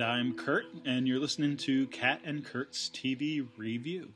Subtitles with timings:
[0.00, 4.12] I'm And I'm Kurt, and you're listening to Kat and Kurt's TV Review.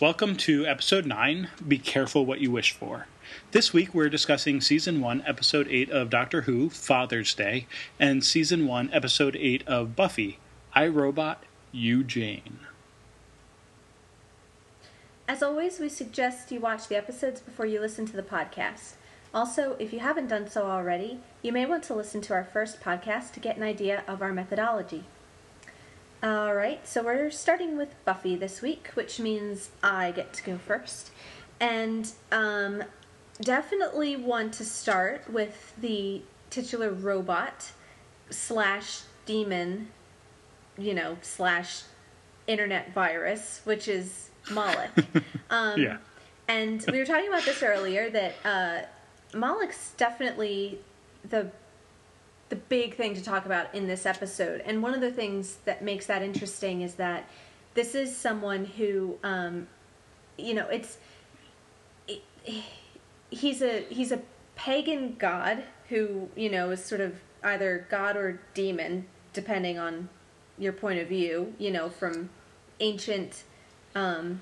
[0.00, 3.06] Welcome to episode 9 Be Careful What You Wish For.
[3.52, 7.68] This week we're discussing season 1, episode 8 of Doctor Who, Father's Day,
[8.00, 10.40] and season 1, episode 8 of Buffy,
[10.74, 12.58] I Robot, You Jane.
[15.28, 18.94] As always, we suggest you watch the episodes before you listen to the podcast.
[19.34, 22.80] Also, if you haven't done so already, you may want to listen to our first
[22.80, 25.02] podcast to get an idea of our methodology.
[26.22, 31.10] Alright, so we're starting with Buffy this week, which means I get to go first.
[31.58, 32.84] And um,
[33.40, 37.72] definitely want to start with the titular robot
[38.30, 39.88] slash demon,
[40.78, 41.82] you know, slash
[42.46, 44.90] internet virus, which is Moloch.
[45.50, 45.98] Um, Yeah.
[46.48, 48.86] And we were talking about this earlier that uh,
[49.34, 50.78] Moloch's definitely
[51.28, 51.50] the
[52.50, 54.62] the big thing to talk about in this episode.
[54.66, 57.28] And one of the things that makes that interesting is that
[57.72, 59.66] this is someone who, um,
[60.36, 60.98] you know, it's
[62.06, 62.22] it,
[63.30, 64.20] he's a he's a
[64.56, 70.08] pagan god who you know is sort of either god or demon depending on
[70.58, 71.54] your point of view.
[71.58, 72.30] You know, from
[72.80, 73.44] ancient.
[73.94, 74.40] Um,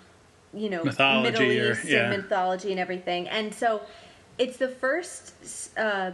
[0.54, 2.10] you know, Mythology Middle or- Eastern yeah.
[2.10, 3.28] mythology and everything.
[3.28, 3.82] And so
[4.38, 5.32] it's the first,
[5.78, 6.12] uh,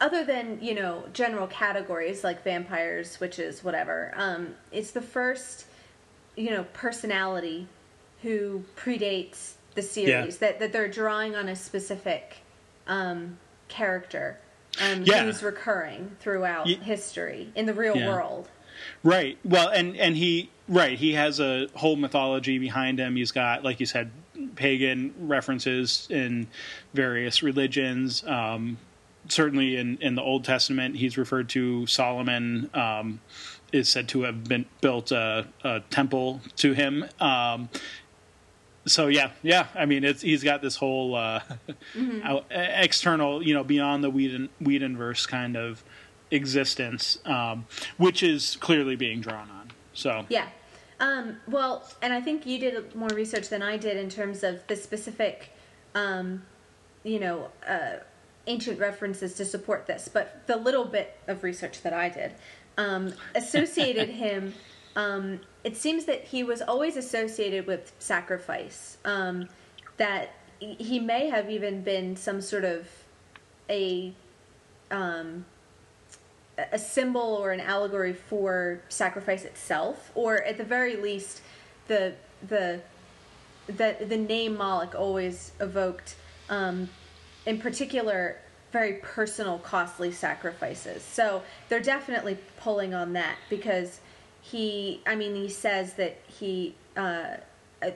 [0.00, 5.66] other than, you know, general categories like vampires, witches, whatever, um, it's the first,
[6.36, 7.66] you know, personality
[8.22, 12.38] who predates the series, that, that they're drawing on a specific
[12.86, 14.38] um, character
[14.80, 15.24] um, Yeah.
[15.24, 18.08] who's recurring throughout Ye- history in the real Yeah.
[18.08, 18.48] world.
[19.02, 19.36] Right.
[19.44, 23.14] Well, and and he right he has a whole mythology behind him.
[23.16, 24.10] He's got like you said
[24.48, 26.46] pagan references in
[26.94, 28.24] various religions.
[28.26, 28.78] Um,
[29.28, 32.70] certainly in in the Old Testament, he's referred to Solomon.
[32.74, 33.20] Um,
[33.72, 37.04] is said to have been built a, a temple to him.
[37.20, 37.68] Um,
[38.86, 39.66] so yeah, yeah.
[39.74, 41.40] I mean, it's he's got this whole uh,
[42.24, 45.84] out, external, you know, beyond the Whedon Whedonverse kind of
[46.30, 47.66] existence, um,
[47.96, 49.70] which is clearly being drawn on.
[49.92, 50.46] So Yeah.
[51.00, 54.66] Um, well, and I think you did more research than I did in terms of
[54.66, 55.50] the specific,
[55.94, 56.42] um,
[57.02, 57.96] you know, uh,
[58.46, 60.08] ancient references to support this.
[60.12, 62.32] But the little bit of research that I did
[62.76, 64.54] um, associated him.
[64.96, 68.98] Um, it seems that he was always associated with sacrifice.
[69.04, 69.48] Um,
[69.96, 72.88] that he may have even been some sort of
[73.70, 74.12] a
[74.90, 75.44] um,
[76.72, 81.42] a symbol or an allegory for sacrifice itself, or at the very least,
[81.88, 82.14] the
[82.48, 82.80] the
[83.66, 86.16] the the name Moloch always evoked,
[86.48, 86.88] um,
[87.46, 88.36] in particular,
[88.72, 91.02] very personal, costly sacrifices.
[91.02, 94.00] So they're definitely pulling on that because
[94.40, 96.74] he, I mean, he says that he.
[96.96, 97.36] Uh,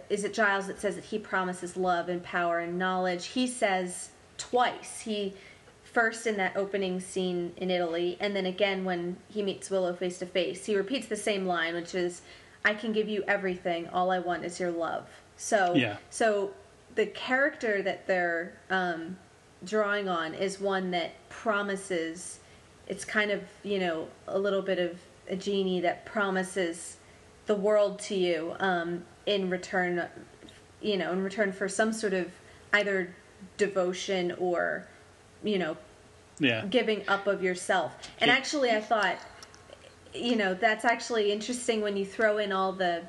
[0.09, 3.27] is it Giles that says that he promises love and power and knowledge?
[3.27, 5.01] He says twice.
[5.01, 5.35] He
[5.95, 10.19] first in that opening scene in Italy, and then again when he meets Willow face
[10.19, 10.67] to face.
[10.67, 12.21] He repeats the same line, which is,
[12.65, 13.89] "I can give you everything.
[13.89, 15.97] All I want is your love." So, Yeah.
[16.11, 16.53] so
[16.97, 19.17] the character that they're um,
[19.65, 22.41] drawing on is one that promises.
[22.89, 26.99] It's kind of you know a little bit of a genie that promises
[27.47, 30.07] the world to you um, in return,
[30.81, 32.33] you know, in return for some sort of
[32.73, 33.15] either
[33.57, 34.87] devotion or
[35.45, 35.77] you know
[36.41, 37.93] yeah, giving up of yourself.
[38.21, 38.37] And Yeah.
[38.37, 39.19] actually, I thought,
[40.13, 43.03] you know, that's actually interesting when you throw in all the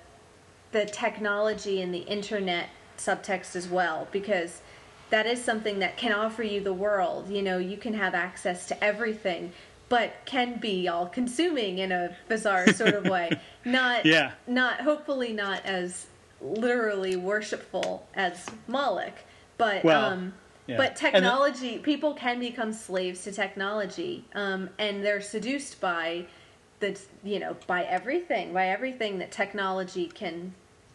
[0.71, 4.61] the technology and the internet subtext as well, because
[5.09, 7.29] that is something that can offer you the world.
[7.29, 9.53] You know, you can have access to everything,
[9.89, 13.39] but can be all consuming in a bizarre sort of way.
[13.65, 14.31] Not, Yeah.
[14.47, 16.07] not hopefully not as
[16.41, 19.13] literally worshipful as Moloch,
[19.57, 20.33] but Well, um,
[20.67, 20.77] yeah.
[20.77, 26.25] but technology people can become slaves to technology um, and they're seduced by
[26.79, 30.53] the you know by everything by everything that technology can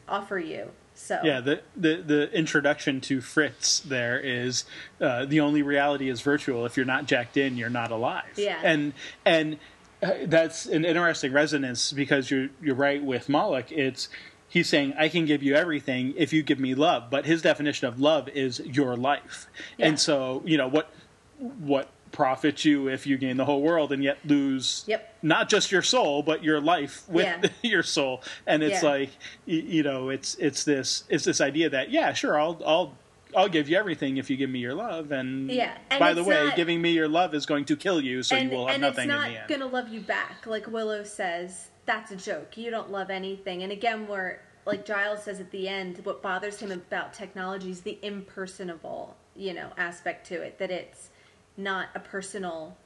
[0.09, 0.71] offer you
[1.01, 1.41] so yeah.
[1.41, 4.65] The, the the introduction to Fritz there is
[5.01, 6.67] uh, the only reality is virtual.
[6.67, 8.35] If you're not jacked in, you're not alive.
[8.37, 8.61] Yeah.
[8.63, 8.93] and
[9.25, 9.59] and
[10.03, 13.73] uh, that's an interesting resonance because you're you're right with Moloch.
[13.73, 14.09] It's
[14.51, 17.87] he's saying I can give you everything if you give me love, but his definition
[17.89, 19.47] of love is your life.
[19.79, 19.87] Yeah.
[19.87, 20.91] And so you know what
[21.39, 25.15] what profits you if you gain the whole world and yet lose Yep.
[25.23, 27.49] not just your soul but your life with Yeah.
[27.71, 28.89] your soul and it's Yeah.
[28.91, 29.11] like
[29.47, 32.99] you know it's it's this it's this idea that yeah sure I'll I'll
[33.37, 35.13] I'll give you everything if you give me your love.
[35.13, 38.01] And Yeah, and by the way, not- giving me your love is going to kill
[38.01, 39.49] you, so and, you will have and nothing it's not in the end.
[39.49, 42.57] gonna love you back like willow says that's a joke.
[42.57, 43.63] You don't love anything.
[43.65, 47.81] And again where like giles says at the end what bothers him about technology is
[47.81, 51.09] the impersonable you know aspect to it that it's
[51.57, 52.77] not a personal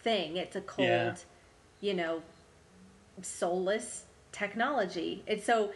[0.00, 0.36] thing.
[0.38, 1.14] It's a cold Yeah.
[1.80, 2.22] you know
[3.22, 5.22] soulless technology.
[5.28, 5.72] And so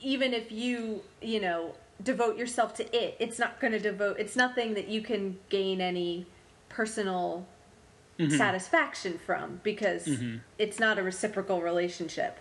[0.00, 4.34] even if you you know devote yourself to it it's not going to devote it's
[4.34, 6.24] nothing that you can gain any
[6.70, 7.44] personal
[8.20, 8.36] Mm-hmm.
[8.36, 10.06] satisfaction from because
[10.58, 12.38] it's not a reciprocal relationship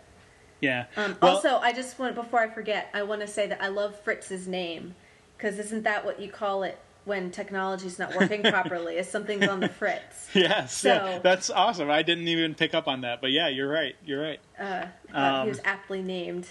[0.60, 0.88] yeah.
[0.98, 3.70] um, Well, also i just want before i forget i want to say that i
[3.70, 4.94] love fritz's name
[5.38, 9.62] because isn't that what you call it when technology's not working properly is something's on
[9.62, 11.90] the fritz yes, yeah, so- that's awesome.
[11.90, 13.96] I didn't even pick up on that, but yeah, you're right.
[14.06, 14.40] You're right.
[14.60, 16.48] uh, Um, he was aptly named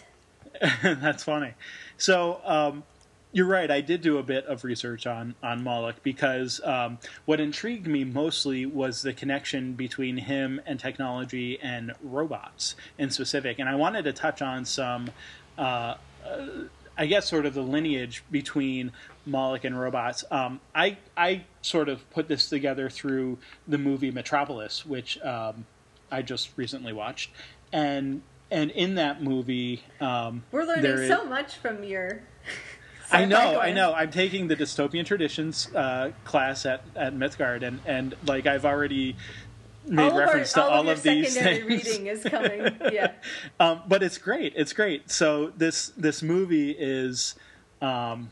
[0.82, 1.52] That's funny.
[1.98, 2.82] So um,
[3.38, 3.70] you're right.
[3.70, 8.02] I did do a bit of research on on Moloch because um, what intrigued me
[8.02, 14.02] mostly was the connection between him and technology and robots in specific, and I wanted
[14.02, 15.10] to touch on some.
[15.56, 15.94] Uh,
[16.26, 16.46] uh,
[17.00, 18.90] I guess sort of the lineage between
[19.24, 20.24] Moloch and robots.
[20.32, 23.38] Um, I I sort of put this together through
[23.68, 25.64] the movie Metropolis, which um,
[26.10, 27.30] I just recently watched,
[27.72, 32.22] and and in that movie, um, we're learning there is- so much from your
[33.10, 33.92] I know, I know.
[33.94, 39.16] I'm taking the dystopian traditions uh, class at at Mythgard, and and like I've already
[39.86, 41.86] made all reference our, to all all of, these secondary things.
[41.86, 43.12] reading is coming yeah
[43.58, 44.52] Um, but it's great.
[44.56, 45.10] It's great.
[45.10, 47.34] So this this movie is
[47.80, 48.30] um,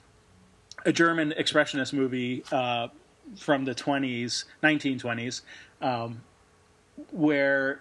[0.85, 2.89] a German expressionist movie uh,
[3.37, 5.43] from the 20s, 1920s,
[5.81, 6.23] um,
[7.11, 7.81] where.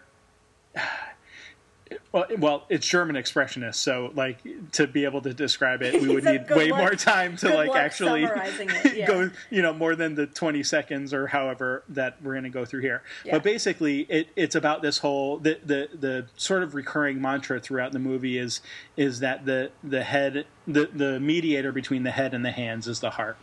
[2.12, 4.40] Well, well, it's German expressionist, so like
[4.72, 7.76] to be able to describe it, we would need way luck- more time to like
[7.76, 9.06] actually it, yeah.
[9.06, 12.66] go, you know, more than the twenty seconds or however that we're going to go
[12.66, 13.04] through here.
[13.24, 13.34] Yeah.
[13.34, 17.92] But basically, it, it's about this whole the, the the sort of recurring mantra throughout
[17.92, 18.62] the movie is
[18.98, 23.00] is that the the head the the mediator between the head and the hands is
[23.00, 23.38] the heart,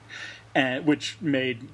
[0.52, 1.68] and which made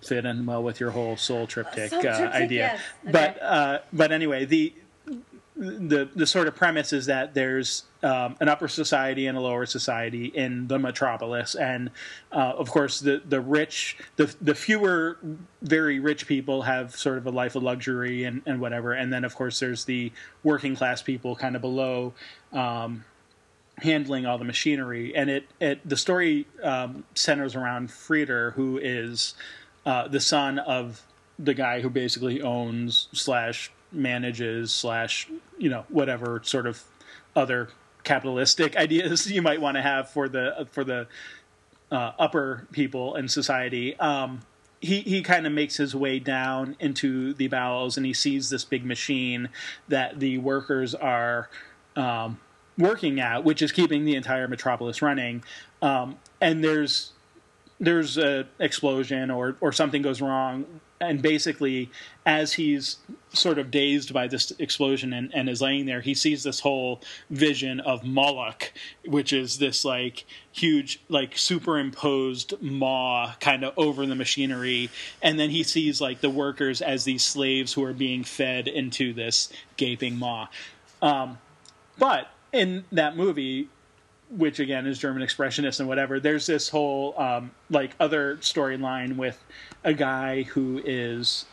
[0.00, 2.78] fit in well with your whole soul triptych, soul uh, idea.
[2.78, 2.80] yes.
[3.12, 4.72] But uh, but anyway, the
[5.56, 9.66] the the sort of premise is that there's um, an upper society and a lower
[9.66, 11.90] society in the metropolis, and
[12.32, 15.18] uh, of course the the rich, the the fewer
[15.62, 19.24] very rich people have sort of a life of luxury and and whatever, and then
[19.24, 20.10] of course there's the
[20.42, 22.12] working class people kind of below.
[22.52, 23.04] Um,
[23.78, 29.34] handling all the machinery and it, it the story um, centers around Freder who is
[29.84, 31.02] uh, the son of
[31.40, 36.82] the guy who basically owns slash manages slash you know whatever sort of
[37.36, 37.68] other
[38.02, 41.06] capitalistic ideas you might want to have for the for the
[41.90, 43.98] uh, upper people in society.
[43.98, 44.42] Um,
[44.80, 48.64] he he kind of makes his way down into the bowels, and he sees this
[48.64, 49.48] big machine
[49.88, 51.48] that the workers are
[51.96, 52.38] um,
[52.76, 55.42] working at, which is keeping the entire metropolis running.
[55.80, 57.12] Um, and there's
[57.80, 61.90] there's a explosion or or something goes wrong and basically
[62.24, 62.98] as he's
[63.34, 67.00] sort of dazed by this explosion and, and is laying there he sees this whole
[67.30, 68.72] vision of moloch
[69.06, 74.88] which is this like huge like superimposed maw kind of over the machinery
[75.22, 79.12] and then he sees like the workers as these slaves who are being fed into
[79.12, 80.46] this gaping maw
[81.02, 81.38] um,
[81.98, 83.68] but in that movie
[84.30, 86.18] which again is German expressionist and whatever.
[86.18, 89.42] There's this whole um, like other storyline with
[89.84, 91.44] a guy who is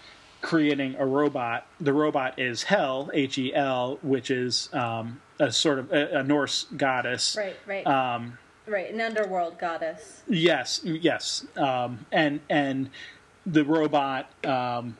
[0.41, 1.67] creating a robot.
[1.79, 6.24] The robot is Hel, H E L, which is um, a sort of a, a
[6.24, 7.36] Norse goddess.
[7.38, 12.89] right right Um, right an underworld goddess Yes, yes, um, and and
[13.45, 14.98] the robot um,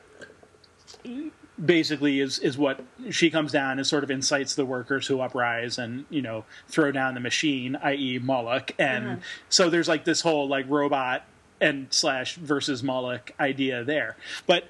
[1.64, 2.80] basically is is what
[3.10, 6.90] she comes down and sort of incites the workers who uprise and you know throw
[6.92, 8.18] down the machine, i.e.
[8.18, 9.16] Moloch, and Uh-huh.
[9.48, 11.24] so there's like this whole like robot
[11.60, 14.64] and slash versus Moloch idea there, but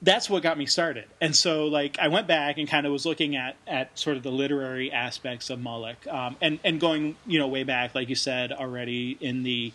[0.00, 1.06] that's what got me started.
[1.20, 4.22] And so, like, I went back and kind of was looking at at sort of
[4.22, 8.14] the literary aspects of Moloch, um, and and going, you know, way back, like you
[8.14, 9.72] said already in the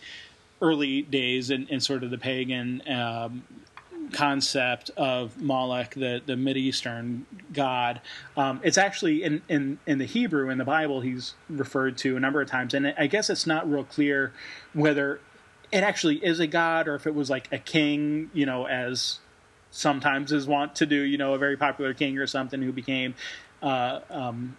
[0.61, 3.43] early days, in, in sort of the pagan um,
[4.13, 7.99] concept of Moloch, the the Mideastern god.
[8.37, 12.19] Um, it's actually in, in in the Hebrew in the Bible he's referred to a
[12.19, 14.31] number of times, and I guess it's not real clear
[14.73, 15.19] whether
[15.73, 19.19] it actually is a god or if it was like a king, you know, as
[19.73, 23.15] sometimes is wont to do, you know, a very popular king or something who became
[23.61, 24.55] uh, um,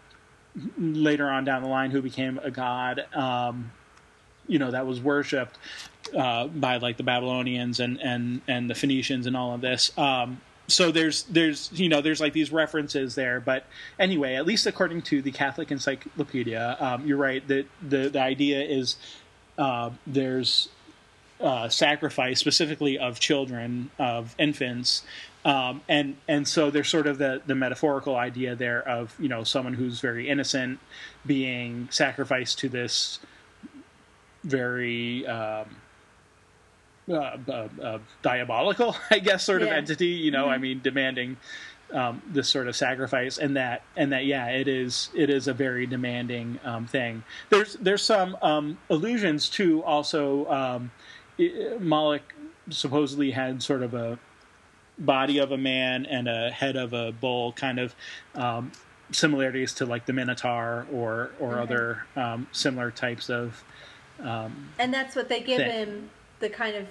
[0.77, 3.07] later on down the line who became a god.
[3.15, 3.71] Um,
[4.47, 5.57] you know that was worshipped
[6.17, 9.97] uh, by like the Babylonians and and and the Phoenicians and all of this.
[9.97, 13.65] Um, so there's there's you know there's like these references there, but
[13.99, 18.63] anyway, at least according to the Catholic Encyclopedia, um, you're right that the the idea
[18.63, 18.97] is
[19.59, 20.69] uh, there's
[21.45, 25.05] uh, sacrifice specifically of children of infants
[25.45, 29.45] um, and and so there's sort of the the metaphorical idea there of you know
[29.45, 30.79] someone who's very innocent
[31.27, 33.19] being sacrificed to this
[34.43, 35.77] very um,
[37.09, 40.07] uh, uh, uh, diabolical, I guess, sort of entity.
[40.09, 40.61] You know, I Mhm.
[40.61, 41.37] mean, demanding
[41.93, 45.53] um, this sort of sacrifice, and that and that yeah, it is it is a
[45.55, 47.23] very demanding um, thing.
[47.51, 50.47] There's there's some um, allusions to also
[51.39, 52.35] um, Moloch
[52.71, 54.19] supposedly had sort of a
[54.99, 57.95] body of a man and a head of a bull, kind of
[58.35, 58.71] um,
[59.13, 61.63] similarities to like the Minotaur or or Mhm.
[61.63, 63.63] other um, similar types of
[64.21, 65.71] And that's what they give Thing.
[65.71, 66.87] him the kind of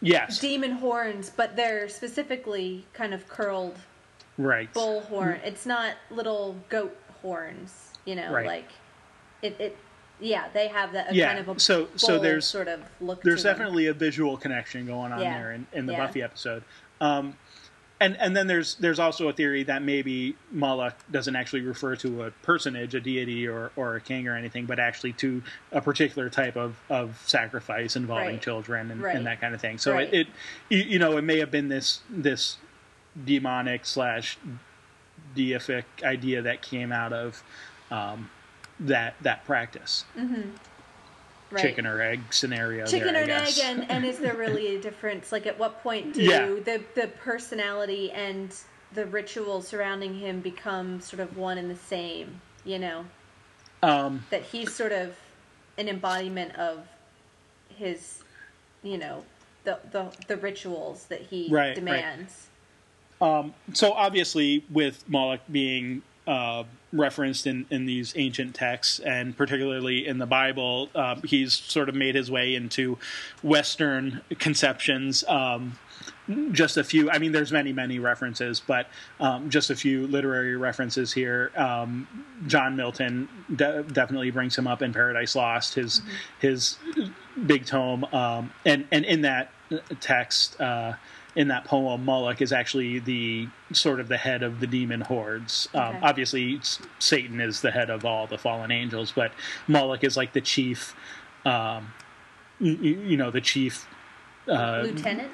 [0.00, 3.78] yes, demon horns, but they're specifically kind of curled
[4.36, 5.40] right, bull horn.
[5.44, 8.46] It's not little goat horns, you know, Right.
[8.46, 8.68] like
[9.42, 9.76] it, it
[10.20, 13.22] yeah, they have that a Yeah, kind of a so- so there's- sort of look
[13.22, 13.56] there's to them.
[13.58, 15.38] definitely a visual connection going on Yeah.
[15.38, 16.06] there in, in the Yeah.
[16.06, 16.62] Buffy episode.
[17.00, 17.36] Um,
[18.02, 22.24] and and then there's there's also a theory that maybe Moloch doesn't actually refer to
[22.24, 26.30] a personage, a deity, or or a king or anything, but actually to a particular
[26.30, 28.42] type of, of sacrifice involving Right.
[28.42, 29.16] children and, Right.
[29.16, 29.76] and that kind of thing.
[29.76, 30.08] So Right.
[30.14, 30.26] it, it
[30.70, 32.56] you, you know it may have been this this
[33.22, 34.38] demonic slash
[35.36, 37.42] deific idea that came out of
[37.90, 38.30] um,
[38.80, 41.60] that that practice, right.
[41.62, 42.86] chicken or egg scenario.
[42.86, 46.14] chicken there, or egg and, and is there really a difference like at what point
[46.14, 46.46] do Yeah.
[46.64, 48.54] the the personality and
[48.92, 53.04] the ritual surrounding him become sort of one and the same you know
[53.82, 55.16] Um, that he's sort of
[55.78, 56.86] an embodiment of
[57.76, 58.22] his
[58.82, 59.24] you know
[59.64, 61.74] the the, the rituals that he Right, right.
[61.74, 62.46] demands
[63.74, 70.18] so obviously with Moloch being uh, referenced in, in these ancient texts and particularly in
[70.18, 72.98] the Bible, um, he's sort of made his way into
[73.42, 75.24] Western conceptions.
[75.28, 75.78] Um,
[76.52, 77.10] just a few.
[77.10, 78.86] I mean, there's many, many references, but
[79.18, 81.50] um, just a few literary references here.
[81.56, 82.06] Um,
[82.46, 86.02] John Milton de- definitely brings him up in Paradise Lost, his
[86.38, 86.78] his
[87.46, 89.50] big tome, um, and and in that
[90.00, 90.60] text.
[90.60, 90.94] Uh,
[91.36, 95.68] in that poem, Moloch is actually the sort of the head of the demon hordes.
[95.74, 95.98] Um, Okay.
[96.02, 96.60] Obviously,
[96.98, 99.32] Satan is the head of all the fallen angels, but
[99.68, 100.94] Moloch is like the chief.
[101.44, 101.92] Um,
[102.58, 103.86] you, you know, the chief
[104.46, 105.30] uh, lieutenant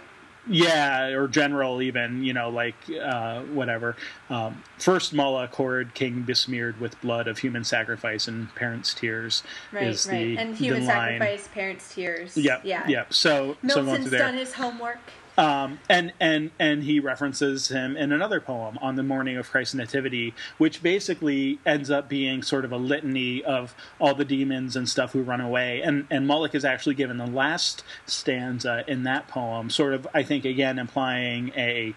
[0.49, 3.97] yeah, or general even, you know, like uh, whatever.
[4.31, 9.85] Um, first Moloch horde king besmeared with blood of human sacrifice and parents' tears right
[9.85, 11.19] is right the and human the line.
[11.19, 13.13] sacrifice parents tears Yep, yeah yep.
[13.13, 14.21] So, so milton's there.
[14.21, 15.01] done his homework
[15.39, 19.75] Um, and and and he references him in another poem on the morning of Christ's
[19.75, 24.89] nativity, which basically ends up being sort of a litany of all the demons and
[24.89, 25.83] stuff who run away.
[25.83, 30.23] And and Moloch is actually given the last stanza in that poem, sort of I
[30.23, 31.95] think again implying a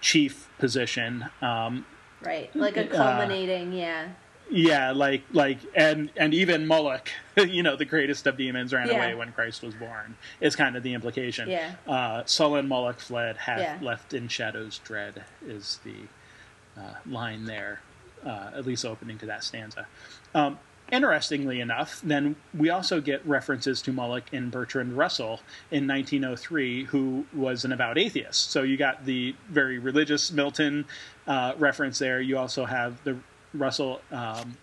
[0.00, 1.26] chief position.
[1.40, 1.86] Um,
[2.22, 4.08] right like a Uh, culminating yeah
[4.50, 8.96] yeah, like like and and even Moloch, you know, the greatest of demons ran Yeah.
[8.96, 10.16] away when Christ was born.
[10.40, 11.48] Is kind of the implication.
[11.48, 11.72] Yeah.
[11.86, 13.78] Uh, sullen Moloch fled, half Yeah.
[13.80, 17.80] left in shadows dread is the uh, line there,
[18.24, 19.86] uh, at least opening to that stanza.
[20.34, 20.58] Um,
[20.92, 25.40] interestingly enough, then we also get references to Moloch in Bertrand Russell
[25.70, 28.50] in 1903, who was an avowed atheist.
[28.50, 30.84] So you got the very religious Milton
[31.28, 32.20] uh, reference there.
[32.20, 33.16] You also have the
[33.54, 34.56] Russell um,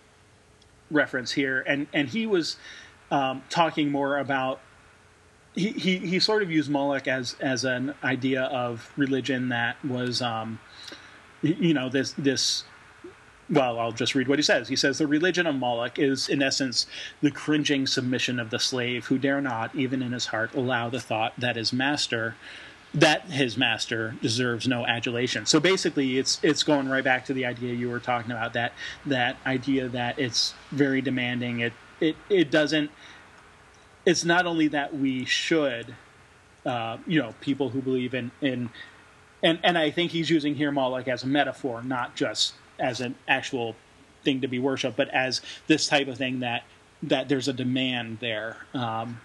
[0.90, 2.56] reference here, and and he was
[3.10, 4.60] um, talking more about.
[5.54, 10.22] He, he, he sort of used Moloch as as an idea of religion that was
[10.22, 10.60] um,
[11.42, 12.64] you know this this
[13.50, 14.68] well I'll just read what he says.
[14.68, 16.86] He says the religion of Moloch is in essence
[17.22, 21.00] the cringing submission of the slave who dare not even in his heart allow the
[21.00, 22.36] thought that his master
[22.94, 25.46] that his master deserves no adulation.
[25.46, 28.72] So basically, it's it's going right back to the idea you were talking about that
[29.06, 31.60] that idea that it's very demanding.
[31.60, 32.90] It it it doesn't.
[34.06, 35.94] It's not only that we should,
[36.64, 38.70] uh, you know, people who believe in in,
[39.42, 43.16] and and I think he's using here Moloch as a metaphor, not just as an
[43.26, 43.76] actual
[44.24, 46.64] thing to be worshipped, but as this type of thing that
[47.02, 49.20] that there's a demand there um,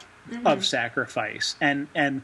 [0.46, 2.22] of sacrifice and and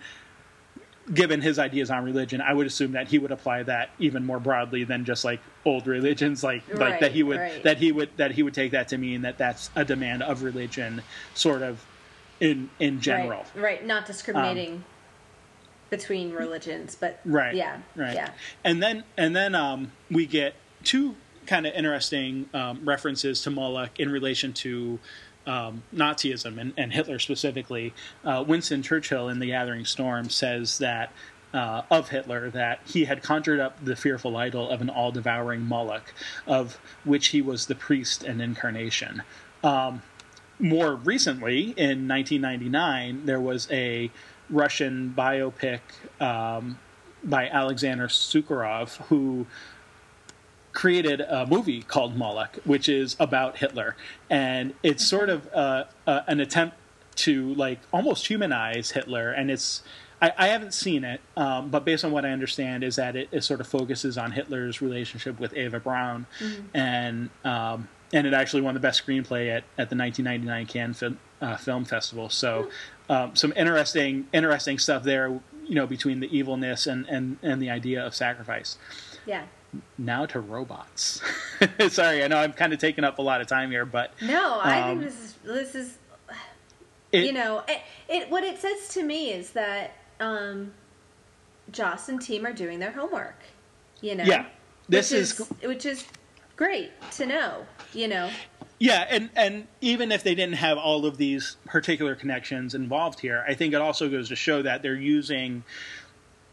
[1.14, 4.40] given his ideas on religion, I would assume that he would apply that even more
[4.40, 7.64] broadly than just like old religions, like like that he would right.
[7.64, 10.44] that he would that he would take that to mean that that's a demand of
[10.44, 11.02] religion,
[11.34, 11.86] sort of
[12.40, 13.46] in in general.
[13.56, 13.86] Right, right.
[13.86, 14.84] not discriminating
[15.90, 17.56] between religions, but Right.
[17.56, 18.14] yeah, Right.
[18.14, 18.30] yeah,
[18.64, 21.16] And then and then um, we get two
[21.48, 25.00] kind of interesting um, references to Moloch in relation to
[25.46, 27.94] um, Nazism and, and Hitler specifically.
[28.24, 31.12] Uh, Winston Churchill in The Gathering Storm says that.
[31.52, 35.62] Uh, of Hitler, that he had conjured up the fearful idol of an all devouring
[35.62, 36.14] Moloch,
[36.46, 39.24] of which he was the priest and incarnation.
[39.64, 40.04] Um,
[40.60, 44.12] more recently, in 1999, there was a
[44.50, 45.80] Russian biopic
[46.20, 46.78] um,
[47.24, 49.48] by Alexander Sokurov, who
[50.80, 53.98] created a movie called Moloch, which is about Hitler,
[54.30, 56.78] and it's sort of uh, uh, an attempt
[57.16, 59.84] to like almost humanize Hitler, and it's.
[60.22, 63.28] I, I haven't seen it, um, but based on what I understand, is that it,
[63.34, 66.26] it sort of focuses on Hitler's relationship with Eva Braun,
[66.74, 71.20] and um, and it actually won the best screenplay at, at the 1999 Cannes Film,
[71.42, 72.30] uh, Film Festival.
[72.30, 72.70] So,
[73.10, 75.42] um, some interesting interesting stuff there.
[75.68, 78.78] You know, between the evilness and and and the idea of sacrifice
[79.30, 79.44] yeah.
[79.98, 81.22] Now to robots.
[81.90, 84.60] Sorry, I know I'm kind of taking up a lot of time here, but No,
[84.60, 85.98] I Um, think this is this is
[87.12, 88.30] it, you know it, it.
[88.30, 90.72] What it says to me is that um,
[91.72, 93.38] Joss and team are doing their homework.
[94.02, 94.46] You know, yeah,
[94.88, 96.06] this which is, which is
[96.56, 97.66] great to know.
[97.94, 98.30] You know,
[98.80, 103.44] yeah, and and even if they didn't have all of these particular connections involved here,
[103.48, 105.64] I think it also goes to show that they're using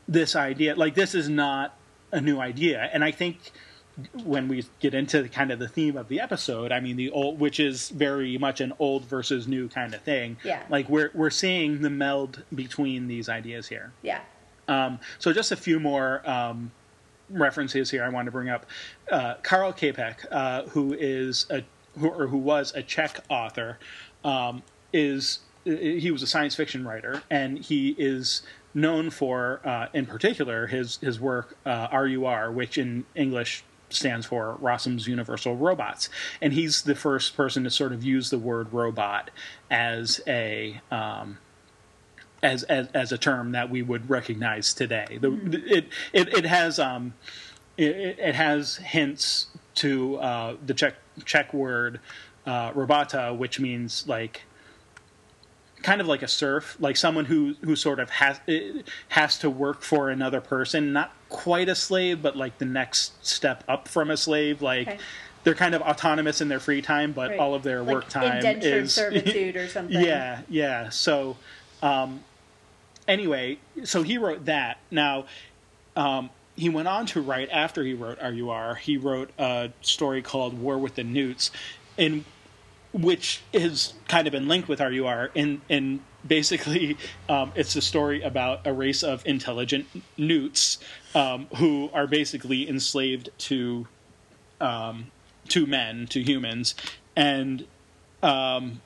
[0.08, 0.74] this idea.
[0.74, 1.76] Like this is not
[2.12, 3.52] a new idea, and I think
[4.24, 7.40] when we get into kind of the theme of the episode, I mean the old,
[7.40, 10.36] which is very much an old versus new kind of thing.
[10.44, 10.62] Yeah.
[10.68, 13.92] like we're we're seeing the meld between these ideas here.
[14.02, 14.20] yeah,
[14.68, 16.70] Um, so just a few more um,
[17.30, 18.66] references here I want to bring up.
[19.10, 21.62] Uh, Karl Čapek, uh, who is a
[21.98, 23.78] who, or who was a Czech author,
[24.24, 28.42] um, is he was a science fiction writer, and he is
[28.76, 34.56] known for, uh, in particular, his his work uh, RUR, which in English stands for
[34.60, 36.10] Rossum's Universal Robots,
[36.42, 39.30] and he's the first person to sort of use the word robot
[39.70, 41.38] as a um,
[42.42, 45.18] as, as as a term that we would recognize today.
[45.20, 45.32] The,
[45.66, 47.14] it, it it has um
[47.78, 52.00] it, it has hints to uh, the Czech Czech word
[52.44, 54.42] uh, robota, which means like
[55.86, 58.40] kind of like a serf, like someone who who sort of has
[59.08, 63.62] has to work for another person, not quite a slave, but like the next step
[63.68, 64.88] up from a slave, like.
[64.88, 64.98] Okay.
[65.44, 67.38] They're kind of autonomous in their free time, but Right.
[67.38, 70.02] all of their Like work time indentured is servitude or something.
[70.04, 70.88] yeah, yeah.
[70.88, 71.36] So,
[71.84, 72.24] um,
[73.06, 74.78] anyway, so he wrote that.
[74.90, 75.26] Now,
[75.94, 78.74] um, he went on to write after he wrote RUR.
[78.74, 81.52] He wrote a story called War with the Newts,
[81.96, 82.24] in
[82.96, 85.30] which is kind of in link with RUR.
[85.34, 86.96] In in basically,
[87.28, 90.78] um, it's a story about a race of intelligent newts
[91.14, 93.86] um, who are basically enslaved to
[94.60, 95.10] um,
[95.48, 96.74] to men, to humans,
[97.14, 97.66] and
[98.22, 98.80] um,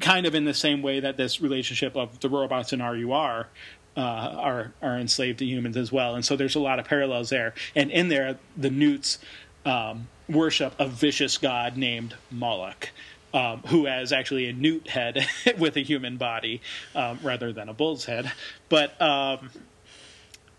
[0.00, 3.48] kind of in the same way that this relationship of the robots in RUR
[3.96, 7.28] uh, are are enslaved to humans as well, and so there's a lot of parallels
[7.28, 7.52] there.
[7.76, 9.18] And in there, the Newts
[9.66, 12.88] um, worship a vicious god named Moloch.
[13.34, 15.26] Um, who has actually a newt head
[15.58, 16.62] with a human body
[16.94, 18.32] um, rather than a bull's head,
[18.70, 19.50] but um,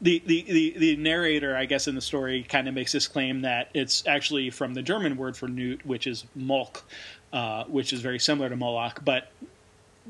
[0.01, 3.41] the, the, the, the narrator, I guess, in the story kind of makes this claim
[3.41, 6.82] that it's actually from the German word for newt, which is Molch,
[7.34, 9.32] uh, which is very similar to Moloch, but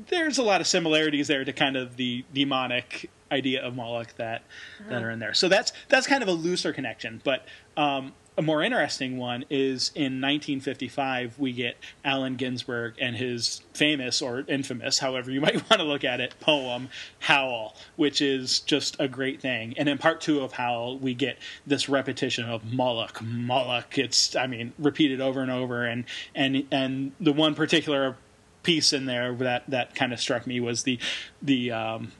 [0.08, 4.42] there's a lot of similarities there to kind of the demonic idea of Moloch that
[4.88, 5.34] that are in there.
[5.34, 7.44] So that's that's kind of a looser connection, but
[7.76, 14.22] um, a more interesting one is in 1955 we get Allen Ginsberg and his famous
[14.22, 18.96] or infamous, however you might want to look at it, poem Howl, which is just
[18.98, 19.74] a great thing.
[19.76, 23.98] And in part two of Howl, we get this repetition of Moloch, Moloch.
[23.98, 28.16] It's I mean repeated over and over, and and and the one particular
[28.62, 30.98] piece in there that that kind of struck me was the
[31.42, 32.12] the um,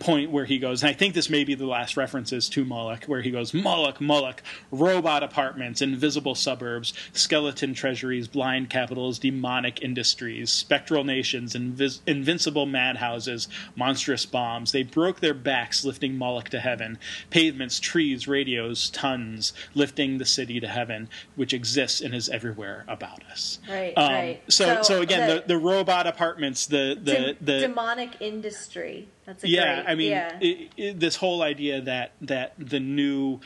[0.00, 3.04] point where he goes, and I think this may be the last references to Moloch,
[3.04, 10.50] where he goes, Moloch, Moloch, robot apartments, invisible suburbs, skeleton treasuries, blind capitals, demonic industries,
[10.50, 14.72] spectral nations, invis- invincible madhouses, monstrous bombs.
[14.72, 16.98] They broke their backs lifting Moloch to heaven.
[17.30, 23.22] Pavements, trees, radios, tons, lifting the city to heaven, which exists and is everywhere about
[23.30, 23.58] us.
[23.68, 24.42] Right, Um, right.
[24.48, 29.08] So, so, again, the, the, the robot apartments, the the de- the demonic industry.
[29.26, 30.38] That's a yeah great, i mean yeah.
[30.40, 33.40] It, it, this whole idea that that the new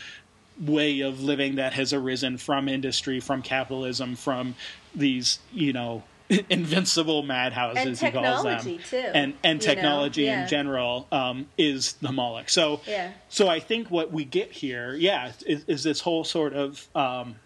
[0.58, 4.54] way of living that has arisen from industry from capitalism from
[4.94, 6.02] these you know
[6.50, 9.72] invincible madhouses And he calls them technology, too, and and you know?
[9.74, 10.42] technology Yeah.
[10.42, 13.12] in general um, is the Moloch so Yeah.
[13.28, 17.36] so I think what we get here yeah is, is this whole sort of um,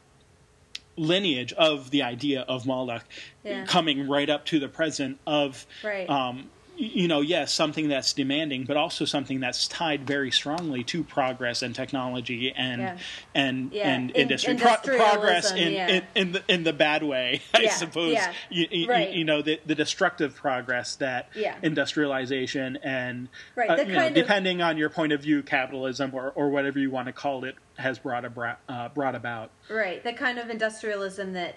[0.96, 3.04] lineage of the idea of Moloch
[3.44, 3.64] Yeah.
[3.64, 6.08] coming right up to the present of Right.
[6.08, 11.04] um, you know yes something that's demanding but also something that's tied very strongly to
[11.04, 12.98] progress and technology and Yeah.
[13.34, 14.54] and Yeah, and in- industry.
[14.56, 15.88] Pro- progress in, yeah.
[15.88, 18.16] in in the in the bad way I suppose.
[18.48, 19.10] you, you, Right.
[19.10, 21.28] you know the, the destructive progress that
[21.62, 26.48] industrialization and Right, uh, know, of- depending on your point of view capitalism or, or
[26.48, 29.50] whatever you want to call it has brought abra- uh, brought about.
[29.68, 31.56] Right, the kind of industrialism that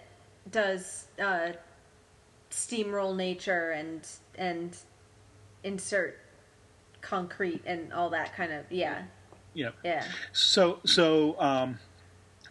[0.52, 1.54] does uh,
[2.52, 4.06] steamroll nature and
[4.36, 4.76] and
[5.64, 6.20] insert
[7.02, 9.04] concrete and all that kind of yeah
[9.56, 11.80] know yeah So so um,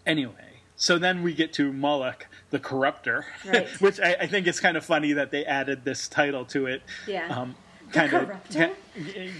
[0.06, 3.66] anyway, so then we get to Moloch the Corruptor, Right.
[3.80, 6.82] which I, I think it's kind of funny that they added this title to it.
[7.06, 7.28] Yeah.
[7.28, 7.54] Um,
[7.92, 8.30] kind of,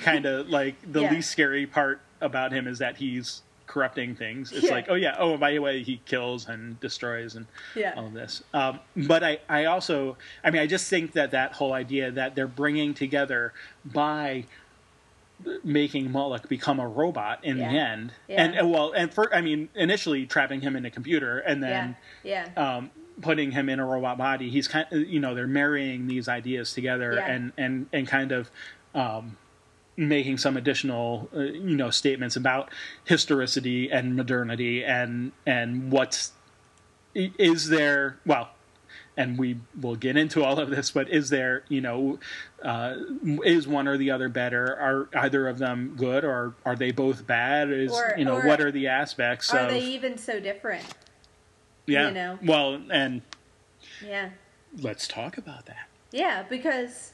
[0.03, 1.11] kind of like the Yeah.
[1.13, 4.53] least scary part about him is that he's corrupting things.
[4.53, 4.71] It's Yeah.
[4.73, 7.95] like, oh yeah, oh by the way, he kills and destroys and Yeah.
[7.97, 8.43] all of this.
[8.53, 12.35] Um, but I, I also, I mean, I just think that that whole idea that
[12.35, 14.45] they're bringing together by
[15.65, 18.45] making Moloch become a robot in the end, Yeah.
[18.45, 21.69] and, and well, and for I mean, initially trapping him in a computer and yeah
[21.69, 22.91] then yeah um,
[23.23, 24.51] putting him in a robot body.
[24.51, 27.27] He's kind, of, you know, they're marrying these ideas together Yeah.
[27.33, 28.51] and and and kind of.
[28.95, 29.39] Um,
[29.97, 32.71] making some additional uh, you know statements about
[33.05, 36.33] historicity and modernity and and what's
[37.15, 38.51] is there well
[39.17, 42.19] and we will get into all of this but is there you know
[42.63, 42.97] uh,
[43.45, 44.77] is one or the other better?
[44.77, 47.71] Are either of them good or are they both bad?
[47.71, 50.85] Is Or- you know what are the aspects are of they even so different?
[51.87, 52.39] Yeah you know?
[52.43, 53.23] well and
[54.05, 54.31] yeah.
[54.81, 55.89] let's talk about that.
[56.13, 57.13] Yeah, because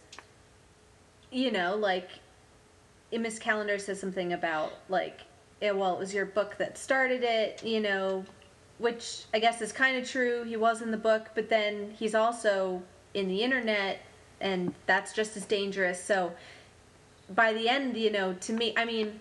[1.30, 2.08] you know, like
[3.12, 5.20] Miss Calendar says something about like,
[5.60, 8.24] yeah, well, it was your book that started it, you know,
[8.78, 10.44] which I guess is kind of true.
[10.44, 12.82] He was in the book, but then he's also
[13.14, 14.00] in the internet,
[14.40, 16.02] and that's just as dangerous.
[16.02, 16.32] So
[17.34, 19.20] by the end, you know, to me, I mean,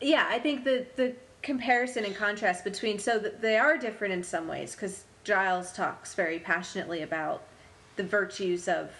[0.00, 4.48] yeah, I think the the comparison and contrast between so they are different in some
[4.48, 7.42] ways because Giles talks very passionately about
[7.96, 8.90] the virtues of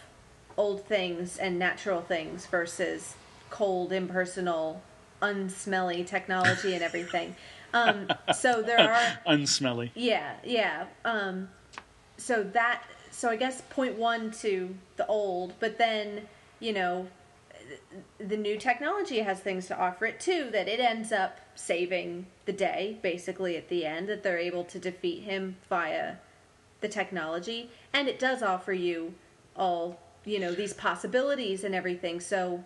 [0.56, 3.14] old things and natural things versus
[3.50, 4.82] cold, impersonal,
[5.22, 7.34] unsmelly technology and everything.
[7.72, 10.86] Um, so there are unsmelly yeah, yeah.
[11.04, 11.48] Um,
[12.16, 16.22] so that, so I guess point one to the old, but then
[16.60, 17.06] you know,
[18.18, 20.50] the new technology has things to offer it too.
[20.52, 24.08] That it ends up saving the day, basically at the end.
[24.08, 26.16] That they're able to defeat him via
[26.80, 29.14] the technology, and it does offer you
[29.56, 32.20] all you know these possibilities and everything.
[32.20, 32.64] So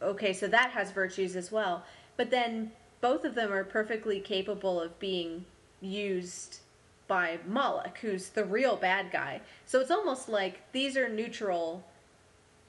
[0.00, 1.84] okay, so that has virtues as well.
[2.16, 5.44] But then both of them are perfectly capable of being
[5.80, 6.60] used
[7.08, 9.40] by Moloch, who's the real bad guy.
[9.66, 11.84] So it's almost like these are neutral,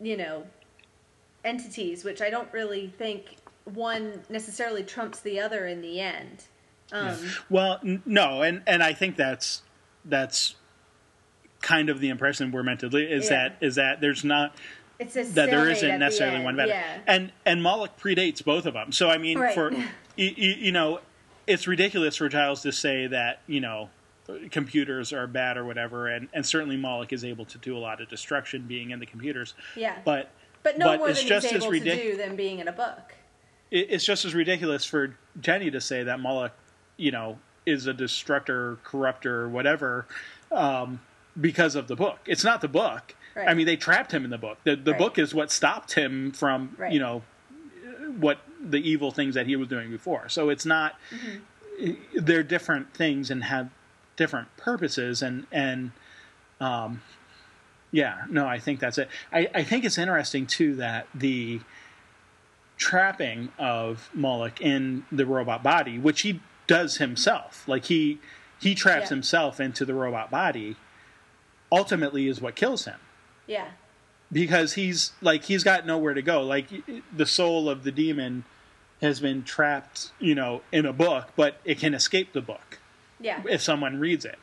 [0.02, 0.46] you know,
[1.46, 6.44] entities, which I don't really think one necessarily trumps the other in the end.
[6.92, 7.18] Um,
[7.50, 9.62] Well, no, and and I think that's
[10.06, 10.56] that's
[11.64, 13.48] kind of the impression we're meant to leave is Yeah.
[13.50, 14.54] that is that there's not
[15.00, 17.00] It's a that there isn't necessarily end, one better, Yeah.
[17.08, 18.92] and and Moloch predates both of them.
[18.92, 19.56] So I mean, Right.
[19.56, 19.72] for
[20.16, 21.00] you, you know,
[21.48, 23.90] it's ridiculous for Giles to say that you know
[24.52, 28.02] computers are bad or whatever, and and certainly Moloch is able to do a lot
[28.02, 29.98] of destruction being in the computers, yeah.
[30.06, 30.30] but
[30.62, 33.16] but no but more it's than just able to do than being in a book.
[33.72, 36.54] it, it's just as ridiculous for Jenny to say that Moloch,
[36.98, 40.06] you know, is a destructor, corrupter, whatever,
[40.52, 41.00] um,
[41.40, 42.20] because of the book.
[42.26, 43.16] It's not the book.
[43.36, 43.48] Right.
[43.48, 44.60] I mean, they trapped him in the book.
[44.64, 45.00] The the Right.
[45.00, 46.92] book is what stopped him from, Right.
[46.94, 47.24] you know,
[48.18, 50.30] what the evil things that he was doing before.
[50.30, 50.96] So it's not.
[51.10, 51.96] Mm-hmm.
[52.14, 53.70] They're different things and have
[54.16, 55.92] different purposes, and and
[56.62, 57.02] um,
[57.92, 59.10] yeah, no, I think that's it.
[59.32, 61.62] I, I think it's interesting too that the
[62.78, 68.20] trapping of Moloch in the robot body, which he does himself, like he
[68.60, 69.16] he traps Yeah.
[69.16, 70.76] himself into the robot body,
[71.74, 73.00] ultimately is what kills him
[73.48, 73.72] Yeah.
[74.32, 76.42] because he's like he's got nowhere to go.
[76.44, 76.68] Like
[77.16, 78.46] the soul of the demon
[79.02, 82.80] has been trapped, you know, in a book, but it can escape the book
[83.20, 83.42] Yeah.
[83.50, 84.38] if someone reads it.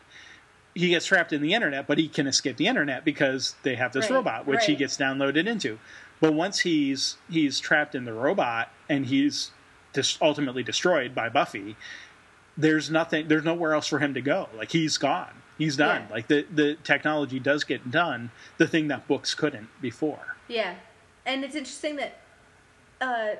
[0.74, 3.92] He gets trapped in the internet, but he can escape the internet because they have
[3.92, 5.78] this Right, robot, which he gets downloaded into.
[6.20, 9.52] But once he's he's trapped in the robot and he's
[9.92, 11.76] dis- ultimately destroyed by Buffy,
[12.56, 14.48] there's nothing, there's nowhere else for him to go.
[14.56, 15.42] Like he's gone.
[15.60, 16.06] He's done.
[16.08, 16.14] Yeah.
[16.14, 18.30] Like the the technology does get done.
[18.56, 20.36] The thing that books couldn't before.
[20.48, 20.74] Yeah,
[21.26, 22.18] and it's interesting that
[23.00, 23.36] uh,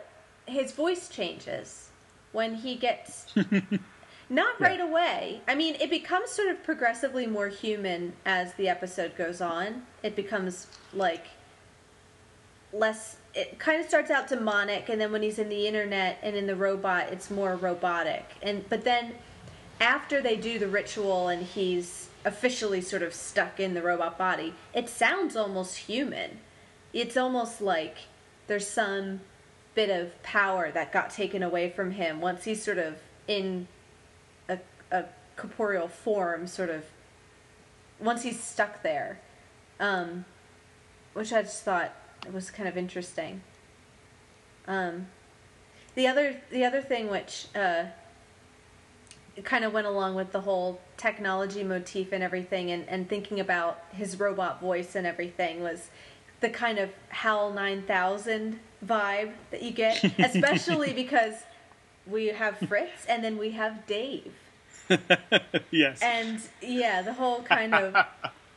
[0.47, 1.89] his voice changes
[2.33, 3.27] when he gets
[4.29, 4.67] not Yeah.
[4.69, 5.41] right away.
[5.49, 9.87] I mean, it becomes sort of progressively more human as the episode goes on.
[10.03, 11.25] It becomes like
[12.73, 13.17] less.
[13.35, 16.47] It kind of starts out demonic, and then when he's in the internet and in
[16.47, 18.25] the robot, it's more robotic.
[18.43, 19.15] And but then
[19.81, 24.55] after they do the ritual and he's officially sort of stuck in the robot body,
[24.75, 26.41] it sounds almost human.
[26.93, 27.97] It's almost like
[28.47, 29.21] there's some
[29.75, 32.97] bit of power that got taken away from him once he's sort of
[33.29, 33.69] in
[34.49, 34.59] a,
[34.91, 35.05] a
[35.37, 36.85] corporeal form, sort of
[38.01, 39.21] once he's stuck there.
[39.79, 40.25] Um,
[41.13, 41.93] which I just thought
[42.33, 43.43] was kind of interesting.
[44.67, 45.09] Um,
[45.95, 47.85] the other the other thing which uh,
[49.45, 53.83] kind of went along with the whole technology motif and everything and, and thinking about
[53.93, 55.91] his robot voice and everything was
[56.41, 61.35] the kind of HAL 9000 vibe that you get, especially because
[62.07, 64.33] we have Fritz and then we have Dave.
[65.71, 66.01] yes.
[66.03, 67.95] And yeah, the whole kind of,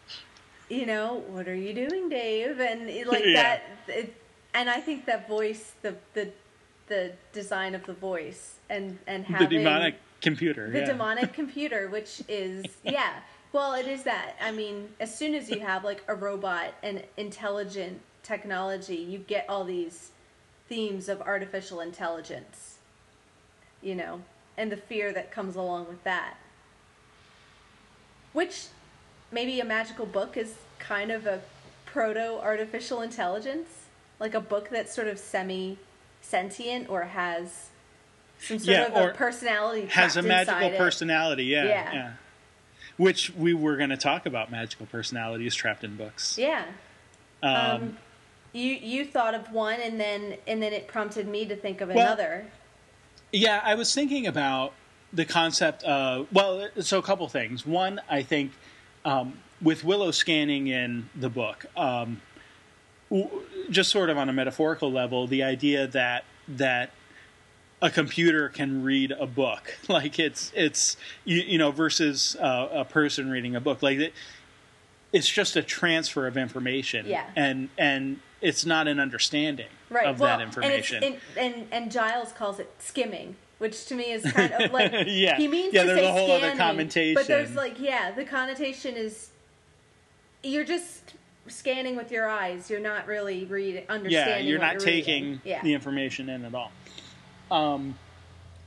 [0.69, 2.59] you know, what are you doing, Dave?
[2.59, 3.33] And like Yeah.
[3.33, 3.61] that.
[3.87, 4.15] It,
[4.55, 6.29] and I think that voice, the the
[6.87, 10.69] the design of the voice, and and having the demonic computer.
[10.71, 10.85] the yeah.
[10.85, 13.19] demonic computer, which is yeah.
[13.51, 14.35] Well, it is that.
[14.41, 19.45] I mean, as soon as you have like a robot and intelligent technology, you get
[19.47, 20.09] all these
[20.67, 22.77] themes of artificial intelligence.
[23.81, 24.21] You know,
[24.57, 26.37] and the fear that comes along with that.
[28.31, 28.67] Which
[29.31, 31.41] maybe a magical book is kind of a
[31.85, 33.69] proto artificial intelligence,
[34.19, 35.77] like a book that's sort of semi
[36.21, 37.67] sentient or has
[38.43, 41.45] some sort Yeah, of or a personality has a magical personality.
[41.45, 41.93] Yeah, Yeah.
[41.93, 42.11] yeah.
[42.97, 46.37] Which we were going to talk about magical personalities trapped in books.
[46.37, 46.65] Yeah.
[47.41, 47.97] Um, Um,
[48.53, 51.89] you you thought of one, and then and then it prompted me to think of
[51.89, 52.45] Well- another.
[53.31, 54.73] Yeah, I was thinking about
[55.11, 57.65] the concept of well, so a couple things.
[57.65, 58.51] One, I think
[59.05, 62.21] um, with Willow scanning in the book, um,
[63.69, 66.91] just sort of on a metaphorical level, the idea that that
[67.83, 72.85] a computer can read a book, like it's it's you, you know versus uh, a
[72.85, 74.13] person reading a book, like it,
[75.11, 77.25] it's just a transfer of information, Yeah.
[77.35, 80.07] and and it's not an understanding Right.
[80.07, 81.03] of well, that information.
[81.03, 84.91] And, and, and and Giles calls it skimming, which to me is kind of like
[85.07, 85.35] Yeah.
[85.37, 87.13] he means Yeah, to there's say a whole other scanning, connotation.
[87.15, 89.29] But there's like yeah, the connotation is
[90.41, 91.13] you're just
[91.47, 92.69] scanning with your eyes.
[92.69, 94.47] You're not really reading, yeah, understanding.
[94.47, 95.41] you're what not you're taking reading.
[95.43, 95.61] Yeah.
[95.61, 96.71] the information in at all.
[97.53, 97.99] Um,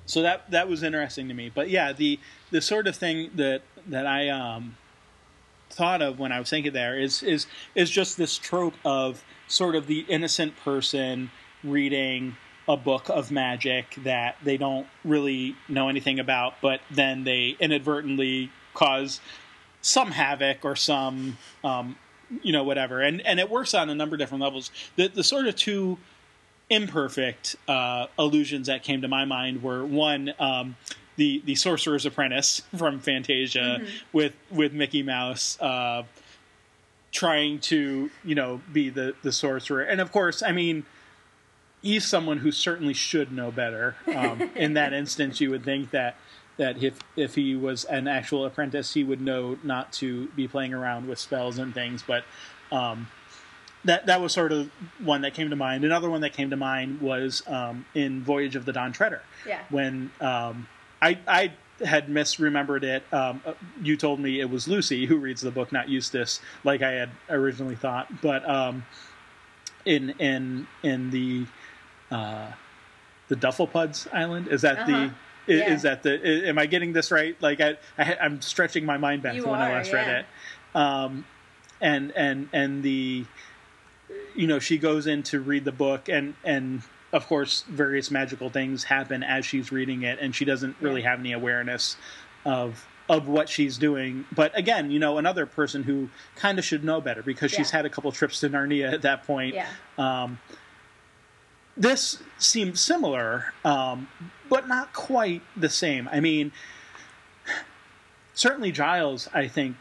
[0.07, 1.51] so that that was interesting to me.
[1.53, 2.19] But yeah, the
[2.51, 4.77] the sort of thing that that I um,
[5.69, 9.75] thought of when I was thinking there is is is just this trope of sort
[9.75, 11.31] of the innocent person
[11.65, 12.37] reading
[12.69, 18.51] a book of magic that they don't really know anything about, but then they inadvertently
[18.75, 19.21] cause
[19.83, 21.97] some havoc or some um,
[22.43, 25.23] you know whatever and and it works on a number of different levels the the
[25.23, 25.97] sort of two
[26.69, 30.77] imperfect uh, illusions that came to my mind were one um,
[31.17, 33.81] the the sorcerer's apprentice from fantasia
[34.13, 36.03] with with mickey mouse uh,
[37.13, 40.85] trying to you know be the the sorcerer and of course i mean
[41.83, 46.17] he's someone who certainly should know better um, in that instance you would think that
[46.57, 50.73] that if if he was an actual apprentice, he would know not to be playing
[50.73, 52.03] around with spells and things.
[52.07, 52.25] But
[52.73, 53.09] um,
[53.87, 54.71] that that was sort of
[55.03, 55.85] one that came to mind.
[55.85, 59.23] Another one that came to mind was um, in Voyage of the Dawn Treader.
[59.47, 59.61] Yeah.
[59.71, 60.69] When um,
[61.03, 61.53] I I
[61.85, 63.03] had misremembered it.
[63.13, 66.83] Um, uh, you told me it was Lucy who reads the book, not Eustace, like
[66.83, 68.21] I had originally thought.
[68.23, 68.85] But um,
[69.85, 71.47] in in in the
[72.11, 72.53] uh,
[73.29, 74.87] the Dufflepuds Island is that Uh-huh.
[74.91, 75.73] the i- Yeah.
[75.75, 77.37] is that the am I getting this right?
[77.43, 80.09] Like I, I I'm stretching my mind back You to when I are, last read
[80.09, 80.27] it.
[80.75, 81.25] Um,
[81.81, 83.25] and and and the
[84.35, 88.51] you know she goes in to read the book and and of course various magical
[88.51, 91.97] things happen as she's reading it and she doesn't really have any awareness
[92.45, 96.83] of of what she's doing but again you know another person who kind of should
[96.85, 97.79] know better because she's Yeah.
[97.79, 99.69] had a couple trips to narnia at that point Yeah.
[99.99, 100.39] um,
[101.79, 104.09] this seemed similar, um,
[104.49, 106.09] but not quite the same.
[106.11, 106.51] I mean,
[108.35, 109.77] certainly Giles, I think,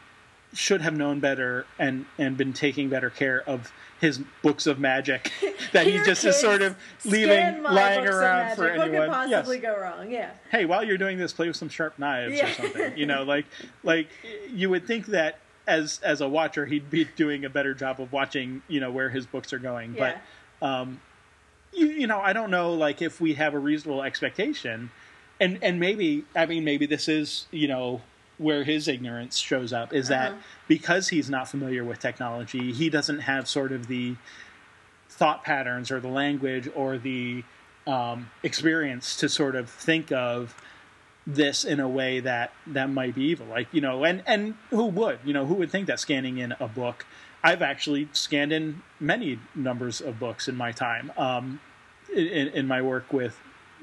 [0.52, 5.32] should have known better and and been taking better care of his books of magic
[5.72, 8.80] that he just is sort of leaving lying around for magic.
[8.82, 9.08] anyone.
[9.08, 9.38] What could Yes.
[9.40, 10.10] possibly go wrong?
[10.10, 10.30] Yeah.
[10.50, 12.96] Hey, while you're doing this, play with some sharp knives or something.
[12.96, 13.46] You know, like
[13.82, 14.08] like
[14.52, 18.12] you would think that as as a watcher, he'd be doing a better job of
[18.12, 18.62] watching.
[18.68, 20.18] You know where his books are going, Yeah.
[20.60, 21.00] but um,
[21.72, 24.90] you, you know, I don't know, like if we have a reasonable expectation,
[25.40, 28.00] and and maybe I mean maybe this is you know
[28.38, 30.40] where his ignorance shows up is that Uh-huh.
[30.68, 34.16] because he's not familiar with technology, he doesn't have sort of the
[35.08, 37.42] thought patterns or the language or the
[37.86, 40.54] um, experience to sort of think of
[41.26, 44.84] this in a way that that might be evil like you know and and who
[44.86, 47.04] would you know who would think that scanning in a book
[47.42, 51.58] i've actually scanned in many numbers of books in my time um,
[52.14, 53.40] in, in my work with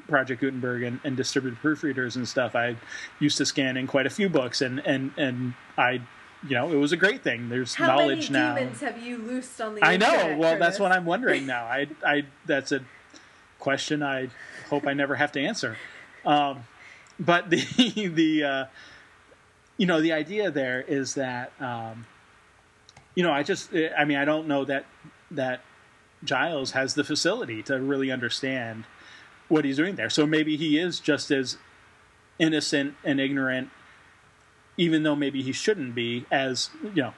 [0.07, 2.75] project gutenberg and, and distributed proofreaders and stuff i
[3.19, 6.01] used to scan in quite a few books and and and i
[6.47, 9.17] you know it was a great thing there's How knowledge many now demons have you
[9.17, 10.37] loosed on the I know.
[10.37, 10.79] Well, that's this?
[10.79, 11.65] what I'm wondering now.
[11.65, 12.81] I, I, that's a
[13.59, 14.29] question I
[14.69, 15.77] hope I never have to answer.
[16.25, 16.65] Um,
[17.19, 18.65] but the, the, uh,
[19.77, 22.05] you know, the idea there is that, um,
[23.15, 24.85] you know, I just, I mean, I don't know that
[25.31, 25.61] that
[26.23, 28.85] Giles has the facility to really understand
[29.49, 30.09] what he's doing there.
[30.09, 31.57] So maybe he is just as
[32.39, 33.69] innocent and ignorant,
[34.77, 37.13] even though maybe he shouldn't be, as you know,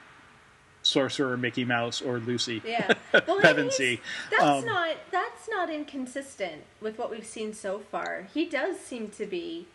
[0.82, 2.62] Sorcerer Mickey Mouse or Lucy.
[2.64, 2.92] Yeah.
[3.12, 4.00] Well, Pevensey.
[4.30, 8.28] That's Um, not that's not inconsistent with what we've seen so far.
[8.32, 9.66] He does seem to be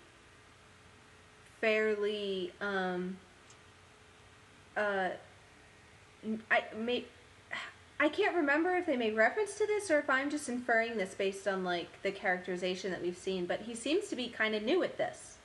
[1.60, 3.18] fairly um
[4.78, 5.10] uh
[6.50, 7.06] I may
[8.02, 11.14] I can't remember if they made reference to this or if I'm just inferring this
[11.14, 14.64] based on like the characterization that we've seen, but he seems to be kind of
[14.64, 15.38] new at this.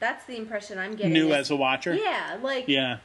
[0.00, 1.12] That's the impression I'm getting.
[1.12, 1.94] New is- as a watcher.
[1.94, 2.98] Yeah, like Yeah.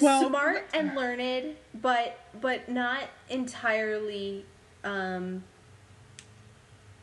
[0.00, 4.44] Well- smart and learned, but but not entirely.
[4.82, 5.44] Um,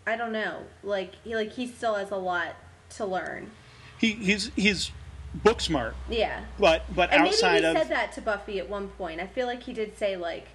[0.06, 0.64] I don't know.
[0.84, 2.56] Like he like he still has a lot
[2.98, 3.52] to learn.
[3.98, 4.92] He he's he's
[5.34, 8.68] book smart, Yeah, but but and maybe outside he of said that to Buffy at
[8.68, 9.22] one point.
[9.22, 10.48] I feel like he did say like,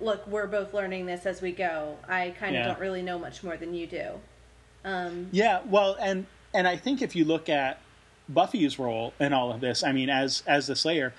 [0.00, 1.96] "Look, we're both learning this as we go.
[2.08, 2.66] I kind of Yeah.
[2.68, 4.20] don't really know much more than you do."
[4.84, 7.78] Um, Yeah, well, and and I think if you look at
[8.28, 11.12] Buffy's role in all of this, I mean, as as the Slayer,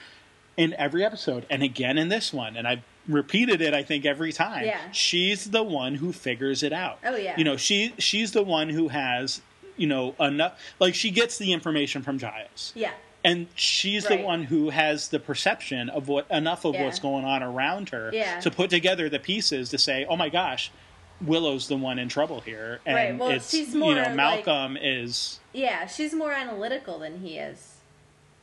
[0.56, 4.34] in every episode, and again in this one, and I've repeated it, I think every
[4.34, 4.66] time.
[4.66, 4.92] Yeah.
[4.92, 7.00] she's the one who figures it out.
[7.06, 7.36] Oh, yeah.
[7.38, 9.42] you know, she she's the one who has
[9.78, 10.60] you know enough.
[10.80, 12.72] Like she gets the information from Giles.
[12.76, 12.92] yeah,
[13.28, 16.86] And she's the one who has the perception of what enough of Yeah.
[16.86, 18.40] what's going on around her Yeah.
[18.40, 20.72] to put together the pieces to say, "Oh my gosh,
[21.20, 24.16] Willow's the one in trouble here." And Right, well, it's she's you more know like-
[24.16, 25.88] Malcolm is yeah.
[25.88, 27.76] She's more analytical than he is.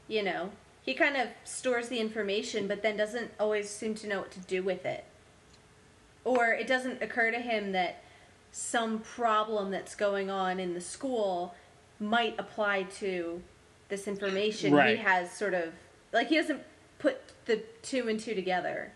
[0.07, 0.51] You know,
[0.83, 4.41] he kind of stores the information, but then doesn't always seem to know what to
[4.41, 5.05] do with it.
[6.25, 8.03] Or it doesn't occur to him that
[8.53, 11.55] some problem that's going on in the school
[11.99, 13.43] might apply to
[13.95, 14.75] this information.
[14.75, 14.97] Right.
[14.99, 15.73] He has sort of
[16.13, 16.63] like he doesn't
[16.99, 18.91] put the two and two together.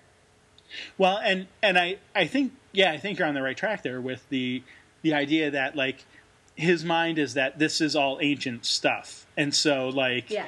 [0.97, 4.01] well, and and I I think yeah, I think you're on the right track there
[4.01, 4.63] with the
[5.03, 6.05] the idea that like
[6.57, 10.47] his mind is that this is all ancient stuff, and so like Yeah.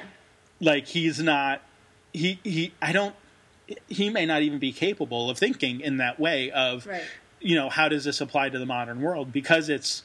[0.59, 1.61] like he's not
[2.13, 3.15] he he I don't
[3.87, 7.03] he may not even be capable of thinking in that way of Right.
[7.39, 10.03] you know how does this apply to the modern world because it's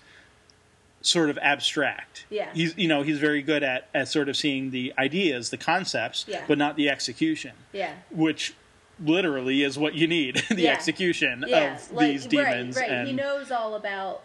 [1.02, 2.48] sort of abstract Yeah.
[2.52, 6.24] he's you know he's very good at at sort of seeing the ideas the concepts
[6.26, 6.42] Yeah.
[6.48, 7.92] but not the execution Yeah.
[8.10, 8.54] which
[8.98, 10.72] literally is what you need the Yeah.
[10.72, 12.90] execution yeah, of like, these demons Right, right.
[12.90, 14.22] and he knows all about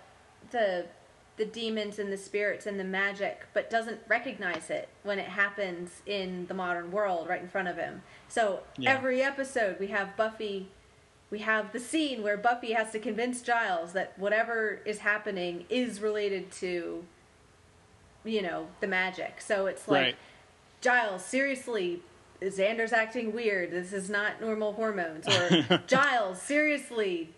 [0.51, 0.85] the
[1.37, 6.01] the demons and the spirits and the magic, but doesn't recognize it when it happens
[6.05, 8.03] in the modern world right in front of him.
[8.27, 8.91] So Yeah.
[8.93, 10.67] every episode we have Buffy
[11.31, 15.99] we have the scene where Buffy has to convince Giles that whatever is happening is
[16.01, 17.03] related to
[18.23, 19.41] you know, the magic.
[19.41, 20.15] So it's like Right.
[20.81, 22.01] Giles, seriously,
[22.39, 23.71] Xander's acting weird.
[23.71, 25.27] This is not normal hormones.
[25.27, 27.29] Or Giles, seriously,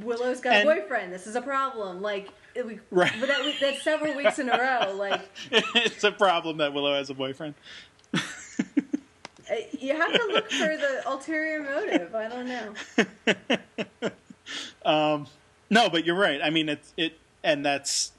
[0.00, 1.12] Willow's got And- a boyfriend.
[1.12, 2.02] This is a problem.
[2.02, 3.12] Like, we, Right.
[3.20, 4.94] but that, that's several weeks in a row.
[4.96, 5.20] Like,
[5.52, 7.54] it's a problem that willow has a boyfriend
[9.78, 12.14] you have to look for the ulterior motive.
[12.14, 14.10] I don't know.
[15.70, 16.40] No, but you're right.
[16.42, 18.12] I mean, it's it, and that's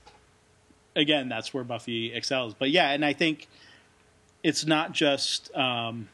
[0.96, 2.54] again, that's where Buffy excels.
[2.58, 3.48] But yeah, and I think
[4.44, 5.56] it's not just.
[5.56, 6.10] Um,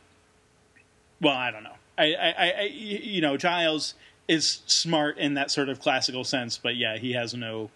[1.22, 1.76] well, I don't know.
[1.98, 3.94] I, I, I, I- you know, Giles
[4.28, 7.70] is smart in that sort of classical sense, but yeah, he has no.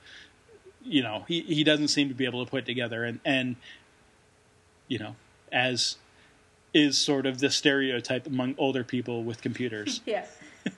[0.84, 3.56] You know, he he doesn't seem to be able to put together, and and
[4.90, 5.16] you know,
[5.54, 5.96] as
[6.74, 10.02] is sort of the stereotype among older people with computers.
[10.08, 10.26] Yeah.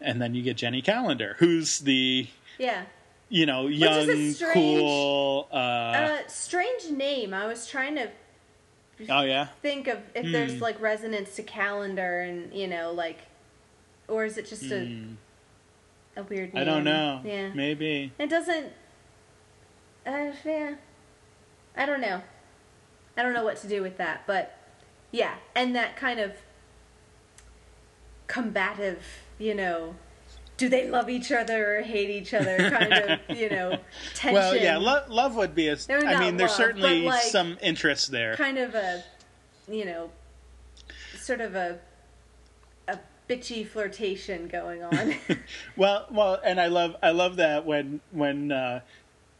[0.00, 2.26] and then you get Jenny Calendar, who's the
[2.58, 2.84] Yeah.
[3.28, 5.48] you know is a young, strange- cool.
[5.52, 7.32] Uh, Uh, strange name.
[7.34, 8.10] I was trying to
[9.08, 10.32] oh yeah, think of if Hmm.
[10.32, 13.18] there's like resonance to calendar and you know like,
[14.08, 15.14] or is it just a Hmm.
[16.16, 16.52] a weird?
[16.52, 16.60] Name?
[16.62, 17.20] I don't know.
[17.24, 17.50] Yeah.
[17.54, 18.12] maybe.
[18.18, 18.72] It doesn't.
[20.06, 20.74] Uh, yeah.
[21.76, 22.22] I don't know.
[23.16, 24.56] I don't know what to do with that, but
[25.10, 26.32] yeah, and that kind of
[28.26, 29.02] combative,
[29.38, 29.94] you know,
[30.56, 33.78] do they love each other or hate each other kind of, you know,
[34.14, 34.34] tension.
[34.34, 35.76] Well, yeah, lo- love would be a.
[35.88, 38.36] I mean, there's certainly like, some interest there.
[38.36, 39.02] kind of a,
[39.68, 40.10] you know,
[41.16, 41.78] sort of a
[42.88, 42.98] a
[43.28, 45.14] bitchy flirtation going on.
[45.76, 48.80] Well, well, and I love, I love that when when uh,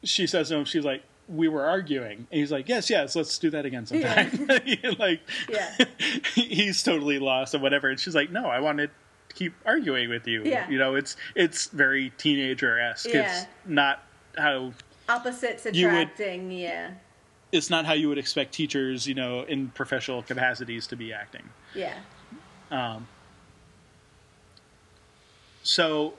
[0.03, 3.39] she says to him, she's like, "We were arguing," and he's like, "Yes, yes, let's
[3.39, 4.49] do that again sometime."
[4.99, 5.77] like, Yeah.
[6.35, 8.91] he's totally lost or whatever, and she's like, "No, I want to
[9.35, 10.69] keep arguing with you." Yeah.
[10.69, 13.09] you know, it's it's very teenager esque.
[13.09, 13.23] Yeah.
[13.43, 14.03] It's not
[14.37, 14.73] how
[15.09, 16.91] Opposites You would- attracting, yeah.
[17.53, 21.49] it's not how you would expect teachers, you know, in professional capacities to be acting.
[21.75, 21.95] Yeah.
[22.71, 23.09] Um,
[25.63, 26.15] so,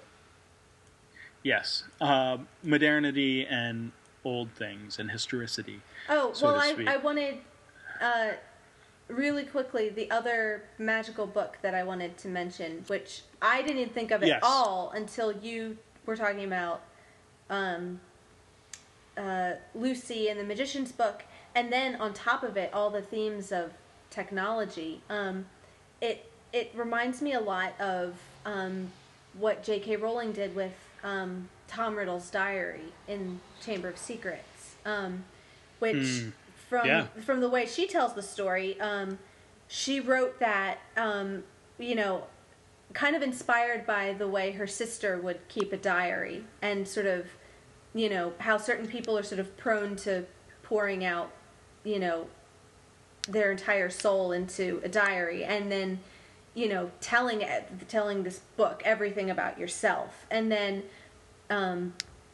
[1.44, 3.92] yes, um, modernity and
[4.24, 5.82] old things and historicity.
[6.10, 6.76] Oh, so well, I.
[6.88, 7.38] I wanted,
[8.02, 8.32] uh,
[9.08, 14.12] really quickly, the other magical book that I wanted to mention, which I didn't think
[14.12, 14.40] of at Yes.
[14.44, 16.82] all until you were talking about
[17.50, 18.00] um,
[19.18, 21.24] uh, Lucy and the Magician's Book,
[21.56, 23.74] and then on top of it, all the themes of
[24.10, 25.02] technology.
[25.10, 25.46] Um,
[26.02, 28.16] it it reminds me a lot of
[28.46, 28.92] um,
[29.38, 29.96] what J.K.
[29.98, 35.24] Rowling did with um, Tom Riddle's diary in Chamber of Secrets, um,
[35.80, 36.24] which
[36.70, 37.08] from Yeah.
[37.26, 39.18] from the way she tells the story, um,
[39.68, 41.44] she wrote that um,
[41.78, 42.26] you know
[42.94, 47.26] kind of inspired by the way her sister would keep a diary and sort of
[47.94, 50.26] you know how certain people are sort of prone to
[50.64, 51.32] pouring out
[51.86, 52.28] you know
[53.30, 56.00] their entire soul into a diary and then
[56.54, 60.84] you know telling it telling this book everything about yourself and then
[61.52, 61.94] um,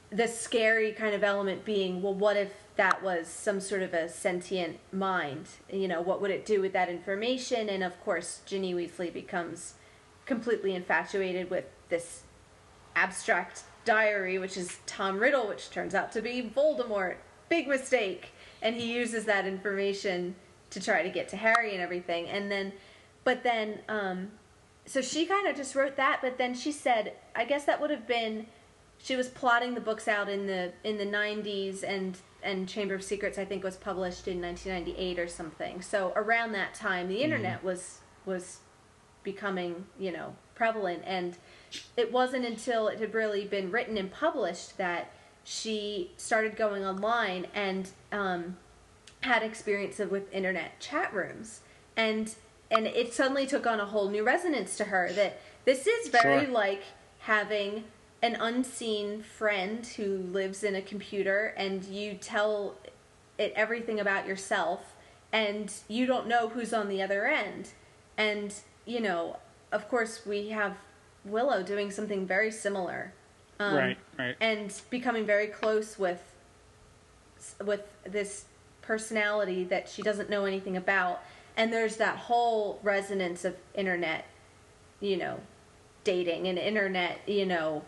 [0.10, 4.08] the scary kind of element being well what if that was some sort of a
[4.08, 5.48] sentient mind?
[5.72, 7.68] You know what would it do with that information?
[7.68, 9.74] And of course ginny weasley becomes
[10.26, 12.24] completely infatuated with this
[12.96, 17.16] abstract diary which is tom riddle which turns out to be voldemort.
[17.50, 18.30] Big mistake.
[18.62, 20.36] And he uses that information
[20.70, 22.28] to try to get to harry and everything.
[22.28, 22.72] And then
[23.24, 24.30] but then um
[24.86, 27.90] so she kind of just wrote that but then she said i guess that would
[27.90, 28.46] have been
[29.00, 33.04] she was plotting the books out in the in the 90s and and chamber of
[33.04, 35.82] secrets i think was published in 1998 or something.
[35.82, 38.60] So around that time the internet was was
[39.24, 41.04] becoming you know prevalent.
[41.06, 41.38] And
[41.96, 45.12] it wasn't until it had really been written and published that
[45.44, 48.58] she started going online and um,
[49.22, 51.62] had experience with internet chat rooms.
[51.96, 52.34] And
[52.70, 56.46] and it suddenly took on a whole new resonance to her that this is very
[56.46, 56.54] Sure.
[56.54, 56.84] like
[57.20, 57.84] having
[58.22, 62.76] an unseen friend who lives in a computer and you tell
[63.38, 64.96] it everything about yourself
[65.32, 67.70] and you don't know who's on the other end
[68.18, 68.56] and
[68.86, 69.38] you know
[69.72, 70.78] of course we have
[71.26, 73.14] willow doing something very similar
[73.60, 74.36] um, right, right.
[74.40, 76.22] and becoming very close with
[77.64, 78.46] with this
[78.82, 81.22] personality that she doesn't know anything about
[81.56, 84.26] and there's that whole resonance of internet
[85.02, 85.40] you know
[86.04, 87.84] dating and internet you know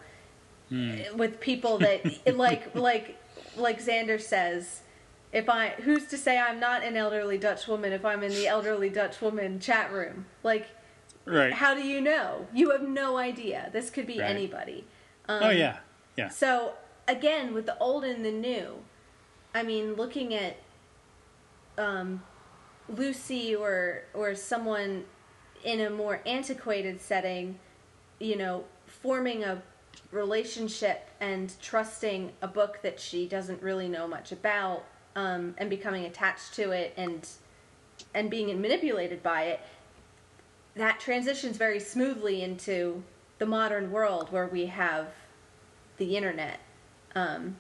[0.72, 3.18] with people that like like
[3.56, 4.82] like Xander says
[5.32, 8.48] if I who's to say I'm not an elderly Dutch woman if I'm in the
[8.48, 10.68] elderly Dutch woman chat room like
[11.26, 11.54] Right.
[11.54, 14.30] how do you know you have no idea this could be Right.
[14.30, 14.86] anybody
[15.28, 15.78] um, oh yeah,
[16.16, 16.30] yeah.
[16.30, 16.74] so
[17.10, 18.80] again, with the old and the new,
[19.54, 20.58] I mean, looking at
[21.78, 22.24] um,
[22.88, 25.06] Lucy or or someone
[25.64, 27.60] in a more antiquated setting,
[28.20, 29.62] you know, forming a
[30.12, 34.84] relationship and trusting a book that she doesn't really know much about,
[35.16, 37.28] um, and becoming attached to it and
[38.14, 39.60] and being manipulated by it.
[40.76, 43.04] That transitions very smoothly into
[43.38, 45.08] the modern world where we have
[45.98, 46.60] the internet.
[47.16, 47.58] Um,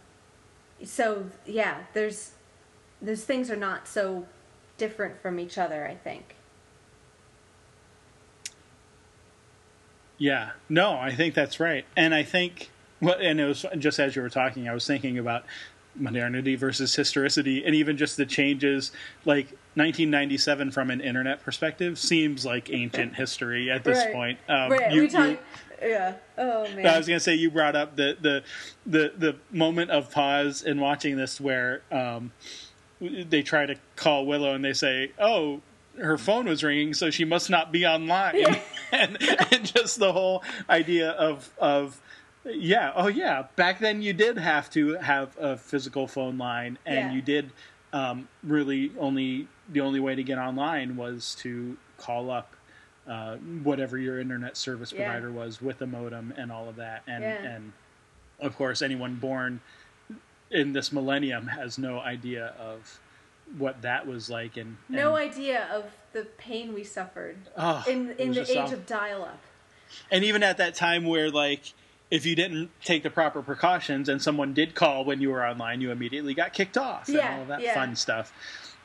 [0.83, 2.31] so yeah, there's
[3.01, 4.25] those things are not so
[4.77, 5.85] different from each other.
[5.85, 6.35] I think.
[10.19, 12.69] Yeah, no, I think that's right, and I think
[13.01, 15.45] well, and it was just as you were talking, I was thinking about
[15.95, 18.91] modernity versus historicity, and even just the changes,
[19.25, 24.13] like 1997 from an internet perspective, seems like ancient history at this Right.
[24.13, 24.39] point.
[24.49, 24.91] Um, right.
[24.91, 25.29] you- we talk.
[25.29, 25.39] you-
[25.81, 26.15] yeah.
[26.37, 26.85] Oh man.
[26.85, 28.43] I was gonna say you brought up the the
[28.85, 32.33] the the moment of pause in watching this where um,
[32.99, 35.61] they try to call Willow and they say, "Oh,
[36.01, 38.35] her phone was ringing, so she must not be online,"
[38.91, 39.17] and,
[39.51, 41.99] and just the whole idea of of
[42.45, 46.95] yeah, oh yeah, back then you did have to have a physical phone line, and
[46.95, 47.11] Yeah.
[47.13, 47.51] you did
[47.93, 52.55] um, really only the only way to get online was to call up
[53.07, 55.03] uh, whatever your internet service Yeah.
[55.03, 57.43] provider was with a modem and all of that, and Yeah.
[57.55, 57.73] and
[58.39, 59.59] of course anyone born
[60.51, 62.99] in this millennium has no idea of
[63.57, 68.33] what that was like, and, no idea of the pain we suffered oh, in in
[68.33, 68.73] the age awful.
[68.75, 69.39] of dial-up.
[70.11, 71.73] and even at that time where like
[72.11, 75.81] if you didn't take the proper precautions and someone did call when you were online
[75.81, 77.73] you immediately got kicked off and all that yeah.
[77.75, 78.33] fun stuff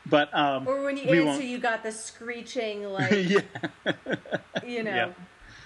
[0.07, 3.41] but um Or when you answer, won't- you got the screeching like yeah
[4.67, 5.09] you know, Yeah.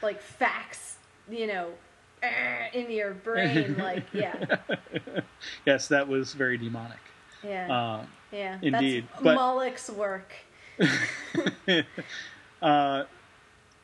[0.03, 0.97] like fax,
[1.29, 1.71] you know,
[2.73, 3.77] in your brain.
[3.79, 4.57] Like yeah,
[5.67, 6.99] yes that was very demonic
[7.45, 8.59] yeah, uh, yeah.
[8.63, 10.33] indeed, That's but- Moloch's work.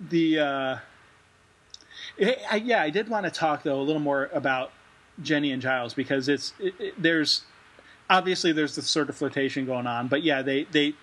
[0.00, 0.78] the uh
[2.20, 4.72] I, I- yeah i did want to talk though a little more about
[5.22, 7.42] jenny and giles because it's it, it, there's
[8.10, 10.94] obviously there's the sort of flirtation going on but yeah they they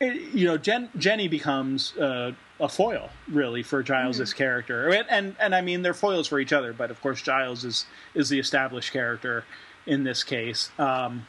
[0.00, 5.36] it- you know Jen, jenny becomes uh, a foil really for giles's character and, and
[5.40, 8.38] and i mean they're foils for each other but of course giles is is the
[8.38, 9.44] established character
[9.86, 11.26] in this case um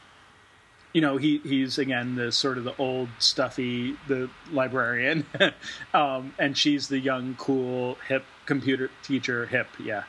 [0.92, 5.26] you know he he's again the sort of the old stuffy the librarian.
[5.94, 10.04] Um and she's the young cool hip computer teacher hip yeah.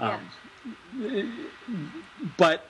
[0.00, 0.18] Yeah.
[2.36, 2.66] but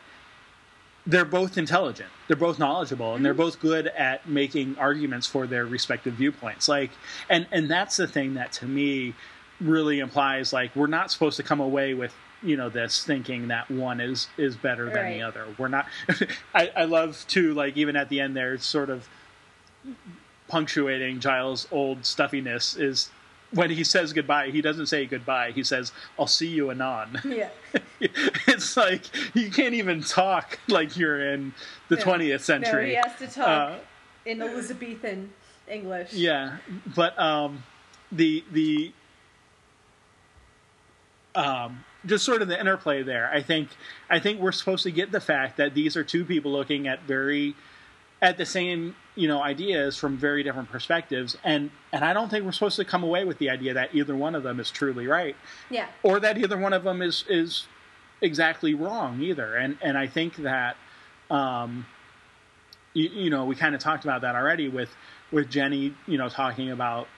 [1.07, 2.09] they're both intelligent.
[2.29, 6.69] They're both knowledgeable and they're both good at making arguments for their respective viewpoints.
[6.69, 6.91] Like
[7.29, 9.15] and and that's the thing that to me
[9.61, 12.15] really implies like we're not supposed to come away with
[12.45, 15.15] you know this thinking that one is is better than Right.
[15.15, 15.87] the other we're not
[16.55, 19.09] I, I love to like even at the end there it's sort of
[20.49, 23.11] punctuating giles old stuffiness is
[23.53, 27.49] when he says goodbye he doesn't say goodbye he says i'll see you anon Yeah,
[28.01, 29.03] it's like
[29.35, 31.55] you can't even talk like you're in
[31.89, 32.03] the No.
[32.03, 33.79] 20th no, century he has to talk Uh,
[34.27, 35.31] in Elizabethan
[35.69, 36.13] English.
[36.13, 36.59] yeah
[36.95, 37.63] but um
[38.13, 38.93] the the
[41.35, 43.31] um just sort of the interplay there.
[43.33, 43.69] I think
[44.11, 47.03] i think we're supposed to get the fact that these are two people looking at
[47.03, 47.55] very
[48.23, 51.37] at the same you know ideas from very different perspectives.
[51.45, 54.15] And and i don't think we're supposed to come away with the idea that either
[54.15, 55.37] one of them is truly right.
[55.71, 57.67] Yeah, or that either one of them is is
[58.21, 59.55] exactly wrong either.
[59.55, 60.77] And and i think that
[61.31, 61.87] um
[62.93, 64.91] you, you know we kind of talked about that already with
[65.33, 67.09] with jenny you know talking about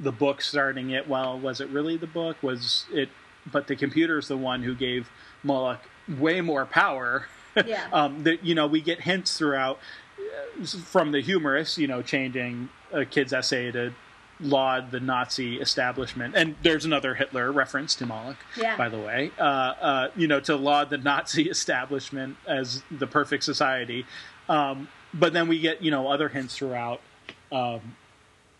[0.00, 1.08] the book starting it.
[1.08, 2.42] Well was it really the book?
[2.42, 3.08] Was it
[3.50, 5.10] but the computer's the one who gave
[5.42, 5.80] moloch
[6.18, 7.26] way more power
[7.66, 7.86] Yeah.
[7.92, 9.78] um that you know we get hints throughout
[10.18, 13.92] uh, from the humorous you know changing a kid's essay to
[14.40, 18.76] laud the nazi establishment and there's another hitler reference to moloch Yeah.
[18.76, 23.44] by the way uh, uh, you know to laud the nazi establishment as the perfect
[23.44, 24.04] society
[24.48, 27.00] um, but then we get you know other hints throughout
[27.52, 27.80] um,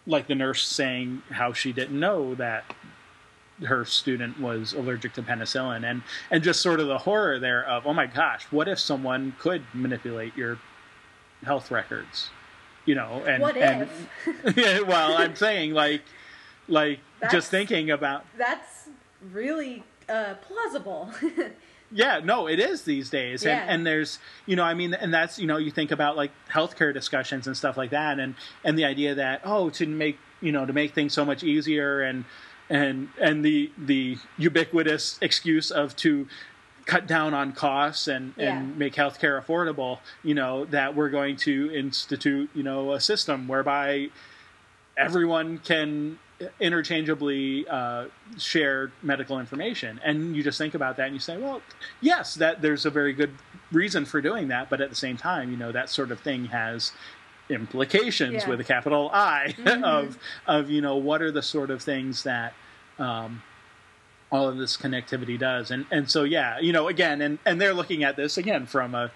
[0.07, 2.65] like the nurse saying how she didn't know that
[3.63, 7.87] her student was allergic to penicillin and and just sort of the horror there of
[7.87, 10.59] oh my gosh what if someone could manipulate your
[11.45, 12.31] health records
[12.85, 13.89] you know and What and
[14.27, 14.87] if?
[14.89, 16.03] well i'm saying like
[16.67, 18.89] like That's- just thinking about That's
[19.33, 21.11] really uh, plausible.
[21.93, 23.61] yeah no it is these days Yeah.
[23.61, 26.33] and and there's you know i mean and that's you know you think about like
[26.51, 28.35] healthcare discussions and stuff like that and
[28.65, 32.01] and the idea that oh to make you know to make things so much easier
[32.03, 32.25] and
[32.71, 36.27] and and the the ubiquitous excuse of to
[36.87, 38.59] cut down on costs and Yeah.
[38.59, 43.49] and make healthcare affordable you know that we're going to institute you know a system
[43.49, 44.09] whereby
[44.97, 46.19] everyone can
[46.61, 48.07] interchangeably uh,
[48.37, 51.63] share medical information and you just think about that and you say well
[52.01, 53.31] yes that there's a very good
[53.73, 56.47] reason for doing that but at the same time you know that sort of thing
[56.47, 56.93] has
[57.51, 58.49] implications Yeah.
[58.49, 60.17] with a capital i of
[60.47, 62.55] of you know what are the sort of things that
[62.99, 63.43] um,
[64.33, 67.75] all of this connectivity does and and so yeah you know again and and they're
[67.75, 69.11] looking at this again from a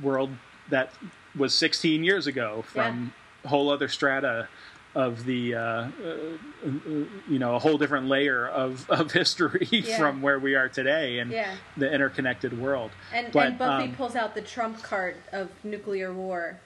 [0.00, 0.30] world
[0.70, 0.90] that
[1.36, 3.12] was 16 years ago from
[3.44, 4.48] whole other strata
[4.94, 5.88] of the uh, uh,
[7.28, 9.96] you know a whole different layer of of history Yeah.
[9.96, 11.54] from where we are today and Yeah.
[11.78, 12.90] the interconnected world.
[13.12, 16.60] And, But, and Buffy um, pulls out the trump card of nuclear war.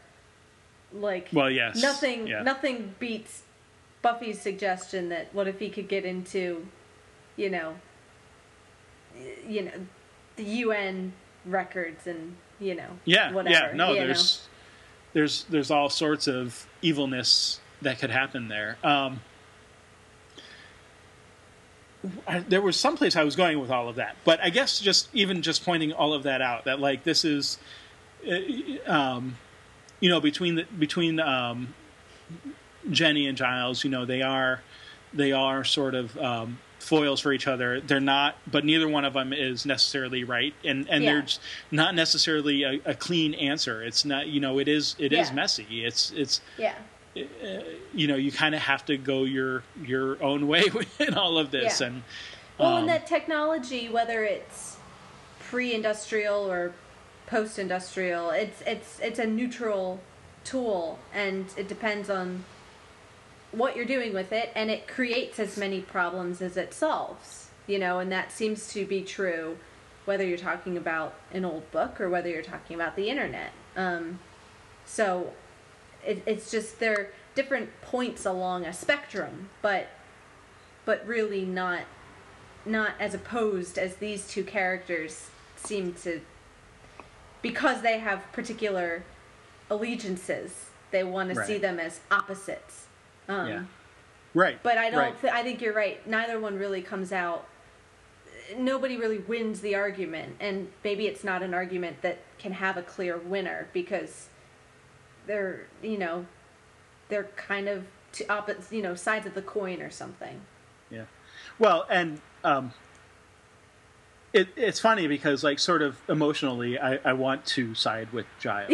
[1.00, 2.42] Like Well, yes, nothing yeah.
[2.42, 3.42] nothing beats
[4.02, 6.66] Buffy's suggestion that what if he could get into,
[7.36, 7.76] you know,
[9.46, 9.72] you know,
[10.36, 11.12] the UN
[11.44, 13.68] records and you know, Yeah, whatever.
[13.68, 13.72] yeah.
[13.76, 14.06] No, you know?
[14.06, 14.48] there's
[15.12, 18.78] there's there's all sorts of evilness that could happen there.
[18.82, 19.20] Um,
[22.26, 24.78] I, there was some place I was going with all of that, but I guess
[24.78, 27.58] just even just pointing all of that out that like this is,
[28.28, 28.38] uh,
[28.90, 29.36] um,
[30.00, 31.74] you know, between the between um,
[32.90, 34.62] Jenny and Giles, you know, they are
[35.12, 37.80] they are sort of um, foils for each other.
[37.80, 41.12] They're not, but neither one of them is necessarily right, and and Yeah.
[41.14, 41.40] there's
[41.70, 43.82] not necessarily a, a clean answer.
[43.82, 45.34] It's not, you know, it is it is Yeah.
[45.34, 45.84] messy.
[45.84, 46.74] It's it's yeah.
[47.94, 50.64] you know you kind of have to go your your own way
[51.00, 51.86] in all of this, Yeah.
[51.88, 52.02] and
[52.58, 54.76] Well, um, and that technology, whether it's
[55.48, 56.72] pre-industrial or
[57.26, 60.00] post-industrial, it's it's it's a neutral
[60.44, 62.44] tool, and it depends on
[63.52, 67.50] what you're doing with it, and it creates as many problems as it solves.
[67.66, 69.58] You know, and that seems to be true,
[70.04, 73.50] whether you're talking about an old book or whether you're talking about the internet.
[73.76, 74.20] Um,
[74.84, 75.32] so,
[76.04, 79.88] it, it's just they're different points along a spectrum, but
[80.84, 81.82] but really not
[82.64, 86.20] not as opposed as these two characters seem to
[87.48, 89.02] because they have particular
[89.70, 92.86] allegiances they want to see them as opposites
[93.28, 93.64] um, yeah,
[94.34, 94.62] right.
[94.62, 95.18] but i don't right.
[95.18, 97.46] thi- i think you're right neither one really comes out
[98.56, 102.82] nobody really wins the argument and maybe it's not an argument that can have a
[102.82, 104.28] clear winner because
[105.26, 106.24] they're you know
[107.08, 107.84] they're kind of
[108.28, 110.40] opposite you know sides of the coin or something
[110.90, 111.04] Yeah.
[111.58, 112.72] Well, and um,
[114.36, 118.70] it, it's funny because, like, sort of emotionally, I, I want to side with Giles.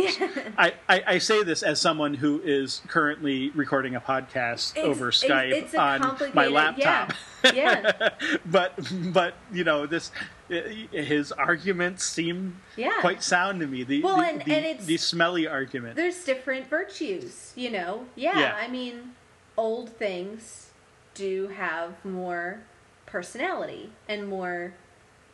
[0.58, 5.10] I, I, I say this as someone who is currently recording a podcast It's- over
[5.10, 7.12] Skype it's a on my laptop.
[7.44, 8.08] yeah, yeah.
[8.46, 8.72] but
[9.12, 10.10] but you know this
[10.48, 12.92] his arguments seem Yeah.
[13.00, 13.84] quite sound to me.
[13.84, 15.96] The Well, the, and- the, and it's- the smelly argument.
[15.96, 18.06] there's different virtues, you know.
[18.16, 18.56] Yeah, Yeah.
[18.60, 19.14] I mean,
[19.56, 20.70] old things
[21.14, 22.60] do have more
[23.06, 24.72] personality and more,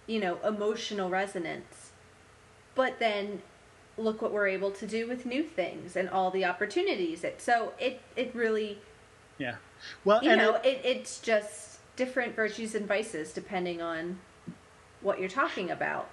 [0.08, 1.92] you know, emotional resonance.
[2.74, 3.42] But then
[3.96, 7.22] look what we're able to do with new things and all the opportunities.
[7.22, 8.78] It so it it really,
[9.38, 9.56] Yeah.
[10.04, 14.18] Well, you know, it- it, it's just different virtues and vices depending on
[15.00, 16.08] what you're talking about.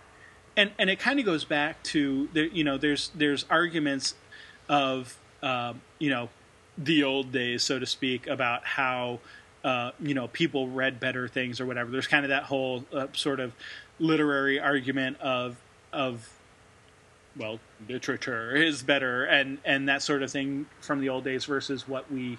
[0.58, 4.16] and and it kind of goes back to there you know there's there's arguments
[4.70, 6.30] of um, you know
[6.78, 9.20] the old days so to speak about how
[9.64, 13.08] uh, you know people read better things or whatever there's kind of that whole uh,
[13.14, 13.52] sort of
[14.00, 15.58] literary argument of
[15.93, 16.30] of
[17.38, 21.88] well literature is better and and that sort of thing from the old days versus
[21.88, 22.38] what we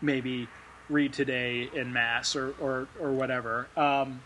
[0.00, 0.48] maybe
[0.88, 3.66] read today in mass or or or whatever.
[3.76, 4.20] Um,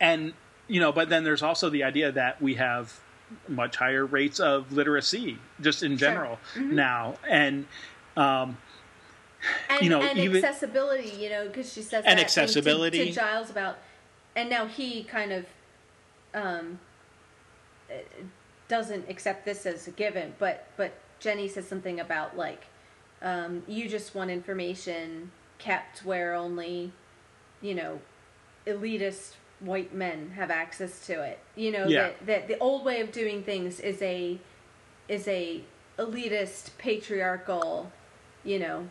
[0.00, 0.32] and
[0.68, 3.00] you know but then there's also the idea that we have
[3.48, 7.14] much higher rates of literacy just in general now.
[7.28, 7.66] And
[8.16, 8.56] um
[9.68, 12.98] and, you know, and even- accessibility, you know, because she says And accessibility.
[12.98, 13.76] to, to Giles about,
[14.36, 15.46] and now he kind of
[16.34, 16.78] um,
[18.68, 22.64] doesn't accept this as a given, but but Jenny says something about like
[23.22, 26.92] um, you just want information kept where only
[27.60, 28.00] you know
[28.66, 31.38] elitist white men have access to it.
[31.56, 32.02] You know Yeah.
[32.02, 34.38] that that the old way of doing things is a
[35.08, 35.62] is a
[35.98, 37.92] elitist patriarchal,
[38.42, 38.88] you know,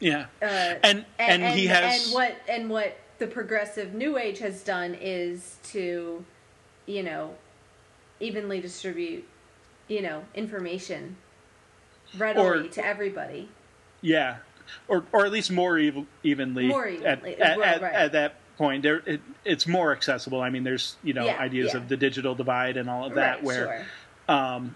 [0.00, 4.62] yeah uh, and, and he has and what and what the progressive new age has
[4.64, 6.24] done is to
[6.86, 7.34] you know
[8.18, 9.24] evenly distribute
[9.88, 11.16] you know information
[12.18, 13.48] readily Or- to everybody
[14.00, 14.38] Yeah,
[14.88, 16.66] or or at least more ev- evenly.
[16.66, 17.92] More at, evenly, at, well, at, right.
[17.94, 18.82] at that point.
[18.82, 20.40] There, it, it's more accessible.
[20.40, 21.80] I mean, there's you know Yeah, ideas yeah.
[21.80, 23.86] of the digital divide and all of that, right where
[24.26, 24.74] sure um,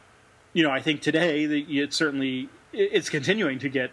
[0.53, 3.90] you know I think today that it's certainly it's continuing to get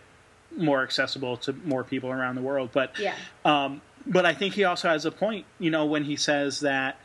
[0.57, 2.71] more accessible to more people around the world.
[2.73, 6.15] But yeah um, but I think he also has a point, you know, when he
[6.15, 6.99] says that,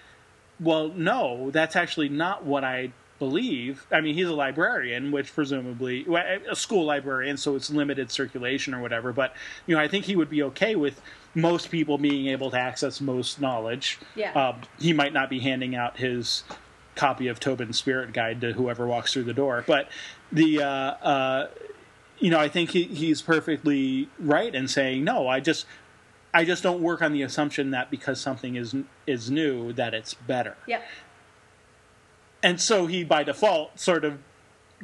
[0.59, 3.87] well, no, that's actually not what I believe.
[3.91, 6.07] I mean, he's a librarian, which presumably,
[6.51, 9.13] a school librarian, so it's limited circulation or whatever.
[9.13, 9.35] But,
[9.67, 11.01] you know, I think he would be okay with
[11.35, 13.99] most people being able to access most knowledge.
[14.15, 14.33] Yeah.
[14.33, 16.45] Um, he might not be handing out his
[16.95, 19.63] copy of Tobin's Spirit Guide to whoever walks through the door.
[19.67, 19.89] But
[20.33, 21.49] the, uh, uh,
[22.19, 25.29] you know, I think he, he's perfectly right in saying no.
[25.29, 25.67] I just
[26.37, 28.75] I just don't work on the assumption that because something is
[29.07, 30.55] is new that it's better.
[30.67, 30.85] Yep.
[32.43, 34.19] And so he by default sort of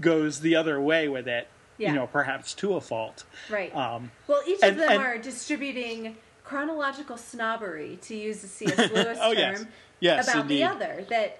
[0.00, 1.48] goes the other way with it.
[1.76, 1.90] Yeah.
[1.90, 3.24] You know, perhaps to a fault.
[3.50, 3.74] Right.
[3.74, 8.90] Um, well, each and- of them and- are distributing chronological snobbery, to use the C.S.
[8.90, 9.64] Lewis Oh, term, yes.
[10.00, 10.58] Yes, about indeed.
[10.58, 11.06] the other.
[11.08, 11.38] That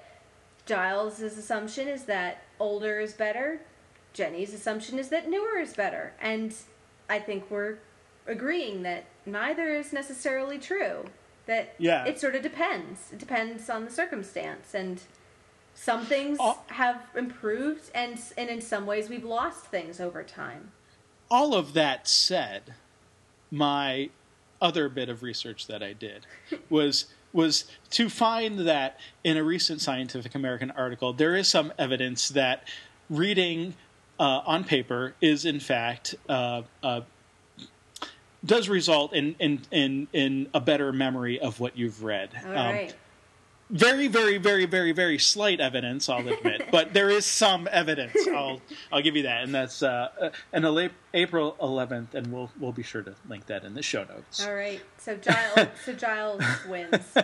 [0.67, 3.61] Giles' assumption is that older is better.
[4.13, 6.13] Jenny's assumption is that newer is better.
[6.21, 6.55] And
[7.11, 7.79] I think we're
[8.27, 11.05] agreeing that neither is necessarily true.
[11.47, 12.05] That Yeah.
[12.05, 13.13] it sort of depends.
[13.13, 14.75] It depends on the circumstance.
[14.75, 15.01] And
[15.75, 20.71] some things All- have improved, and, and in some ways we've lost things over time.
[21.31, 22.75] all of that said,
[23.51, 24.11] my
[24.61, 26.27] other bit of research that I did
[26.71, 32.29] was was to find that in a recent Scientific American article there is some evidence
[32.29, 32.69] that
[33.09, 33.75] reading
[34.21, 37.01] uh, on paper is in fact uh, uh,
[38.45, 42.31] does result in, in in in a better memory of what you've read.
[42.45, 42.95] All Um, right.
[43.71, 48.17] very, very, very, very, very slight evidence, I'll admit, but there is some evidence.
[48.29, 48.61] I'll
[48.93, 52.83] I'll give you that, and that's uh, uh, an April 11th, and we'll we'll be
[52.83, 54.81] sure to link that in the show notes All right.
[54.99, 57.15] So Giles, so Giles wins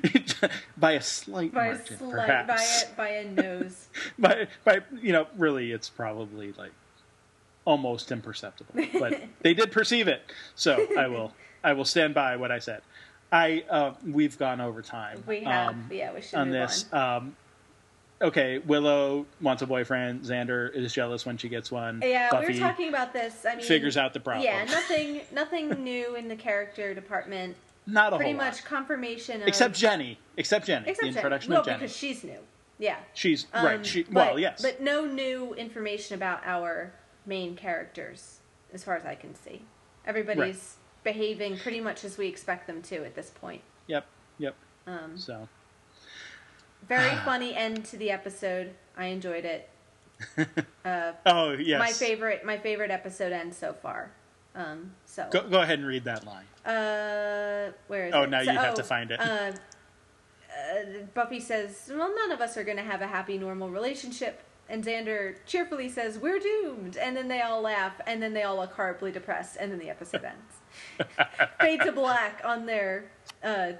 [0.76, 2.84] by a slight by a margin, slight, perhaps.
[2.84, 3.88] by a by a nose.
[4.18, 6.72] by by you know, really, it's probably like
[7.72, 10.22] almost imperceptible, but they did perceive it,
[10.54, 12.80] so I will I will stand by what I said.
[13.30, 15.22] I uh, we've gone over time.
[15.26, 16.86] We have, Um, yeah, we should on this.
[16.90, 17.16] on.
[17.16, 17.36] Um,
[18.22, 20.22] okay, Willow wants a boyfriend.
[20.22, 22.00] Xander is jealous when she gets one.
[22.02, 23.44] Yeah, Buffy we were talking about this.
[23.46, 24.46] I mean, figures out the problem.
[24.46, 27.54] Yeah, nothing, nothing new in the character department.
[27.86, 28.64] Not a Pretty whole much lot.
[28.64, 30.18] confirmation of Except Jenny.
[30.38, 30.88] Except Jenny.
[30.88, 31.78] except the introduction well, of Jenny.
[31.80, 32.38] because she's new.
[32.78, 33.84] Yeah, She's Um, right.
[33.86, 34.62] She but, well, yes.
[34.62, 36.92] but no new information about our
[37.26, 38.38] main characters,
[38.72, 39.62] as far as I can see.
[40.06, 43.62] Everybody's behaving pretty much as we expect them to at this point.
[43.86, 44.06] Yep.
[44.38, 44.54] Yep.
[44.86, 45.48] Um, So
[46.88, 48.74] very funny end to the episode.
[48.96, 49.68] I enjoyed it.
[50.84, 51.78] Uh, Oh yes.
[51.78, 54.10] my favorite, my favorite episode end so far.
[54.54, 56.46] Um, so Go, go ahead and read that line.
[56.64, 58.30] Uh, where is Oh, it?
[58.30, 59.20] now So- you have to find it.
[59.20, 59.52] Uh, uh,
[61.14, 64.84] Buffy says, "Well, none of us are going to have a happy, normal relationship." And
[64.84, 68.72] Xander cheerfully says, "We're doomed." And then they all laugh, and then they all look
[68.74, 71.08] horribly depressed, and then the episode ends.
[71.60, 73.10] Fade to black on their
[73.42, 73.72] uh,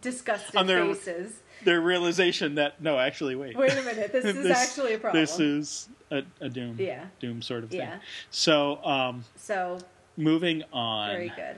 [0.00, 1.40] disgusted On their- faces.
[1.62, 3.56] Their realization that no, actually, wait.
[3.56, 5.22] Wait a minute, this is actually a problem.
[5.22, 6.76] This is a, a doom.
[6.78, 7.06] Yeah.
[7.20, 7.80] Doom sort of thing.
[7.80, 7.98] Yeah.
[8.30, 9.78] So um, So
[10.18, 11.56] moving on very good.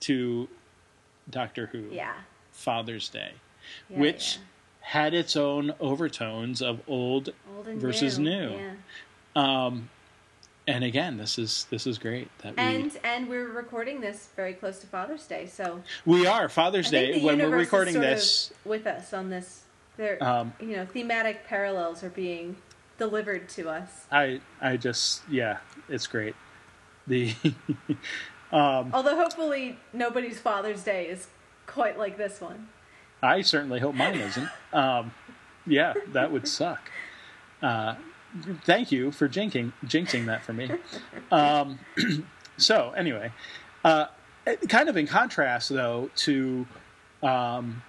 [0.00, 0.48] to
[1.30, 1.88] Doctor Who.
[1.90, 2.12] Yeah.
[2.52, 3.32] Father's Day,
[3.90, 4.42] Yeah, which yeah.
[4.86, 8.52] Had its own overtones of old Old versus new.
[8.52, 8.70] Yeah.
[9.34, 9.90] Um,
[10.68, 14.52] and again, this is this is great that we And and we're recording this very
[14.52, 18.52] close to Father's Day, so we are Father's Day the when we're recording this.
[18.64, 19.62] with us on this.
[19.96, 22.54] There, Um, you know, thematic parallels are being
[22.96, 24.06] delivered to us.
[24.12, 25.58] I I just yeah,
[25.88, 26.36] it's great.
[27.08, 27.34] The
[28.52, 31.26] um, Although hopefully nobody's Father's Day is
[31.66, 32.68] quite like this one.
[33.22, 34.48] I certainly hope mine isn't.
[34.72, 35.12] Um,
[35.66, 36.90] yeah, that would suck.
[37.62, 37.94] Uh,
[38.64, 40.70] thank you for jinxing jinxing that for me.
[41.30, 41.78] Um,
[42.56, 43.32] so anyway,
[43.84, 44.06] uh,
[44.68, 46.66] kind of in contrast though to
[47.22, 47.82] um,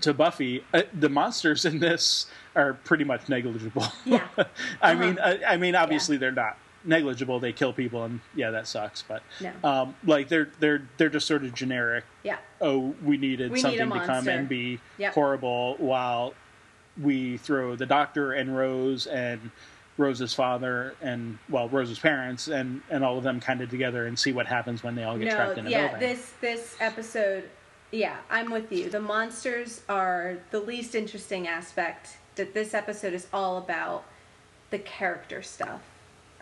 [0.00, 3.86] to Buffy, uh, the monsters in this are pretty much negligible.
[4.04, 4.26] Yeah.
[4.82, 4.94] I Uh-huh.
[4.94, 6.56] mean, I, I mean, obviously they're not
[6.88, 7.38] negligible.
[7.38, 9.02] They kill people, and yeah, that sucks.
[9.02, 9.52] But No.
[9.62, 12.38] um, like they're they're they're just sort of generic Yeah.
[12.60, 15.14] oh, we needed We something a to come and be Yep.
[15.14, 16.34] horrible while
[17.00, 19.50] we throw the doctor and Rose and
[19.96, 24.18] Rose's father and well Rose's parents and and all of them kind of together and
[24.18, 26.00] see what happens when they all get No, trapped in a yeah, building.
[26.08, 27.44] this this episode,
[27.90, 28.90] yeah, I'm with you.
[28.90, 32.16] The monsters are the least interesting aspect.
[32.36, 34.04] That this episode is all about
[34.70, 35.80] the character stuff,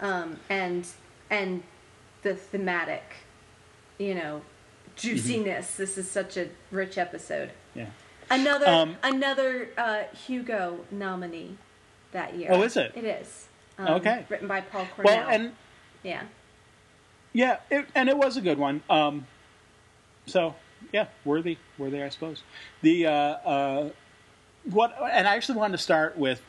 [0.01, 0.87] um, and
[1.31, 1.63] and
[2.23, 3.03] the thematic,
[3.99, 4.43] you know,
[4.97, 5.73] juiciness.
[5.73, 5.83] Mm-hmm.
[5.83, 7.51] This is such a rich episode.
[7.75, 7.87] yeah.
[8.29, 11.57] Another Um, another uh, Hugo nominee
[12.13, 12.49] that year.
[12.51, 12.93] Oh, is it?
[12.97, 13.47] It is.
[13.79, 14.25] Um, Okay.
[14.29, 15.17] Written by Paul Cornell.
[15.17, 15.53] Well, and
[16.03, 16.23] yeah.
[17.33, 18.83] yeah, it, and it was a good one.
[18.91, 19.27] Um,
[20.27, 20.57] so
[20.93, 22.43] yeah, worthy, worthy, I suppose.
[22.83, 23.91] The uh, uh,
[24.65, 26.43] what, and I actually wanted to start with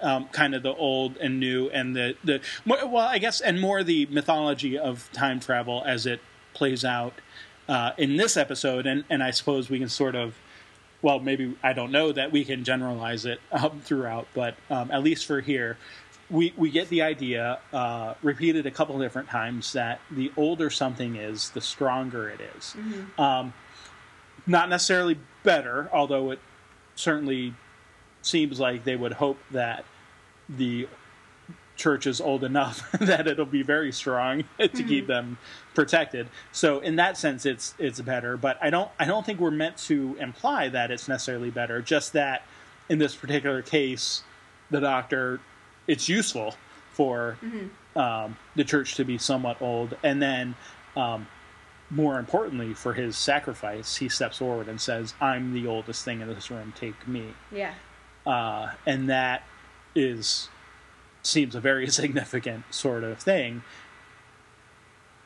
[0.00, 3.60] um, kind of the old and new, and the the more, well, I guess, and
[3.60, 6.20] more the mythology of time travel as it
[6.54, 7.14] plays out
[7.68, 10.36] uh, in this episode, and and I suppose we can sort of.
[11.02, 15.02] Well, maybe I don't know that we can generalize it um, throughout, but um, at
[15.02, 15.78] least for here,
[16.28, 21.16] we we get the idea uh, repeated a couple different times that the older something
[21.16, 22.76] is, the stronger it is.
[23.18, 23.54] Um,
[24.46, 26.38] not necessarily better, although it
[26.94, 27.54] certainly
[28.22, 29.84] seems like they would hope that
[30.56, 30.88] the
[31.76, 35.38] church is old enough that it'll be very strong to keep them
[35.74, 36.28] protected.
[36.52, 38.36] So in that sense, it's it's better.
[38.36, 41.80] But I don't I don't think we're meant to imply that it's necessarily better.
[41.80, 42.42] Just that
[42.88, 44.22] in this particular case,
[44.70, 45.40] the doctor,
[45.86, 46.54] it's useful
[46.92, 47.38] for
[47.96, 50.54] um, the church to be somewhat old, and then.
[50.96, 51.26] Um,
[51.92, 56.28] more importantly, for his sacrifice, he steps forward and says, "I'm the oldest thing in
[56.28, 56.72] this room.
[56.76, 57.74] Take me." Yeah.
[58.24, 59.42] uh, and that
[59.94, 60.48] is
[61.22, 63.62] seems a very significant sort of thing.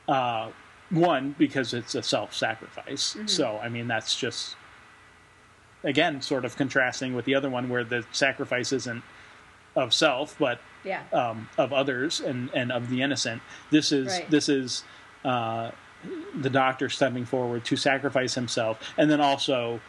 [0.08, 0.50] Uh,
[0.90, 4.54] one because it's a self-sacrifice, so I mean that's just
[5.82, 9.02] again sort of contrasting with the other one where the sacrifice isn't
[9.76, 11.02] of self but Yeah.
[11.12, 13.40] um, of others and, and of the innocent.
[13.70, 14.30] This is Right.
[14.30, 14.84] this is
[15.24, 15.70] uh,
[16.34, 19.80] the doctor stepping forward to sacrifice himself, and then also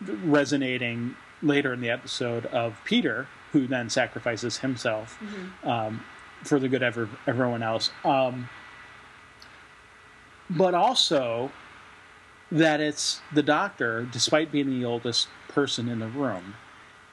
[0.00, 5.18] resonating later in the episode of Peter, who then sacrifices himself
[5.64, 6.04] um,
[6.44, 7.90] for the good of everyone else.
[8.04, 8.48] Um,
[10.50, 11.50] but also
[12.50, 16.54] that it's the doctor, despite being the oldest person in the room,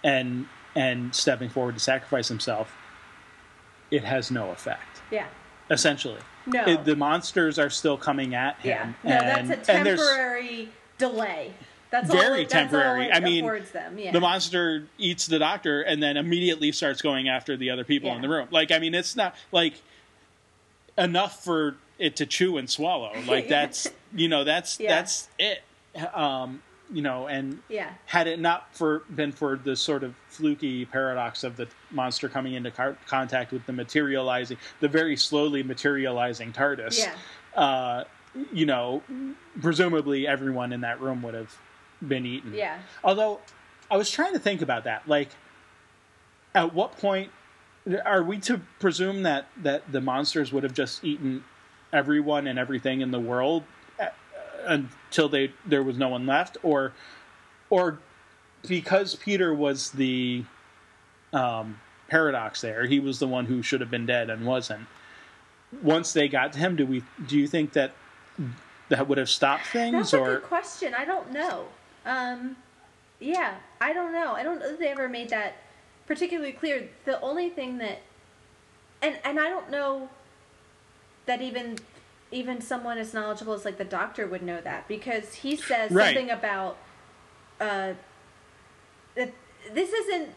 [0.04, 2.76] and and stepping forward to sacrifice himself,
[3.92, 5.02] it has no effect.
[5.12, 5.28] yeah.
[5.72, 6.64] Essentially, No.
[6.66, 8.96] It- the monsters are still coming at him.
[9.04, 9.10] Yeah.
[9.10, 10.70] No, and, that's a temporary
[11.00, 11.54] delay.
[11.92, 13.12] That's Very all temporary.
[13.12, 13.98] I mean, them.
[13.98, 14.12] Yeah.
[14.12, 18.22] the monster eats the doctor and then immediately starts going after the other people in
[18.22, 18.48] the room.
[18.52, 19.76] Like, I mean, it's not like
[20.98, 23.12] enough for it to chew and swallow.
[23.28, 24.96] Like that's you know that's Yeah.
[24.96, 25.62] that's it.
[26.14, 26.62] Um,
[26.92, 27.90] you know, and yeah.
[28.06, 32.54] had it not for been for the sort of fluky paradox of the monster coming
[32.54, 37.60] into car- contact with the materializing, the very slowly materializing TARDIS, Yeah.
[37.60, 38.04] uh,
[38.54, 39.02] you know,
[39.62, 41.58] presumably everyone in that room would have
[42.08, 42.54] been eaten.
[42.54, 42.78] Yeah.
[43.04, 43.40] Although
[43.90, 45.30] I was trying to think about that, like,
[46.54, 47.32] at what point
[48.06, 51.44] are we to presume that that the monsters would have just eaten
[51.94, 53.64] everyone and everything in the world
[54.00, 54.08] uh,
[54.66, 56.94] until they there was no one left, or
[57.70, 58.00] or
[58.68, 60.44] because Peter was the
[61.34, 64.88] um, paradox there, he was the one who should have been dead and wasn't.
[65.82, 67.92] Once they got to him, do we do you think that
[68.90, 70.94] that would have stopped things, That's a or good question.
[70.94, 71.66] I don't know.
[72.06, 72.58] Um,
[73.20, 74.34] yeah, I don't know.
[74.34, 75.56] I don't know if they ever made that
[76.08, 76.90] particularly clear.
[77.06, 78.00] The only thing that,
[79.02, 80.10] and and I don't know
[81.26, 81.78] that even
[82.32, 86.08] even someone as knowledgeable as like the doctor would know that because he says Right.
[86.16, 86.78] something about
[87.60, 87.94] uh,
[89.16, 89.32] that
[89.74, 90.30] this isn't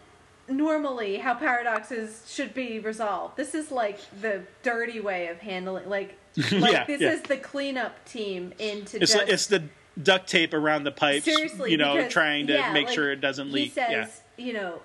[0.48, 3.36] normally how paradoxes should be resolved.
[3.36, 6.16] This is like the dirty way of handling like.
[6.52, 7.10] Like Yeah, this yeah.
[7.14, 9.64] is the cleanup team into it's just like, it's the
[10.02, 13.10] duct tape around the pipes, seriously you know, because- trying to yeah, make like, sure
[13.12, 13.64] it doesn't leak.
[13.64, 14.44] He says, yeah.
[14.44, 14.80] you know,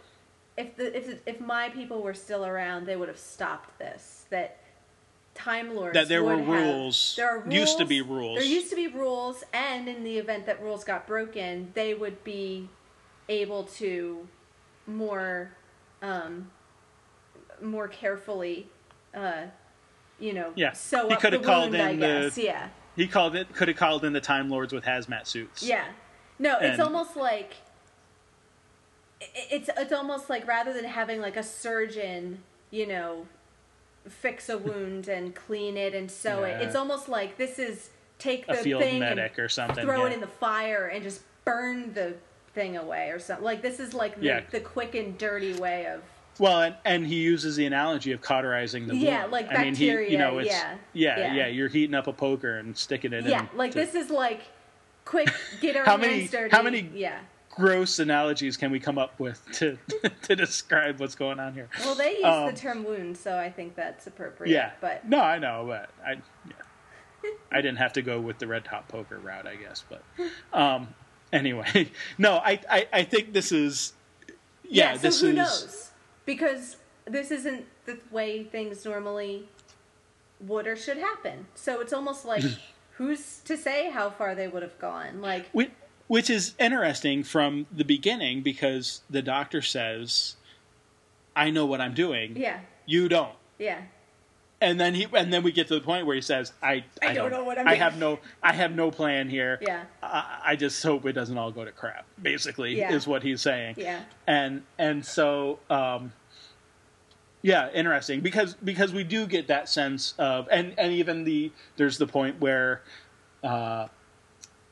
[0.57, 4.26] if the if if my people were still around, they would have stopped this.
[4.30, 4.57] That
[5.36, 7.16] Time Lords That there were have- rules.
[7.18, 7.53] There are rules.
[7.55, 8.38] Used to be rules.
[8.39, 12.24] There used to be rules, and in the event that rules got broken, they would
[12.24, 12.70] be
[13.30, 14.28] able to
[14.86, 15.51] more
[16.01, 16.51] um,
[17.61, 18.68] more carefully.
[19.16, 19.43] Uh,
[20.20, 20.72] you know, Yeah.
[20.74, 22.38] sew He up could the have called wound, I in the- guess.
[22.38, 22.68] Yeah.
[22.96, 25.64] He called it could have called in the Time Lords with hazmat suits.
[25.64, 25.86] Yeah.
[26.39, 27.56] No, it's And- almost like
[29.50, 33.26] it's it's almost like rather than having like a surgeon, you know,
[34.08, 36.62] fix a wound and clean it and sew it.
[36.62, 37.89] It's almost like this is
[38.20, 39.86] take A the field thing medic and or something.
[39.86, 40.12] throw yeah.
[40.12, 42.16] it in the fire and just burn the
[42.54, 43.44] thing away or something.
[43.46, 44.41] Like this is like the, Yeah.
[44.52, 46.02] the quick and dirty way of
[46.40, 49.04] Well, and, and he uses the analogy of cauterizing the wound.
[49.04, 51.34] Yeah, like I mean, he, you bacteria, know, it's, yeah, yeah, yeah.
[51.34, 53.32] yeah, You're heating up a poker and sticking it in.
[53.32, 54.42] yeah, like to- this is like
[55.06, 55.30] quick
[55.62, 56.50] get our How many- dirty.
[56.56, 57.20] how many- Yeah.
[57.52, 59.78] gross analogies can we come up with to
[60.24, 61.70] to describe what's going on here?
[61.82, 64.52] Well, they use Um, the term wound, so I think that's appropriate.
[64.52, 66.14] Yeah, but no, I know, but I
[66.48, 67.30] yeah.
[67.52, 69.84] I didn't have to go with the red hot poker route, I guess.
[69.88, 70.04] But
[70.52, 70.88] um,
[71.32, 73.94] anyway, no, I, I I think this is
[74.68, 75.92] yeah, so this who is knows?
[76.26, 79.48] Because this isn't the way things normally
[80.40, 81.48] would or should happen.
[81.56, 82.44] So it's almost like
[82.94, 85.22] who's to say how far they would have gone?
[85.22, 85.72] Like Which,
[86.08, 90.36] which is interesting from the beginning because the doctor says,
[91.36, 92.36] "I know what I'm doing.
[92.38, 93.82] yeah, You don't." yeah,
[94.64, 97.14] And then he, and then we get to the point where he says, "I, I
[97.14, 99.59] don't know what I'm I doing." have no, I have no plan here.
[99.61, 102.93] yeah, I, I just hope it doesn't all go to crap." Basically, Yeah.
[102.93, 103.76] is what he's saying.
[103.78, 106.14] yeah, And and so, um,
[107.41, 111.97] Yeah, interesting because because we do get that sense of and and even the there's
[111.97, 112.82] the point where
[113.43, 113.88] uh,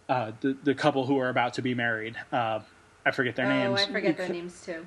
[0.08, 2.62] uh, the the couple who are about to be married uh,
[3.06, 3.82] I forget their oh, names.
[3.82, 4.86] I forget their names too.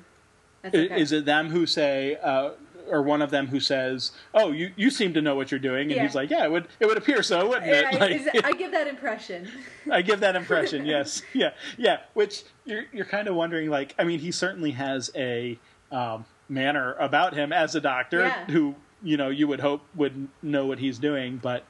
[0.63, 0.99] Okay.
[0.99, 2.51] Is it them who say, uh,
[2.89, 5.83] or one of them who says, "Oh, you, you seem to know what you're doing,"
[5.83, 6.03] and Yeah.
[6.03, 8.51] he's like, "Yeah, it would it would appear so, wouldn't Yeah, it?" I, Like, I
[8.53, 9.47] give that impression.
[9.91, 10.85] I give that impression.
[10.95, 11.99] Yes, yeah, yeah.
[12.13, 15.57] Which you're you're kind of wondering, like, I mean, he certainly has a
[15.91, 18.45] um, manner about him as a doctor Yeah.
[18.45, 21.63] who you know you would hope would know what he's doing, but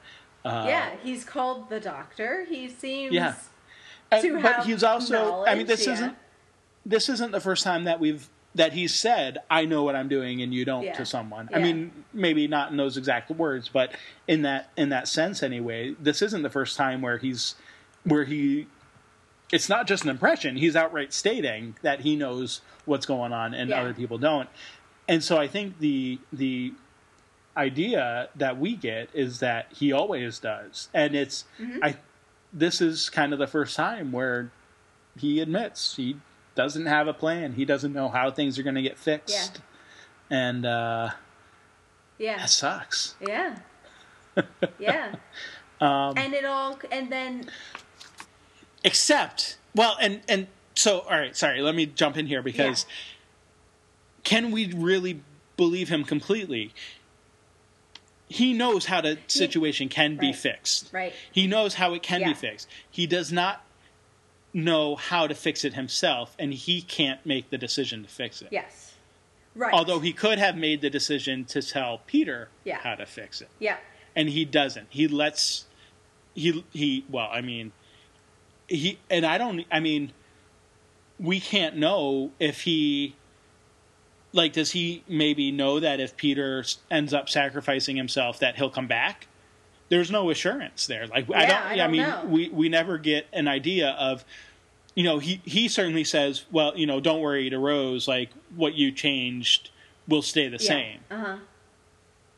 [0.44, 2.44] uh, yeah, he's called the doctor.
[2.48, 3.12] He seems.
[3.12, 3.34] Yeah.
[4.12, 5.44] and- but he's also.
[5.46, 5.92] I mean, this yeah.
[5.94, 6.16] isn't
[6.84, 10.42] this isn't the first time that we've that he said i know what i'm doing
[10.42, 10.94] and you don't Yeah.
[10.94, 13.94] to someone i mean maybe not in those exact words but
[14.26, 17.54] in that in that sense anyway this isn't the first time where he's
[18.04, 18.66] where he
[19.52, 23.70] it's not just an impression he's outright stating that he knows what's going on and
[23.70, 23.80] Yeah.
[23.80, 24.48] other people don't
[25.08, 26.72] and so i think the the
[27.56, 31.78] idea that we get is that he always does and it's Mm-hmm.
[31.82, 31.96] i
[32.52, 34.50] this is kind of the first time where
[35.18, 36.16] he admits he
[36.56, 37.52] doesn't have a plan.
[37.52, 39.60] He doesn't know how things are going to get fixed.
[40.30, 41.10] And uh,
[42.18, 42.38] Yeah.
[42.38, 43.14] that sucks.
[43.20, 43.58] Yeah.
[44.78, 45.14] Yeah.
[45.80, 47.50] Um, and it all, and then,
[48.84, 52.86] except, well, and and so, all right, sorry, let me jump in here because
[54.24, 55.20] can we really
[55.56, 56.72] believe him completely?
[58.28, 60.36] He knows how the situation can be Right.
[60.36, 60.88] fixed.
[60.92, 61.12] right.
[61.30, 62.28] He knows how it can Yeah.
[62.28, 62.68] be fixed.
[62.90, 63.64] He does not
[64.56, 68.48] know how to fix it himself, and he can't make the decision to fix it.
[68.50, 68.94] Yes.
[69.54, 69.72] Right.
[69.72, 72.78] Although he could have made the decision to tell Peter Yeah.
[72.78, 73.76] how to fix it, Yeah.
[74.14, 74.86] and he doesn't.
[74.90, 75.66] He lets
[76.34, 77.04] he he.
[77.10, 77.72] Well, I mean,
[78.66, 79.64] he and I don't.
[79.70, 80.12] I mean,
[81.20, 83.14] we can't know if he.
[84.32, 88.86] Like, does he maybe know that if Peter ends up sacrificing himself, that he'll come
[88.86, 89.28] back?
[89.88, 91.06] There's no assurance there.
[91.06, 91.56] Like, I don't.
[91.62, 92.24] I I, don't mean, know.
[92.26, 94.24] we we never get an idea of
[94.94, 98.08] you know, he he certainly says, "Well, you know, don't worry to Rose.
[98.08, 99.70] Like what you changed
[100.08, 100.68] will stay the Yeah.
[100.68, 101.36] same." Uh huh.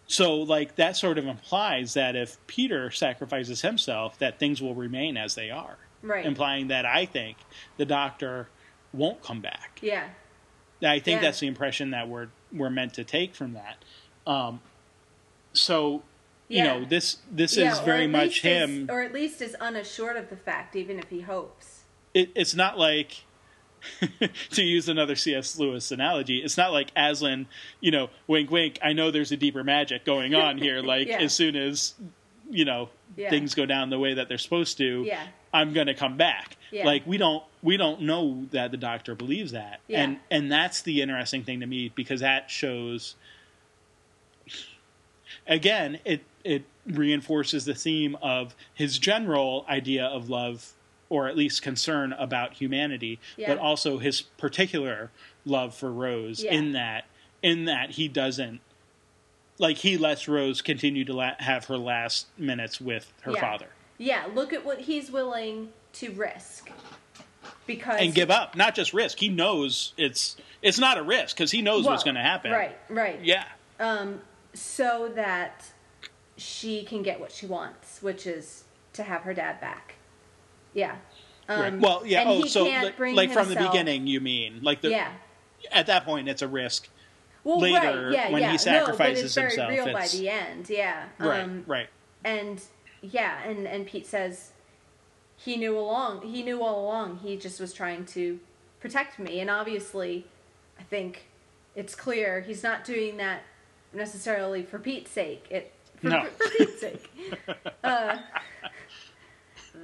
[0.08, 5.16] So, like that sort of implies that if Peter sacrifices himself, that things will remain
[5.16, 6.24] as they are, Right.
[6.26, 7.36] implying that I think
[7.76, 8.48] the Doctor
[8.92, 9.78] won't come back.
[9.82, 10.08] yeah.
[10.82, 11.28] I think Yeah.
[11.28, 13.84] that's the impression that we're we're meant to take from that.
[14.26, 14.60] Um,
[15.52, 16.02] so,
[16.48, 16.64] you Yeah.
[16.78, 18.86] know, this this yeah, is very much least is- him.
[18.90, 21.84] or at least is unassured of the fact, even if he hopes.
[22.14, 23.24] it, it's not like
[24.50, 25.56] to use another C.S.
[25.58, 27.46] Lewis analogy, it's not like Aslan,
[27.80, 28.78] you know, wink, wink.
[28.82, 30.82] I know there's a deeper magic going on here.
[30.94, 31.20] Like Yeah.
[31.20, 31.94] as soon as
[32.50, 35.26] you know things go down the way that they're supposed to, Yeah.
[35.52, 36.56] I'm going to come back.
[36.72, 41.00] Like we don't we don't know that the Doctor believes that, and and that's the
[41.02, 43.14] interesting thing to me because that shows.
[45.46, 50.72] Again, it it reinforces the theme of his general idea of love,
[51.08, 53.48] or at least concern about humanity, Yeah.
[53.48, 55.10] but also his particular
[55.44, 56.42] love for Rose.
[56.42, 56.54] Yeah.
[56.54, 57.04] In that,
[57.42, 58.60] in that he doesn't
[59.58, 63.40] like he lets Rose continue to la- have her last minutes with her Yeah.
[63.40, 63.68] father
[63.98, 64.26] Yeah.
[64.32, 66.70] Look at what he's willing to risk.
[67.66, 69.18] Because and give up, not just risk.
[69.18, 72.50] He knows it's it's not a risk because he knows what's going to happen.
[72.50, 72.76] Right.
[72.88, 73.20] Right.
[73.22, 73.44] Yeah.
[73.80, 74.20] um,
[74.54, 75.64] so that
[76.38, 78.64] she can get what she wants, which is
[78.94, 79.96] to have her dad back.
[80.72, 80.96] Yeah.
[81.48, 81.78] Um, right.
[81.78, 82.24] Well, yeah.
[82.26, 84.60] Oh, so can't like, like from the beginning, you mean?
[84.62, 85.12] Like the yeah.
[85.72, 86.88] at that point, it's a risk.
[87.44, 88.12] Well, later, right.
[88.12, 88.30] Yeah.
[88.30, 88.52] when yeah.
[88.52, 88.98] he sacrifices
[89.36, 90.70] no, but it's very himself, real by the end.
[90.70, 91.04] Yeah.
[91.18, 91.42] Right.
[91.42, 91.88] Um, right.
[92.24, 92.62] and
[93.00, 94.52] yeah, and and Pete says
[95.36, 96.22] he knew along.
[96.22, 97.20] He knew all along.
[97.22, 98.38] He just was trying to
[98.80, 100.26] protect me, and obviously,
[100.78, 101.26] I think
[101.74, 103.42] it's clear he's not doing that
[103.92, 105.46] necessarily for Pete's sake.
[105.48, 106.24] It for, No.
[106.38, 107.10] for Pete's sake.
[107.84, 108.18] Uh,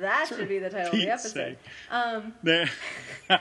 [0.01, 1.31] that should be the title of the episode.
[1.33, 1.59] sake.
[1.91, 2.69] Um, There.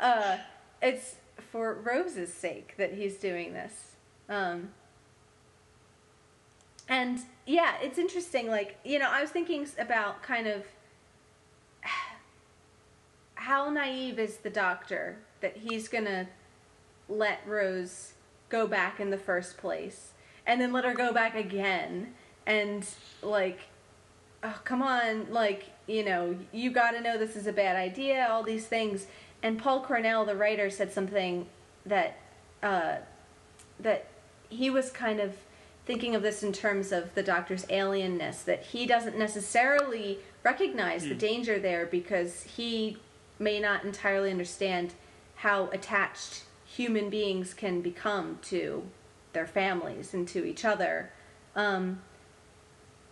[0.00, 0.36] uh,
[0.82, 1.16] it's
[1.50, 3.96] for Rose's sake that he's doing this.
[4.28, 4.70] Um,
[6.88, 8.48] and yeah, it's interesting.
[8.48, 10.64] Like, you know, I was thinking about kind of
[13.34, 16.28] how naive is the doctor that he's gonna
[17.08, 18.12] let Rose
[18.48, 20.12] go back in the first place
[20.46, 22.14] and then let her go back again.
[22.46, 22.86] And
[23.22, 23.60] like
[24.42, 28.26] oh come on like you know you got to know this is a bad idea
[28.30, 29.06] all these things.
[29.42, 31.46] And paul cornell the writer said something
[31.84, 32.18] that
[32.62, 32.96] uh,
[33.80, 34.06] that
[34.48, 35.36] he was kind of
[35.86, 41.14] thinking of this in terms of the doctor's alienness that he doesn't necessarily recognize the
[41.14, 42.96] danger there because he
[43.38, 44.94] may not entirely understand
[45.36, 48.82] how attached human beings can become to
[49.36, 51.12] their families and to each other.
[51.54, 52.00] Um,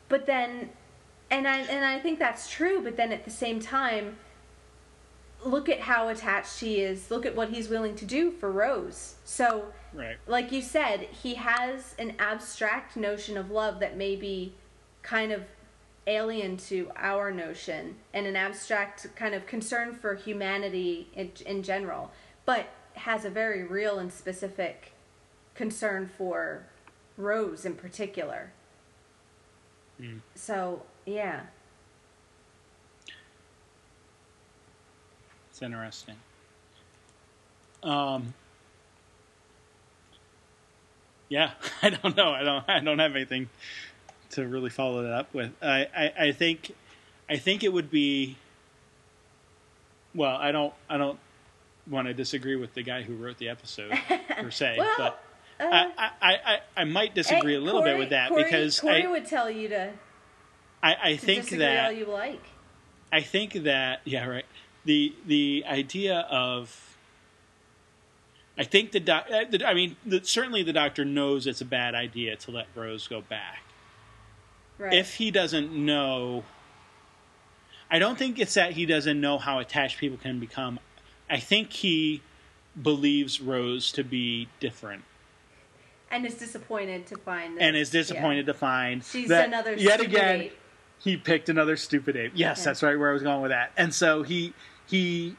[0.08, 0.70] but then,
[1.30, 2.80] and I and I think that's true.
[2.82, 4.16] But then at the same time,
[5.44, 7.10] look at how attached he is.
[7.10, 9.16] Look at what he's willing to do for Rose.
[9.24, 10.16] So, Right.
[10.26, 14.54] like you said, he has an abstract notion of love that may be
[15.02, 15.42] kind of
[16.06, 22.10] alien to our notion and an abstract kind of concern for humanity in, in general,
[22.46, 24.93] but has a very real and specific
[25.54, 26.66] concern for
[27.16, 28.52] Rose in particular.
[30.00, 30.20] Mm.
[30.34, 31.42] So, yeah.
[35.50, 36.16] It's interesting.
[37.84, 38.34] Um,
[41.28, 41.50] yeah,
[41.82, 42.30] I don't know.
[42.32, 42.64] I don't.
[42.68, 43.48] I don't have anything
[44.30, 45.52] to really follow that up with.
[45.62, 46.74] I, I, I think,
[47.28, 48.36] I think it would be.
[50.14, 50.72] Well, I don't.
[50.88, 51.18] I don't
[51.88, 53.92] want to disagree with the guy who wrote the episode
[54.30, 55.23] per se, Well, but
[55.60, 58.44] uh, I, I, I, I might disagree hey, a little Corey- bit with that Corey-
[58.44, 59.92] because Corey I, would tell you to,
[60.82, 62.42] I, I to think that all you like.
[63.12, 64.46] I think that yeah, right.
[64.84, 66.96] The the idea of
[68.56, 69.26] I think the doc.
[69.30, 73.08] uh, I mean, the, certainly the doctor knows it's a bad idea to let Rose
[73.08, 73.62] go back.
[74.78, 74.92] Right.
[74.92, 76.44] If he doesn't know,
[77.90, 80.78] I don't think it's that he doesn't know how attached people can become.
[81.30, 82.22] I think he
[82.80, 85.04] believes Rose to be different
[86.14, 90.00] and is disappointed to find that, and is disappointed to find She's that another yet
[90.00, 90.58] again ape.
[91.02, 92.32] he picked another stupid ape.
[92.36, 92.64] Yes, Yeah.
[92.66, 93.72] that's right where I was going with that.
[93.76, 94.54] And so he
[94.86, 95.36] he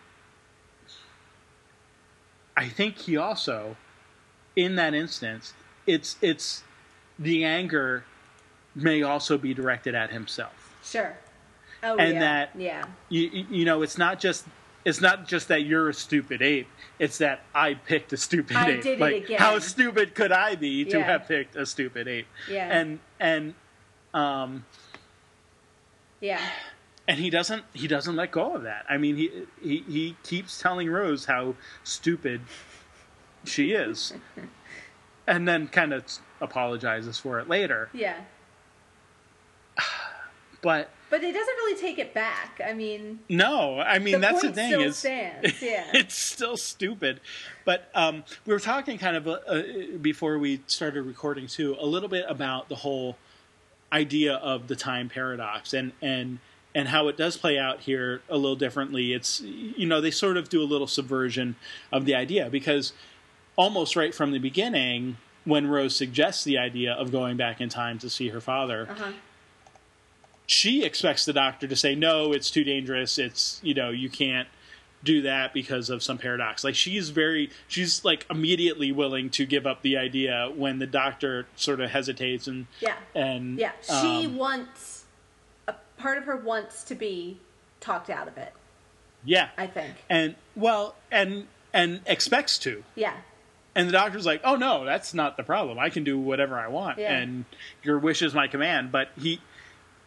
[2.58, 3.78] I think he also
[4.56, 5.54] in that instance
[5.88, 6.64] it's it's
[7.18, 8.04] the anger
[8.76, 10.74] may also be directed at himself.
[10.84, 11.18] Sure.
[11.84, 12.20] Oh And yeah.
[12.20, 12.84] that- yeah.
[13.10, 14.46] You you know, it's not just
[14.86, 16.68] it's not just that you're a stupid ape.
[17.00, 19.00] It's that I picked a stupid I ape.
[19.00, 19.40] like again.
[19.40, 21.04] how stupid could I be to Yeah.
[21.06, 22.28] have picked a stupid ape?
[22.50, 22.70] Yeah.
[22.72, 23.56] And and
[24.14, 24.66] um
[26.22, 26.40] Yeah.
[27.08, 28.86] and he doesn't he doesn't let go of that.
[28.88, 29.32] I mean, he
[29.62, 32.42] he he keeps telling Rose how stupid
[33.44, 34.14] she is,
[35.28, 36.06] and then kind of
[36.42, 37.90] apologizes for it later.
[37.94, 38.22] Yeah.
[40.66, 42.60] But But it doesn't really take it back.
[42.68, 45.62] I mean, no, I mean the that's the thing still is stands.
[45.62, 45.86] Yeah.
[45.94, 47.22] it's still stupid.
[47.66, 49.62] But um, we were talking kind of uh, uh,
[50.02, 53.16] before we started recording too a little bit about the whole
[53.94, 56.40] idea of the time paradox and and
[56.74, 59.14] and how it does play out here a little differently.
[59.14, 61.58] It's you know they sort of do a little subversion
[61.92, 62.92] of the idea because
[63.56, 68.00] almost right from the beginning when Rose suggests the idea of going back in time
[68.00, 69.12] to see her father, uh-huh.
[70.46, 74.48] She expects the doctor to say no it's too dangerous it's you know you can't
[75.04, 79.68] do that because of some paradox like she's very she's like immediately willing to give
[79.68, 82.96] up the idea when the doctor sort of hesitates and Yeah.
[83.14, 83.72] and Yeah.
[83.82, 85.06] She um, wants
[85.68, 87.40] a part of her wants to be
[87.80, 88.52] talked out of it,
[89.24, 89.94] yeah I think.
[90.10, 93.14] and well and and expects to Yeah.
[93.76, 96.68] and the doctor's like oh no that's not the problem i can do whatever i
[96.68, 97.16] want Yeah.
[97.16, 97.46] and
[97.84, 99.40] your wish is my command but he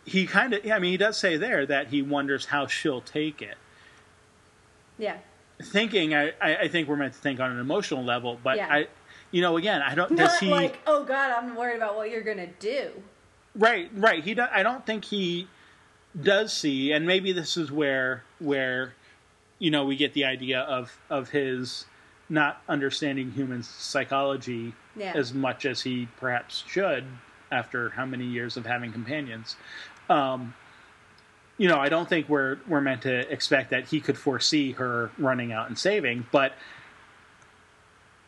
[0.08, 3.00] he kind of yeah, i mean he does say there that he wonders how she'll
[3.00, 3.56] take it
[4.98, 5.18] Yeah.
[5.62, 8.68] thinking I, I, think we're meant to think on an emotional level but Yeah.
[8.70, 8.86] i
[9.30, 12.10] you know again i don't does Not he like, oh god, I'm worried about what
[12.10, 12.90] you're gonna do.
[13.54, 15.48] right right he do, i don't think he
[16.20, 18.94] does see and maybe this is where where
[19.58, 21.84] you know we get the idea of of his
[22.30, 25.12] not understanding human psychology Yeah.
[25.14, 27.04] as much as he perhaps should
[27.50, 29.56] after how many years of having companions
[30.08, 30.54] um
[31.56, 35.10] you know, I don't think we're we're meant to expect that he could foresee her
[35.18, 36.52] running out and saving, but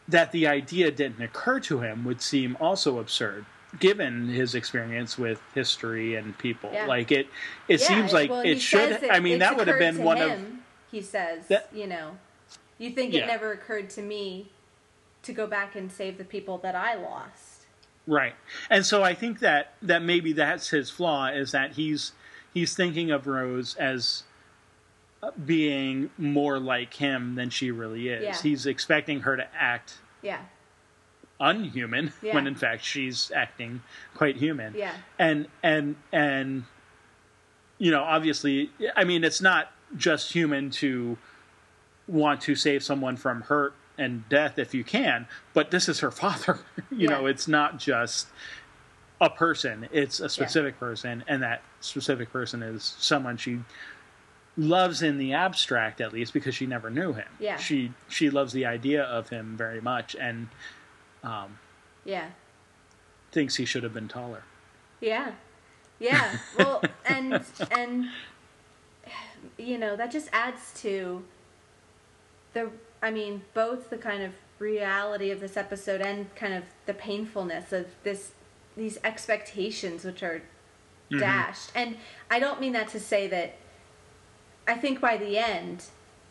[0.09, 3.47] that the idea didn't occur to him would seem also absurd
[3.79, 6.71] given his experience with history and people.
[6.73, 6.87] Yeah.
[6.87, 7.29] Like it
[7.69, 10.21] it Yeah, seems like well, it should says I mean that would have been one
[10.21, 10.41] of
[10.91, 12.19] he says, That- you know,
[12.79, 13.23] you think Yeah.
[13.23, 14.51] it never occurred to me
[15.23, 17.50] to go back and save the people that I lost.
[18.11, 18.35] Right.
[18.69, 22.11] And so I think that that maybe that's his flaw is that he's
[22.53, 24.25] he's thinking of Rose as
[25.23, 28.23] uh, being more like him than she really is.
[28.25, 28.37] Yeah.
[28.43, 30.41] He's expecting her to act Yeah.
[31.39, 32.35] unhuman Yeah.
[32.35, 33.83] when in fact she's acting
[34.17, 34.75] quite human.
[34.75, 34.95] Yeah.
[35.19, 36.65] And and and
[37.79, 41.17] you know, obviously I mean it's not just human to
[42.09, 46.11] want to save someone from hurt and death if you can, but this is her
[46.23, 46.61] father.
[46.91, 48.29] you know, it's not just
[49.21, 53.61] a person, it's a specific person and that specific person is someone she
[54.57, 57.29] loves in the abstract at least because she never knew him.
[57.39, 57.57] Yeah.
[57.57, 60.49] She she loves the idea of him very much and
[61.23, 61.59] um
[62.05, 62.31] Yeah.
[63.33, 64.43] thinks he should have been taller.
[65.01, 65.33] Yeah.
[65.99, 66.37] Yeah.
[66.59, 68.07] Well, and and
[69.59, 71.23] you know, that just adds to
[72.55, 72.71] the
[73.03, 77.73] I mean, both the kind of reality of this episode and kind of the painfulness
[77.73, 78.33] of this
[78.77, 80.43] these expectations which are
[81.11, 81.21] Mm-hmm.
[81.21, 81.71] dashed.
[81.75, 81.97] And
[82.31, 83.57] I don't mean that to say that
[84.67, 85.85] I think by the end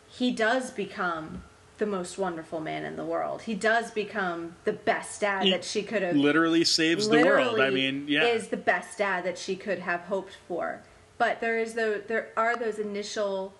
[0.08, 1.44] he does become
[1.78, 3.44] the most wonderful man in the world.
[3.44, 7.60] He does become the best dad He that she could have Literally saves the world.
[7.60, 8.26] I mean, yeah.
[8.26, 10.82] is the best dad that she could have hoped for.
[11.18, 13.54] But there is though there are those initial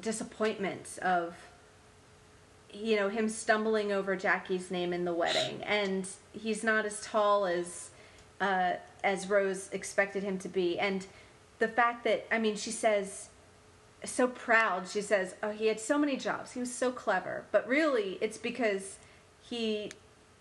[0.00, 1.34] disappointments of
[2.72, 7.46] you know him stumbling over Jackie's name in the wedding, and he's not as tall
[7.46, 7.90] as
[8.40, 8.74] uh,
[9.04, 11.06] as Rose expected him to be, and
[11.58, 13.28] the fact that I mean she says
[14.04, 17.64] so proud she says oh he had so many jobs he was so clever but
[17.68, 18.98] really it's because
[19.40, 19.92] he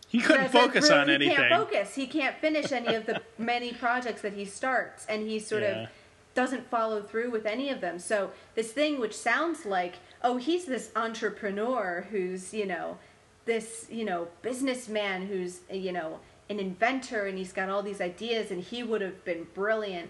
[0.08, 1.30] he couldn't focus really- on he anything.
[1.30, 1.94] He can't focus.
[1.96, 5.84] He can't finish any of the many projects that he starts, and he sort Yeah.
[5.84, 5.90] of
[6.34, 7.98] doesn't follow through with any of them.
[8.00, 12.98] So this thing, which sounds like, oh, he's this entrepreneur who's you know,
[13.46, 16.20] this you know businessman who's you know
[16.50, 20.10] an inventor, and he's got all these ideas, and he would have been brilliant.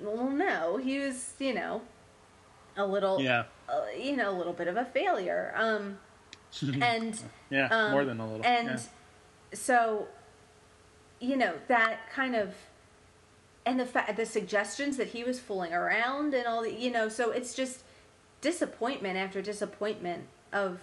[0.00, 1.82] Well, no, he was you know
[2.76, 3.44] a little Yeah.
[3.68, 5.52] uh, you know a little bit of a failure.
[5.56, 5.98] Um,
[6.82, 7.18] and
[7.50, 8.44] Yeah, um, more than a little.
[8.44, 8.78] And yeah.
[9.52, 10.08] so,
[11.20, 12.54] you know, that kind of,
[13.66, 17.08] and the fa- the suggestions that he was fooling around and all the, you know,
[17.08, 17.83] so it's just
[18.44, 20.78] disappointment after disappointment of,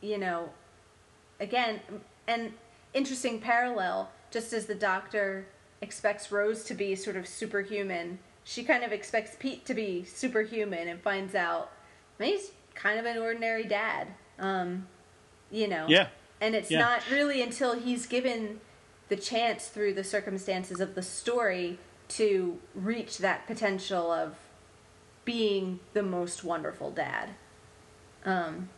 [0.00, 0.48] you know,
[1.40, 1.80] again,
[2.28, 2.54] an
[2.94, 4.10] interesting parallel.
[4.30, 5.44] Just as the doctor
[5.80, 10.86] expects Rose to be sort of superhuman, she kind of expects Pete to be superhuman
[10.86, 11.72] and finds out
[12.20, 14.06] he's kind of an ordinary dad.
[14.38, 14.86] Um,
[15.50, 15.86] you know.
[15.88, 16.06] Yeah.
[16.40, 16.78] And it's Yeah.
[16.78, 18.60] not really until he's given
[19.08, 21.80] the chance through the circumstances of the story
[22.10, 24.36] to reach that potential of
[25.30, 27.28] being the most wonderful dad.
[28.24, 28.68] Um,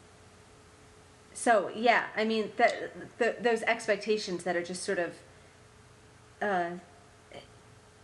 [1.32, 5.14] so yeah, I mean that the, those expectations that are just sort of,
[6.42, 6.70] uh,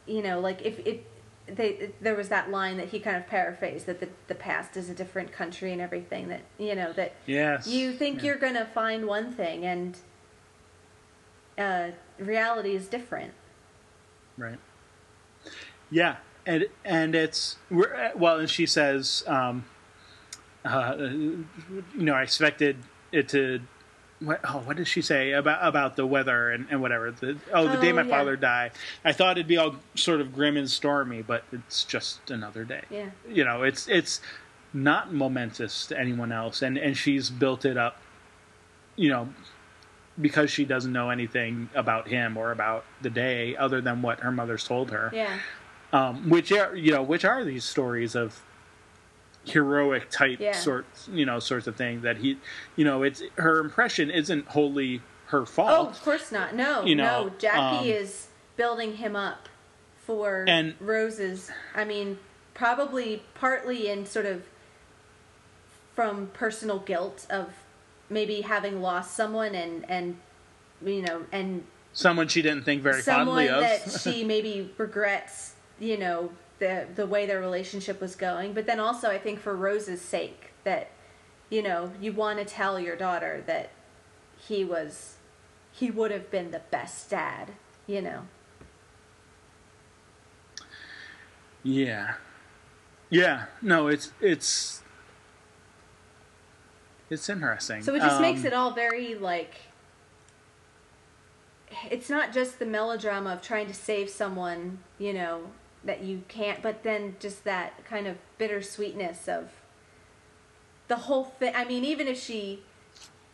[0.07, 1.01] you know, like if if
[1.47, 4.89] they there was that line that he kind of paraphrased that the the past is
[4.89, 7.67] a different country and everything that you know that Yes.
[7.67, 8.25] you think Yeah.
[8.29, 9.99] you're gonna find one thing and
[11.59, 13.33] uh, reality is different.
[14.39, 14.59] Right.
[15.91, 16.17] Yeah,
[16.49, 19.67] and and it's well, and she says, um,
[20.65, 21.47] uh, you
[21.95, 22.79] know, I expected
[23.13, 23.61] it to.
[24.21, 27.13] What, oh, what did she say about about the weather and, and whatever?
[27.13, 28.09] The, oh, the day Oh, my yeah.
[28.09, 28.73] father died.
[29.05, 32.83] I thought it'd be all sort of grim and stormy, but it's just another day.
[32.91, 33.11] Yeah.
[33.31, 34.21] You know, it's it's
[34.73, 38.01] not momentous to anyone else, and and she's built it up.
[38.97, 39.29] You know,
[40.21, 44.33] because she doesn't know anything about him or about the day other than what her
[44.33, 45.39] mother's told her Yeah.
[45.93, 48.43] Um, which are you know which are these stories of
[49.45, 50.53] heroic type Yeah.
[50.53, 52.39] sorts you know sorts of thing that he
[52.77, 55.71] you know it's her impression isn't wholly her fault.
[55.71, 56.55] Oh, of course not.
[56.55, 57.33] No, You know, no.
[57.39, 59.49] Jackie um, is building him up
[60.07, 61.51] for And- Rose's.
[61.75, 62.19] I mean,
[62.55, 64.45] probably partly in sort of
[65.95, 67.51] from personal guilt of
[68.09, 70.17] maybe having lost someone and and
[70.85, 75.55] you know and someone she didn't think very someone fondly of that she maybe regrets.
[75.81, 79.55] You know the the way their relationship was going, but then also I think for
[79.57, 80.91] Rose's sake that
[81.51, 83.71] you know you want to tell your daughter that
[84.37, 85.17] he was
[85.73, 87.53] he would have been the best dad.
[87.87, 88.23] You know.
[91.65, 92.15] yeah
[93.11, 94.83] yeah no it's it's
[97.11, 99.55] it's interesting So it just makes Um, it all very like
[101.91, 105.43] it's not just the melodrama of trying to save someone, you know,
[105.85, 109.51] that you can't, but then just that kind of bittersweetness of
[110.89, 111.53] the whole thing.
[111.55, 112.63] I mean, even if she,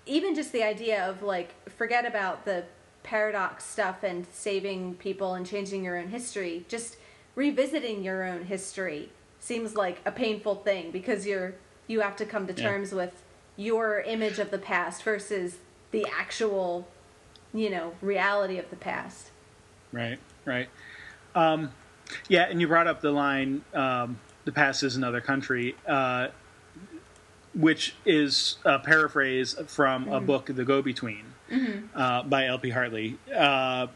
[0.06, 2.64] even just the idea of like, forget about the
[3.02, 6.96] paradox stuff and saving people and changing your own history, just
[7.34, 9.10] revisiting your own history
[9.40, 11.54] seems like a painful thing because you're
[11.86, 12.62] you have to come to Yeah.
[12.62, 13.22] terms with
[13.56, 15.58] your image of the past versus
[15.90, 16.88] the actual
[17.52, 19.30] you know reality of the past
[19.92, 20.68] Right, right.
[21.36, 21.70] Um,
[22.28, 26.28] yeah, and you brought up the line, um, "The past is another country," uh,
[27.54, 31.24] which is a paraphrase from a book, "The Go Between,"
[31.94, 32.70] uh, by L.P.
[32.70, 33.18] Hartley.
[33.34, 33.88] Uh,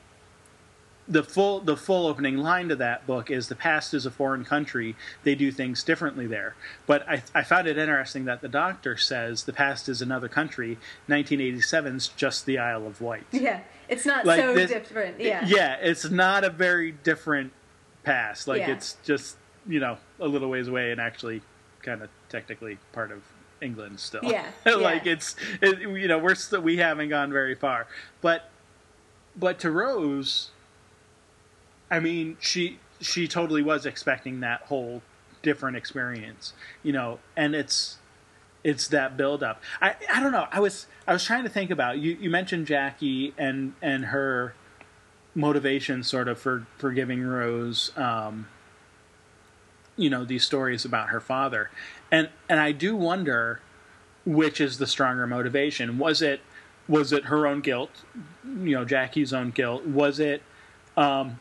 [1.11, 4.45] the full the full opening line to that book is the past is a foreign
[4.45, 4.95] country.
[5.25, 6.55] They do things differently there.
[6.87, 10.77] But I, I found it interesting that the doctor says the past is another country.
[11.09, 13.25] 1987's just the Isle of Wight.
[13.33, 15.19] Yeah, it's not Like so this- different.
[15.19, 15.47] Yeah.
[15.47, 17.53] Yeah, it's not a very different
[18.05, 18.49] past.
[18.49, 18.73] Like Yeah.
[18.73, 21.43] it's just you know a little ways away and actually
[21.83, 23.23] kind of technically part of
[23.61, 24.21] England still.
[24.23, 25.13] Yeah, like yeah.
[25.13, 27.87] it's it, you know we're still, we haven't gone very far,
[28.21, 28.51] but
[29.37, 30.51] but to Rose,
[31.91, 35.03] I mean she she totally was expecting that whole
[35.43, 36.53] different experience,
[36.83, 37.99] you know, and it's
[38.65, 39.63] it's that build up.
[39.81, 40.47] I I don't know.
[40.51, 42.17] I was I was trying to think about you.
[42.21, 44.55] You mentioned Jackie and and her
[45.35, 48.49] motivation, sort of for for giving Rose, um,
[49.97, 51.71] you know, these stories about her father,
[52.11, 53.61] and and I do wonder
[54.27, 55.99] which is the stronger motivation.
[55.99, 56.41] Was it
[56.89, 57.91] was it her own guilt,
[58.45, 59.85] you know, Jackie's own guilt?
[59.87, 60.43] Was it
[60.97, 61.39] um,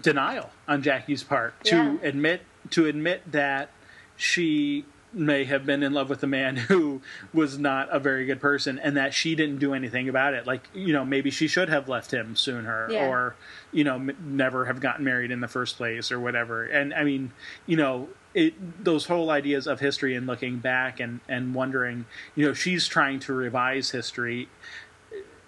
[0.00, 1.96] denial on Jackie's part to Yeah.
[2.02, 3.70] admit to admit that
[4.16, 7.00] she may have been in love with a man who
[7.34, 10.68] was not a very good person and that she didn't do anything about it like
[10.74, 13.06] you know maybe she should have left him sooner Yeah.
[13.06, 13.34] or
[13.72, 17.04] you know m- never have gotten married in the first place or whatever and i
[17.04, 17.32] mean
[17.66, 22.46] you know it those whole ideas of history and looking back and and wondering you
[22.46, 24.48] know she's trying to revise history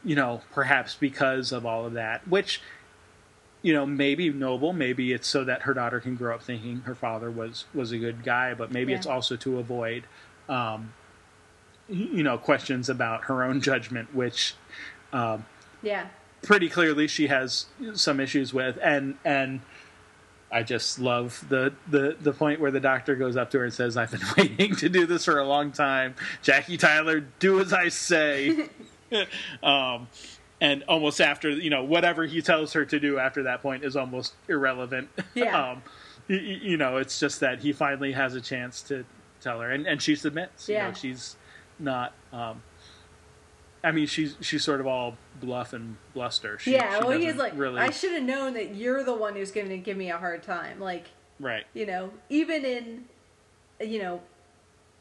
[0.04, 2.60] you know perhaps because of all of that which
[3.64, 6.94] you know, maybe noble, maybe it's so that her daughter can grow up thinking her
[6.94, 8.98] father was was a good guy, but maybe Yeah.
[8.98, 10.04] it's also to avoid,
[10.50, 10.92] um,
[11.88, 14.54] you know, questions about her own judgment, which
[15.14, 15.46] um,
[15.82, 16.08] Yeah.
[16.42, 17.64] pretty clearly she has
[17.94, 19.62] some issues with, and and
[20.52, 23.72] I just love the the the point where the doctor goes up to her and
[23.72, 27.72] says, "I've been waiting to do this for a long time, Jackie Tyler, do as
[27.72, 28.68] I say."
[29.62, 30.08] um,
[30.60, 33.96] and almost after you know whatever he tells her to do after that point is
[33.96, 35.08] almost irrelevant.
[35.34, 35.70] Yeah.
[35.72, 35.82] um,
[36.28, 39.04] y- y- you know, it's just that he finally has a chance to
[39.40, 40.68] tell her, and, and she submits.
[40.68, 40.88] You Yeah.
[40.88, 41.36] know, she's
[41.78, 42.12] not.
[42.32, 42.62] Um,
[43.82, 46.58] I mean, she's she's sort of all bluff and bluster.
[46.58, 46.98] She, yeah.
[47.00, 49.68] she well, he's like, really I should have known that you're the one who's going
[49.68, 50.80] to give me a hard time.
[50.80, 51.08] Like,
[51.38, 51.64] right.
[51.74, 53.04] you know, even in,
[53.80, 54.22] you know,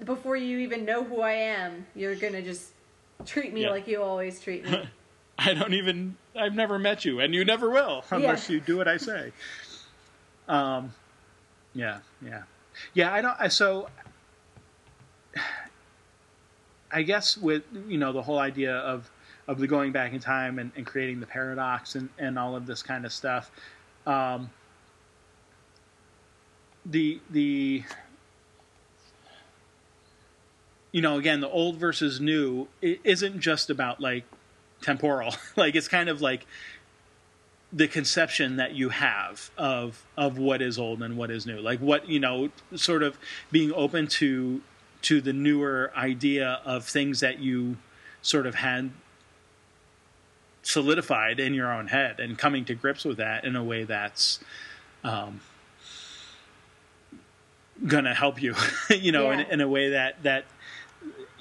[0.04, 2.72] before you even know who I am, you're going to just
[3.26, 3.70] treat me Yeah.
[3.70, 4.90] like you always treat me.
[5.40, 6.16] I don't even.
[6.36, 8.56] I've never met you, and you never will unless Yeah.
[8.56, 9.32] you do what I say.
[10.48, 10.94] Um,
[11.74, 12.44] yeah, yeah,
[12.94, 13.14] yeah.
[13.14, 13.36] I don't.
[13.40, 13.90] I, so,
[16.92, 19.10] I guess with you know the whole idea of
[19.48, 22.66] of the going back in time and, and creating the paradox and and all of
[22.66, 23.52] this kind of stuff.
[24.06, 24.50] Um,
[26.86, 27.84] the the
[30.92, 34.26] you know again the old versus new isn't just about like
[34.84, 35.34] temporal.
[35.56, 36.46] Like it's kind of like
[37.72, 41.60] the conception that you have of of what is old and what is new.
[41.60, 43.18] Like what you know sort of
[43.52, 44.62] being open to
[45.04, 47.78] to the newer idea of things that you
[48.22, 48.92] sort of had
[50.64, 54.40] solidified in your own head and coming to grips with that in a way that's
[55.04, 55.42] um,
[57.86, 58.56] gonna help you
[58.90, 60.46] you know in, in a way that that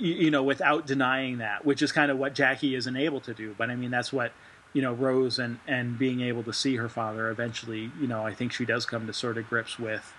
[0.05, 3.55] you, know without denying that which is kind of what jackie isn't able to do
[3.57, 4.33] but i mean that's what
[4.73, 8.33] you know rose and and being able to see her father eventually you know i
[8.35, 10.13] think she does come to sort of grips with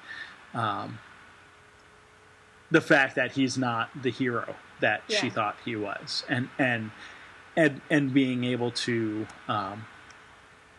[0.53, 0.99] um
[2.71, 6.91] the fact that he's not the hero that she thought he was and and
[7.55, 9.85] and and being able to um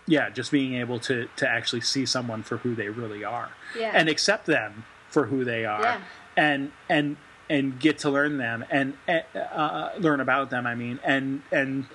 [0.06, 3.92] yeah just being able to to actually see someone for who they really are Yeah.
[3.94, 6.00] and accept them for who they are Yeah.
[6.36, 7.16] and and
[7.50, 8.94] and get to learn them and
[9.36, 11.86] uh, learn about them i mean and and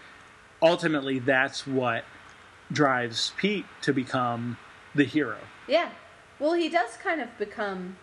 [0.61, 2.03] ultimately that's what
[2.71, 4.57] drives pete to become
[4.95, 5.89] the hero Yeah.
[6.39, 7.97] Well, he does kind of become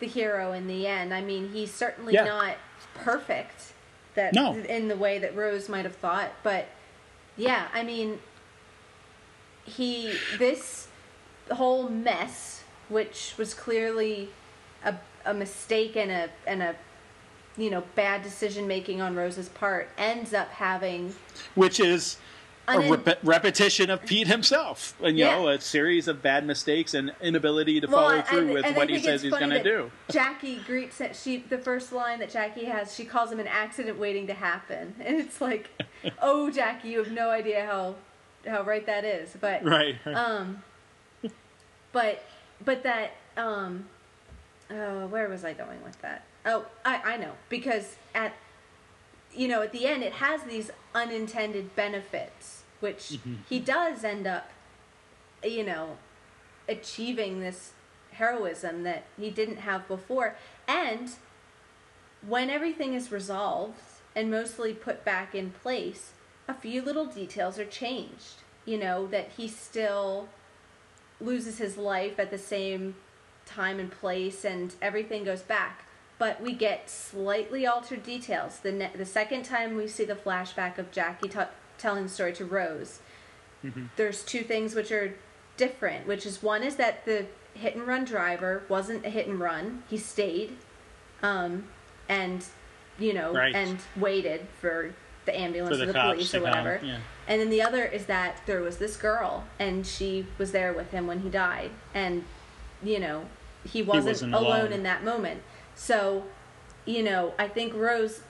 [0.00, 1.14] the hero in the end.
[1.14, 2.24] I mean, he's certainly Yeah.
[2.24, 2.56] not
[2.94, 3.72] perfect
[4.14, 4.54] that No.
[4.54, 6.66] in the way that Rose might have thought, but
[7.36, 8.18] yeah, I mean,
[9.64, 10.88] he this
[11.52, 14.30] whole mess, which was clearly
[14.84, 14.94] a
[15.24, 16.74] a mistake and a and a
[17.56, 21.14] you know bad decision making on Rose's part, ends up having
[21.54, 22.16] which is
[22.68, 25.32] a rep- repetition of Pete himself, and you Yeah.
[25.38, 28.76] know, a series of bad mistakes and inability to Well, follow and- through with and
[28.76, 29.90] what he says he's going to do.
[30.08, 31.00] Jackie greets.
[31.20, 34.94] She the first line that Jackie has, she calls him an accident waiting to happen,
[35.04, 35.70] and it's like,
[36.22, 37.96] oh, Jackie, you have no idea how
[38.46, 39.34] how right that is.
[39.40, 39.96] But Right.
[40.06, 40.62] um,
[41.92, 42.22] but
[42.64, 43.86] but that um,
[44.70, 46.24] oh, where was I going with that?
[46.46, 48.34] Oh, I I know because at
[49.34, 53.34] you know at the end it has these unintended benefits, which Mm-hmm.
[53.48, 54.50] he does end up
[55.44, 55.96] you know,
[56.68, 57.72] achieving this
[58.12, 60.36] heroism that he didn't have before.
[60.68, 61.10] And
[62.26, 63.80] when everything is resolved
[64.14, 66.12] and mostly put back in place,
[66.46, 68.42] a few little details are changed.
[68.66, 70.28] You know, that he still
[71.20, 72.96] loses his life at the same
[73.54, 75.84] time and place and everything goes back.
[76.18, 78.58] But we get slightly altered details.
[78.58, 81.38] The, ne- the second time we see the flashback of Jackie t-
[81.78, 83.00] telling the story to Rose,
[83.96, 85.14] there's two things which are
[85.56, 89.40] different, which is one is that the hit and run driver wasn't a hit and
[89.40, 89.82] run.
[89.88, 90.56] He stayed
[91.22, 91.64] um,
[92.08, 92.44] and,
[92.98, 93.54] you know, Right.
[93.54, 94.94] and waited for
[95.26, 96.80] the ambulance For or the the police or whatever.
[96.82, 96.98] yeah.
[97.28, 100.90] And then the other is that there was this girl and she was there with
[100.90, 101.70] him when he died.
[101.94, 102.24] And,
[102.82, 103.24] you know,
[103.64, 104.60] he wasn't, wasn't alone.
[104.60, 104.72] alone.
[104.72, 105.42] in that moment.
[105.74, 106.24] So,
[106.84, 108.20] you know, I think Rose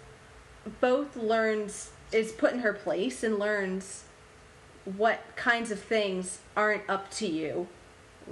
[0.80, 4.04] both learns, is put in her place and learns
[4.84, 7.68] what kinds of things aren't up to you.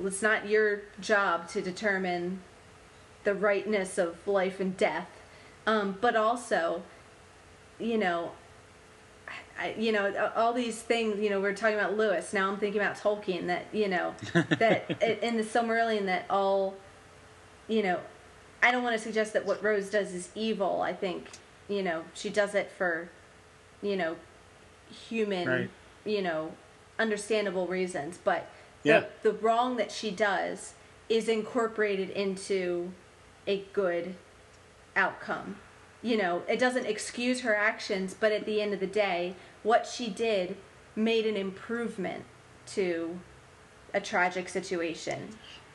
[0.04, 2.40] It's not your job to determine
[3.24, 5.08] the rightness of life and death.
[5.66, 6.82] Um, but also,
[7.78, 8.32] you know,
[9.58, 12.32] I, you know, all these things, you know, we're talking about Lewis.
[12.32, 16.76] Now I'm thinking about Tolkien that, you know, that in the Silmarillion that all,
[17.68, 18.00] you know,
[18.62, 20.82] I don't want to suggest that what Rose does is evil.
[20.82, 21.28] I think,
[21.68, 23.08] you know, she does it for,
[23.82, 24.16] you know,
[25.08, 25.70] human, Right.
[26.04, 26.52] you know,
[26.98, 28.18] understandable reasons.
[28.22, 28.48] But
[28.82, 29.04] the, Yeah.
[29.22, 30.74] the wrong that she does
[31.08, 32.92] is incorporated into
[33.46, 34.14] a good
[34.96, 35.56] outcome.
[36.02, 39.86] You know, it doesn't excuse her actions, but at the end of the day, what
[39.86, 40.56] she did
[40.94, 42.24] made an improvement
[42.66, 43.18] to
[43.94, 45.30] a tragic situation.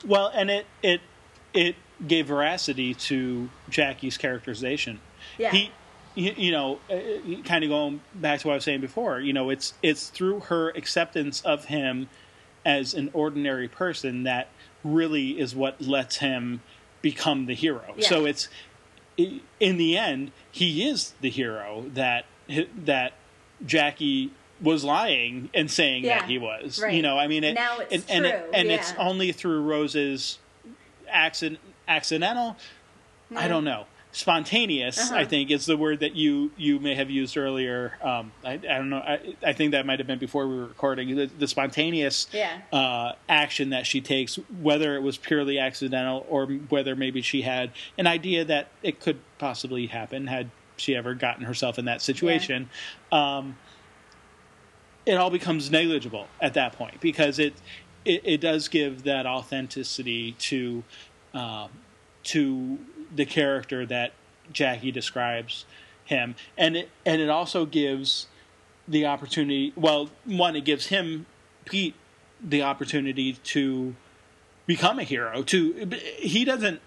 [0.05, 1.01] Well, and it it
[1.53, 1.75] it
[2.07, 4.99] gave veracity to Jackie's characterization.
[5.37, 5.51] Yeah.
[5.51, 5.71] He,
[6.15, 9.19] you, know, uh, kind of going back to what I was saying before.
[9.19, 12.09] You know, it's it's through her acceptance of him
[12.65, 14.49] as an ordinary person that
[14.83, 16.61] really is what lets him
[17.01, 17.93] become the hero.
[17.97, 18.07] Yeah.
[18.07, 18.47] So it's
[19.17, 22.25] in the end, he is the hero that
[22.77, 23.13] that
[23.65, 26.81] Jackie was lying and saying Yeah, that he was.
[26.81, 26.93] right.
[26.93, 29.61] You know, I mean, it, Now it's and, and, it, true, and it's only through
[29.63, 30.39] Rose's
[31.09, 32.57] accident, accidental.
[33.35, 33.85] I don't know.
[34.11, 35.15] Spontaneous, Uh-huh.
[35.21, 37.97] I think, is the word that you you may have used earlier.
[37.99, 38.97] Um, I, I don't know.
[38.99, 41.15] I, I think that might have been before we were recording.
[41.15, 42.59] The, the spontaneous Yeah.
[42.71, 47.71] uh, action that she takes, whether it was purely accidental or whether maybe she had
[47.97, 52.69] an idea that it could possibly happen had she ever gotten herself in that situation.
[53.11, 53.57] Um,
[55.07, 57.55] it all becomes negligible at that point because it
[58.05, 60.83] it, it does give that authenticity to
[61.33, 61.69] um,
[62.23, 62.77] to
[63.13, 64.13] the character that
[64.51, 65.65] Jackie describes
[66.05, 68.27] him, and it and it also gives
[68.87, 69.73] the opportunity.
[69.75, 71.25] Well, one, it gives him
[71.65, 71.95] Pete
[72.41, 73.95] the opportunity to
[74.65, 75.43] become a hero.
[75.43, 76.81] To he doesn't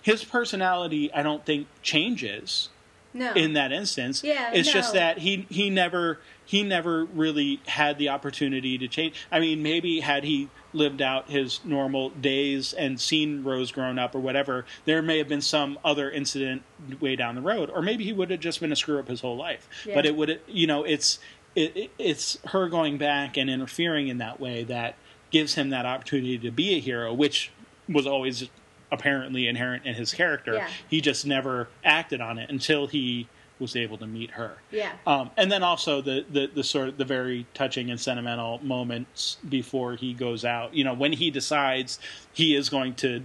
[0.00, 2.68] his personality, I don't think changes
[3.14, 3.32] No.
[3.34, 4.24] in that instance.
[4.24, 9.14] Yeah, it's just that he he never he never really had the opportunity to change.
[9.30, 14.14] I mean, maybe had he lived out his normal days and seen Rose grown up
[14.14, 16.62] or whatever, there may have been some other incident
[17.00, 19.20] way down the road, or maybe he would have just been a screw up his
[19.20, 19.68] whole life.
[19.86, 19.94] Yeah.
[19.94, 21.18] But it would, you know, it's
[21.54, 24.96] it, it, it's her going back and interfering in that way that
[25.30, 27.50] gives him that opportunity to be a hero, which
[27.88, 28.48] was always
[28.92, 30.54] apparently inherent in his character.
[30.54, 30.68] Yeah.
[30.88, 33.26] He just never acted on it until he
[33.58, 34.58] was able to meet her.
[34.70, 34.92] Yeah.
[35.06, 39.38] Um, and then also the, the, the sort of the very touching and sentimental moments
[39.48, 40.74] before he goes out.
[40.74, 41.98] You know, when he decides
[42.32, 43.24] he is going to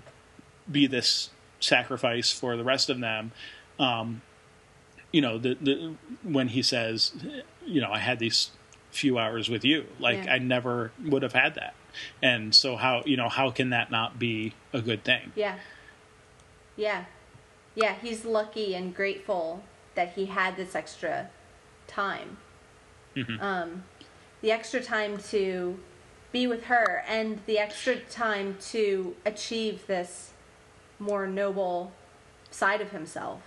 [0.72, 1.30] be this
[1.60, 3.32] sacrifice for the rest of them.
[3.80, 4.22] Um,
[5.12, 7.14] you know, the, the when he says,
[7.66, 8.52] you know, I had these
[8.92, 10.34] few hours with you, like Yeah.
[10.34, 11.74] I never would have had that.
[12.22, 15.32] And so how you know how can that not be a good thing?
[15.36, 15.56] Yeah.
[16.76, 17.06] Yeah.
[17.76, 19.64] Yeah, he's lucky and grateful
[19.96, 21.30] that he had this extra
[21.88, 22.38] time.
[23.16, 23.42] Mhm.
[23.42, 23.84] Um,
[24.42, 25.80] the extra time to
[26.32, 30.32] be with her and the extra time to achieve this
[31.00, 31.92] more noble
[32.52, 33.47] side of himself.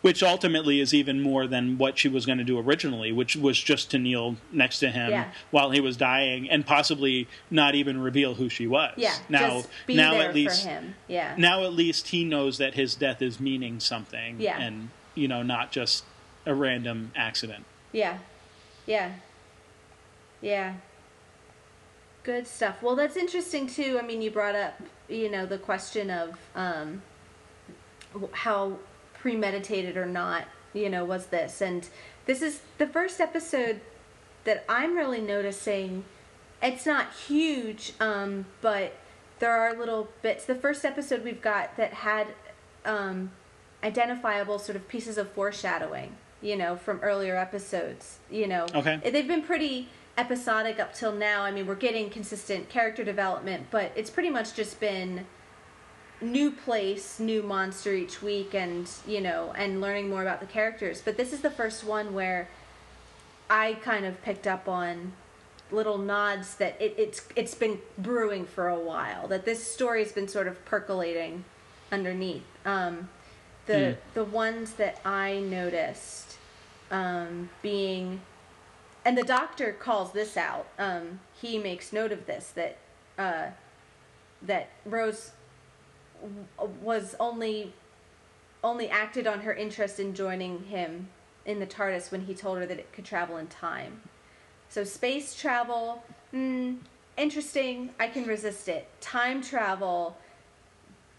[0.00, 3.60] Which ultimately is even more than what she was going to do originally, which was
[3.60, 5.30] just to kneel next to him Yeah.
[5.50, 8.94] while he was dying and possibly not even reveal who she was.
[8.96, 10.94] Yeah, now, just be now there at least for him.
[11.08, 11.34] Yeah.
[11.38, 14.40] now at least he knows that his death is meaning something.
[14.40, 14.58] Yeah.
[14.60, 16.04] and you know not just
[16.46, 17.64] a random accident.
[17.92, 18.18] Yeah.
[18.86, 19.12] Yeah.
[20.40, 20.74] Yeah.
[22.22, 22.82] Good stuff.
[22.82, 23.98] Well, that's interesting too.
[24.00, 27.02] I mean, you brought up, you know, the question of um,
[28.32, 28.78] how
[29.20, 31.60] premeditated or not, you know, was this.
[31.60, 31.88] And
[32.26, 33.80] this is the first episode
[34.44, 36.04] that I'm really noticing
[36.62, 38.94] it's not huge, um, but
[39.38, 40.44] there are little bits.
[40.44, 42.28] The first episode we've got that had
[42.84, 43.30] um,
[43.82, 48.18] identifiable sort of pieces of foreshadowing, you know, from earlier episodes.
[48.30, 49.00] You know, Okay.
[49.02, 49.88] they've been pretty
[50.18, 51.42] episodic up till now.
[51.42, 55.26] I mean, we're getting consistent character development, but it's pretty much just been
[56.20, 61.00] new place, new monster each week, and you know, and learning more about the characters.
[61.04, 62.48] But this is the first one where
[63.48, 65.12] I kind of picked up on
[65.72, 69.28] little nods that it, it's it's been brewing for a while.
[69.28, 71.44] That this story has been sort of percolating
[71.92, 72.44] underneath.
[72.66, 73.08] Um,
[73.66, 73.96] the Mm.
[74.14, 76.36] the ones that I noticed
[76.90, 78.20] um, being,
[79.04, 80.66] and the doctor calls this out.
[80.78, 82.78] Um, he makes note of this that
[83.18, 83.46] uh,
[84.42, 85.32] that Rose
[86.82, 87.72] was only
[88.62, 91.08] only acted on her interest in joining him
[91.46, 94.02] in the TARDIS when he told her that it could travel in time.
[94.68, 96.76] So space travel, mm,
[97.16, 97.90] interesting.
[97.98, 98.86] I can resist it.
[99.00, 100.16] Time travel,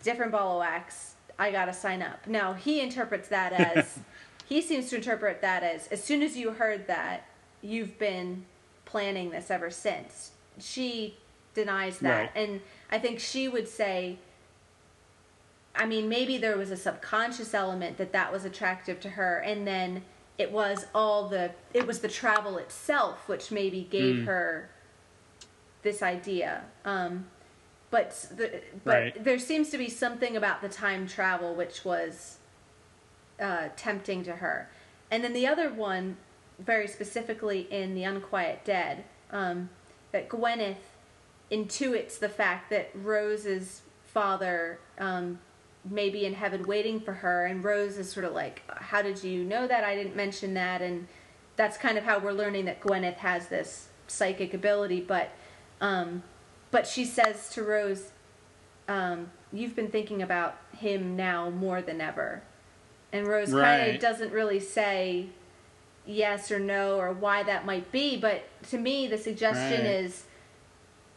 [0.03, 1.15] different ball of wax.
[1.39, 2.27] I gotta sign up.
[2.27, 3.99] Now he interprets that as
[4.47, 7.25] he seems to interpret that as as soon as you heard that,
[7.63, 8.45] you've been
[8.85, 10.31] planning this ever since.
[10.59, 11.17] She
[11.55, 12.31] denies that, Right.
[12.35, 12.61] and
[12.91, 14.17] I think she would say.
[15.75, 19.65] I mean, maybe there was a subconscious element that that was attractive to her, and
[19.65, 20.03] then
[20.37, 24.25] it was all the it was the travel itself which maybe gave Mm.
[24.25, 24.69] her
[25.83, 26.63] this idea.
[26.85, 27.27] Um,
[27.89, 29.23] but the, but Right.
[29.23, 32.37] there seems to be something about the time travel which was
[33.39, 34.69] uh, tempting to her.
[35.09, 36.17] And then the other one,
[36.59, 39.69] very specifically in The Unquiet Dead, um,
[40.11, 40.95] that Gwyneth
[41.51, 45.39] intuits the fact that Rose's father um,
[45.89, 49.23] may be in heaven waiting for her, and Rose is sort of like, How did
[49.23, 49.83] you know that?
[49.83, 50.81] I didn't mention that.
[50.81, 51.07] And
[51.55, 55.01] that's kind of how we're learning that Gwyneth has this psychic ability.
[55.01, 55.31] But,
[55.79, 56.23] um,
[56.69, 58.11] but she says to Rose,
[58.87, 62.41] um, You've been thinking about him now more than ever.
[63.11, 65.27] And Rose kind of doesn't really say
[66.05, 69.95] yes or no or why that might be, but to me, the suggestion Right.
[70.05, 70.23] is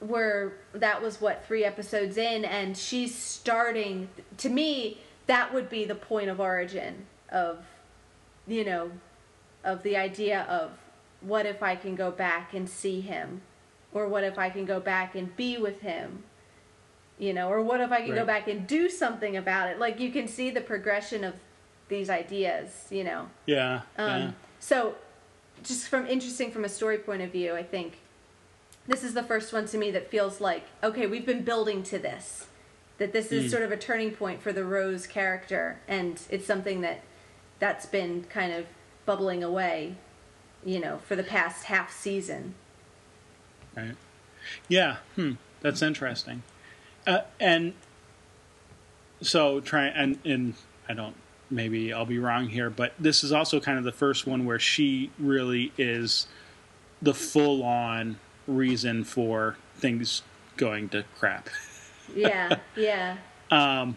[0.08, 4.08] where that was what three episodes in, and she's starting.
[4.38, 7.64] To me, that would be the point of origin of,
[8.46, 8.90] you know,
[9.64, 10.72] of the idea of
[11.20, 13.42] what if I can go back and see him,
[13.92, 16.24] or what if I can go back and be with him,
[17.18, 19.78] you know, or what if I can go back and do something about it?
[19.78, 21.34] Like you can see the progression of
[21.88, 23.28] these ideas, you know.
[23.46, 23.82] Yeah.
[23.96, 24.30] Um, yeah.
[24.58, 24.94] So,
[25.62, 27.98] just from interesting from a story point of view, I think
[28.86, 31.98] this is the first one to me that feels like okay, we've been building to
[31.98, 32.46] this,
[32.98, 33.50] that this is Mm.
[33.50, 37.02] sort of a turning point for the Rose character, and it's something that
[37.58, 38.66] that's been kind of
[39.06, 39.96] bubbling away,
[40.64, 42.54] you know, for the past half season.
[43.76, 43.96] Right.
[44.68, 44.96] Yeah.
[45.16, 45.32] Hmm.
[45.60, 46.42] That's interesting.
[47.06, 47.72] Uh, and
[49.22, 50.54] so try and and
[50.88, 51.14] I don't
[51.50, 54.58] maybe I'll be wrong here, but this is also kind of the first one where
[54.58, 56.26] she really is
[57.00, 60.22] the full on reason for things
[60.56, 61.48] going to crap.
[62.14, 63.16] Yeah, yeah,
[63.50, 63.96] Um,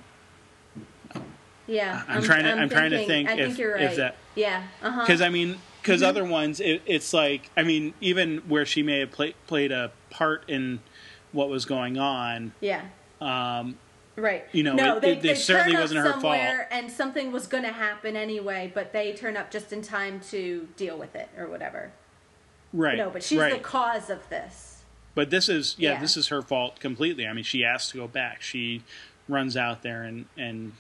[1.68, 2.04] yeah.
[2.08, 3.98] I'm trying to- I'm trying to think I think if- you're if right.
[3.98, 5.02] that- yeah, uh huh.
[5.02, 9.00] because I mean, because other ones, it, it's like I mean, even where she may
[9.00, 10.80] have play, played a part in
[11.32, 12.82] what was going on, yeah.
[13.22, 13.78] um,
[14.16, 14.46] Right.
[14.52, 16.38] You know, no, it- they, it- they certainly wasn't her fault.
[16.72, 20.68] And something was going to happen anyway, but they turn up just in time to
[20.76, 21.92] deal with it or whatever.
[22.74, 22.98] Right?
[22.98, 23.54] No, but she's right.
[23.54, 24.84] the cause of this.
[25.16, 26.02] But this is yeah, Yeah.
[26.02, 27.28] this is her fault completely.
[27.28, 28.42] I mean, she asked to go back.
[28.42, 28.84] She
[29.28, 30.74] runs out there and and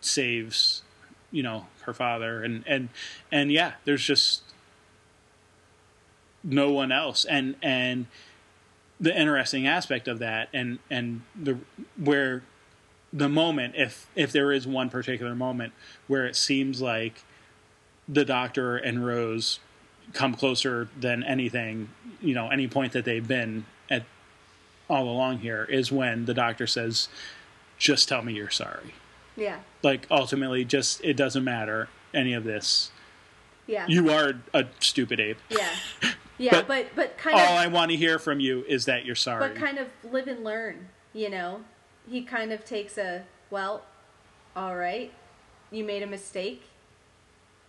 [0.00, 0.82] saves,
[1.30, 2.88] you know, her father and and
[3.30, 4.42] and yeah, there's just
[6.42, 7.24] no one else.
[7.24, 8.06] And and
[9.00, 11.58] the interesting aspect of that and and the
[11.96, 12.42] where
[13.12, 15.72] the moment if if there is one particular moment
[16.06, 17.24] where it seems like
[18.08, 19.60] the doctor and Rose
[20.12, 21.88] come closer than anything,
[22.20, 24.04] you know, any point that they've been at
[24.88, 27.08] all along here is when the doctor says,
[27.78, 28.94] "Just tell me you're sorry."
[29.36, 29.58] Yeah.
[29.82, 32.90] Like ultimately, just it doesn't matter any of this.
[33.66, 33.86] Yeah.
[33.88, 35.38] You are a stupid ape.
[35.48, 35.70] yeah.
[36.36, 38.86] Yeah, But but but kind All of all I want to hear from you is
[38.86, 39.48] that you're sorry.
[39.48, 41.60] but kind of live and learn, you know.
[42.10, 43.84] He kind of takes a well,
[44.56, 45.12] all right.
[45.70, 46.64] You made a mistake.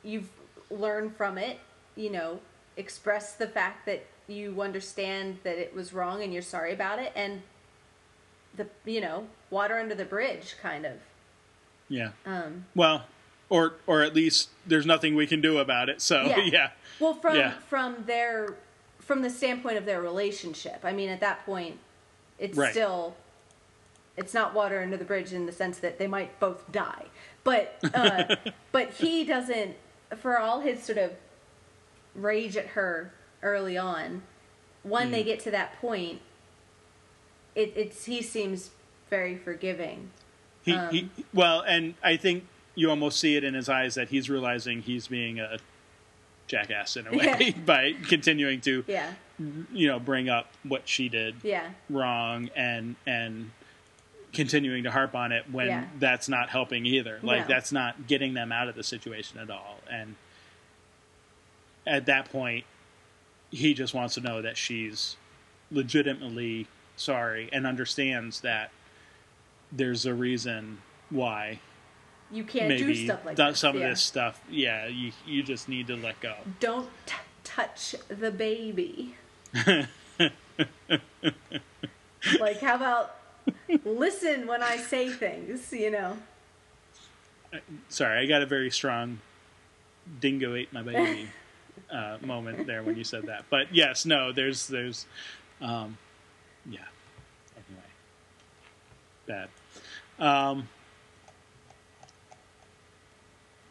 [0.03, 0.29] You've
[0.71, 1.59] learned from it,
[1.95, 2.39] you know,
[2.77, 7.11] express the fact that you understand that it was wrong and you're sorry about it
[7.15, 7.41] and
[8.55, 10.93] the you know, water under the bridge kind of.
[11.89, 12.11] yeah.
[12.25, 13.05] Um Well,
[13.49, 16.01] or or at least there's nothing we can do about it.
[16.01, 16.39] So Yeah.
[16.51, 16.69] yeah,
[16.99, 17.53] Well, from Yeah.
[17.69, 18.55] from their
[18.99, 20.79] from the standpoint of their relationship.
[20.83, 21.77] I mean, at that point,
[22.39, 22.71] it's Right.
[22.71, 23.15] still
[24.17, 27.05] it's not water under the bridge in the sense that they might both die.
[27.43, 28.35] But uh,
[28.71, 29.75] but he doesn't
[30.17, 31.11] for all his sort of
[32.15, 33.11] rage at her
[33.43, 34.23] early on.
[34.83, 36.21] When they get to that point,
[37.55, 38.69] it, it's he seems
[39.09, 40.11] very forgiving.
[40.63, 44.09] He, Um, he well, and I think you almost see it in his eyes that
[44.09, 45.57] he's realizing he's being a
[46.47, 47.51] jackass in a way Yeah.
[47.65, 49.13] by continuing to Yeah,
[49.73, 53.49] you know bring up what she did yeah, wrong and and
[54.33, 57.55] continuing to harp on it when that's not helping either like No.
[57.55, 60.15] that's not getting them out of the situation at all and
[61.85, 62.65] at that point
[63.51, 65.15] he just wants to know that she's
[65.71, 68.71] legitimately sorry and understands that
[69.71, 70.79] there's a reason
[71.09, 71.59] why
[72.31, 73.55] you can't maybe do stuff like that.
[73.55, 73.83] some yeah.
[73.83, 78.31] of this stuff yeah you you just need to let go Don't t- touch the
[78.31, 79.15] baby.
[82.39, 83.15] like, how about
[83.85, 85.71] listen when I say things?
[85.71, 86.17] You know.
[87.53, 89.19] Uh, sorry i got a very strong
[90.19, 91.29] dingo ate my baby
[91.91, 93.45] uh, moment there when you said that.
[93.49, 95.05] But yes no there's there's
[95.61, 95.97] um,
[96.69, 96.79] yeah.
[97.55, 97.83] Anyway.
[99.27, 99.49] Bad.
[100.19, 100.67] Um,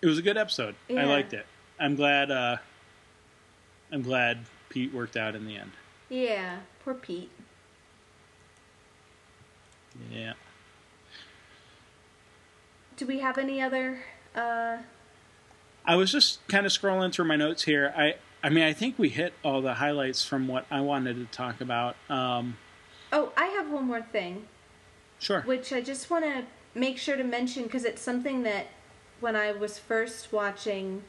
[0.00, 0.74] it was a good episode.
[0.90, 1.46] I liked it.
[1.78, 2.56] I'm glad uh,
[3.90, 4.38] i'm glad
[4.68, 5.72] pete worked out in the end.
[6.08, 7.30] Yeah, poor Pete.
[10.12, 10.34] yeah.
[12.96, 13.98] Do we have any other?
[14.34, 14.78] Uh,
[15.86, 17.92] I was just kind of scrolling through my notes here.
[17.96, 21.24] I I mean, I think we hit all the highlights from what I wanted to
[21.36, 21.96] talk about.
[22.10, 22.58] Um,
[23.10, 24.46] oh, I have one more thing,
[25.18, 25.40] sure.
[25.42, 26.44] which I just want to
[26.74, 28.66] make sure to mention because it's something that
[29.20, 31.02] when I was first watching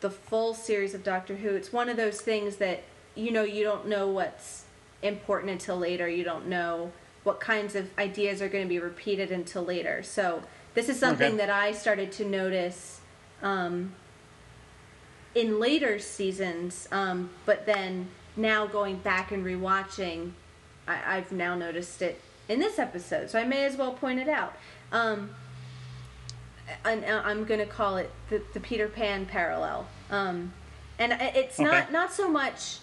[0.00, 2.82] the full series of Doctor Who, it's one of those things that
[3.14, 4.64] you know you don't know what's
[5.02, 6.08] important until later.
[6.08, 10.02] You don't know what kinds of ideas are going to be repeated until later.
[10.02, 10.42] So
[10.74, 11.36] this is something Okay.
[11.36, 12.99] that I started to notice
[13.42, 13.92] um,
[15.34, 20.32] in later seasons, um, but then now going back and rewatching,
[20.86, 23.30] I, I've now noticed it in this episode.
[23.30, 24.54] So I may as well point it out.
[24.92, 25.30] Um,
[26.84, 29.86] and uh, I'm going to call it the, the Peter Pan parallel.
[30.10, 30.52] Um,
[30.98, 32.78] and it's not not so much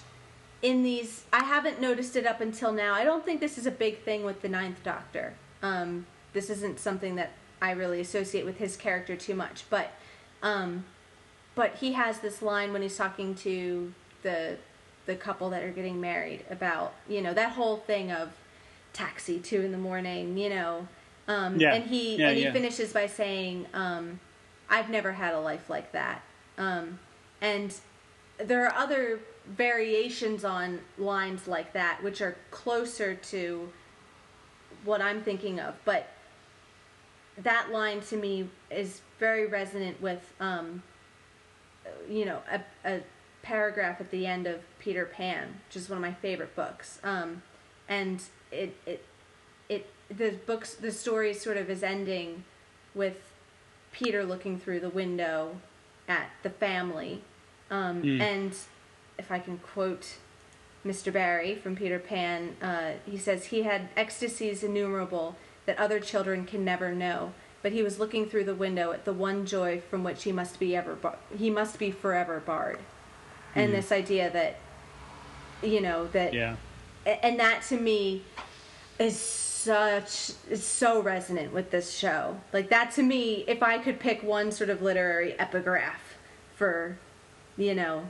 [0.62, 1.26] in these.
[1.32, 2.94] I haven't noticed it up until now.
[2.94, 5.34] I don't think this is a big thing with the Ninth Doctor.
[5.62, 9.92] Um, this isn't something that I really associate with his character too much, but
[10.44, 10.86] um,
[11.56, 13.94] but he has this line when he's talking to
[14.24, 14.58] the
[15.06, 18.30] the couple that are getting married about you know that whole thing of
[18.94, 20.88] taxi two in the morning, you know.
[21.28, 21.74] Um, Yeah.
[21.74, 22.54] And he Yeah, and he yeah.
[22.54, 24.20] finishes by saying, um,
[24.70, 26.22] "I've never had a life like that."
[26.58, 27.00] Um,
[27.42, 27.74] and
[28.38, 33.72] there are other variations on lines like that, which are closer to
[34.84, 35.76] what I'm thinking of.
[35.86, 36.08] But
[37.44, 40.84] that line to me is very resonant with, um,
[42.10, 43.02] you know, a, a
[43.44, 47.00] paragraph at the end of Peter Pan, which is one of my favorite books.
[47.04, 47.42] Um,
[47.88, 49.06] and it, it,
[49.70, 52.44] it, the books, the story sort of is ending
[52.94, 53.18] with
[53.92, 55.58] Peter looking through the window
[56.08, 57.22] at the family.
[57.70, 58.22] Um, Mm.
[58.22, 58.56] And
[59.20, 60.16] if I can quote
[60.86, 61.12] Mr.
[61.12, 65.36] Barrie from Peter Pan, uh, he says he had ecstasies innumerable
[65.68, 67.34] that other children can never know.
[67.62, 70.60] But he was looking through the window at the one joy from which he must
[70.60, 72.80] be ever bar- he must be forever barred.
[73.54, 73.76] And Mhm.
[73.76, 74.56] this idea that
[75.62, 76.56] you know that Yeah.
[77.06, 78.24] and that to me
[79.00, 84.00] is such is so resonant with this show like that to me if i could
[84.00, 86.16] pick one sort of literary epigraph
[86.56, 86.98] for
[87.58, 88.06] you know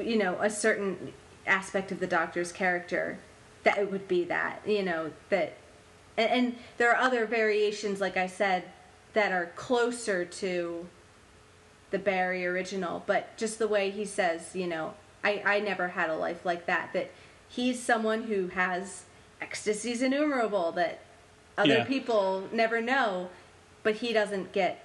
[0.00, 1.12] you know a certain
[1.46, 3.18] aspect of the doctor's character
[3.64, 5.54] that it would be that you know that
[6.18, 8.64] and, and there are other variations like i said
[9.14, 10.86] that are closer to
[11.90, 14.92] the barrie original but just the way he says you know
[15.24, 17.10] i i never had a life like that that
[17.48, 19.04] he's someone who has
[19.40, 21.00] ecstasies innumerable that
[21.56, 21.84] other Yeah.
[21.84, 23.30] people never know
[23.82, 24.84] but he doesn't get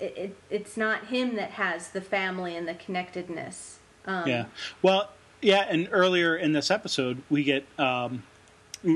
[0.00, 4.44] it, it it's not him that has the family and the connectedness um, Yeah.
[4.80, 5.10] Well,
[5.42, 8.22] yeah, and earlier in this episode, we get um,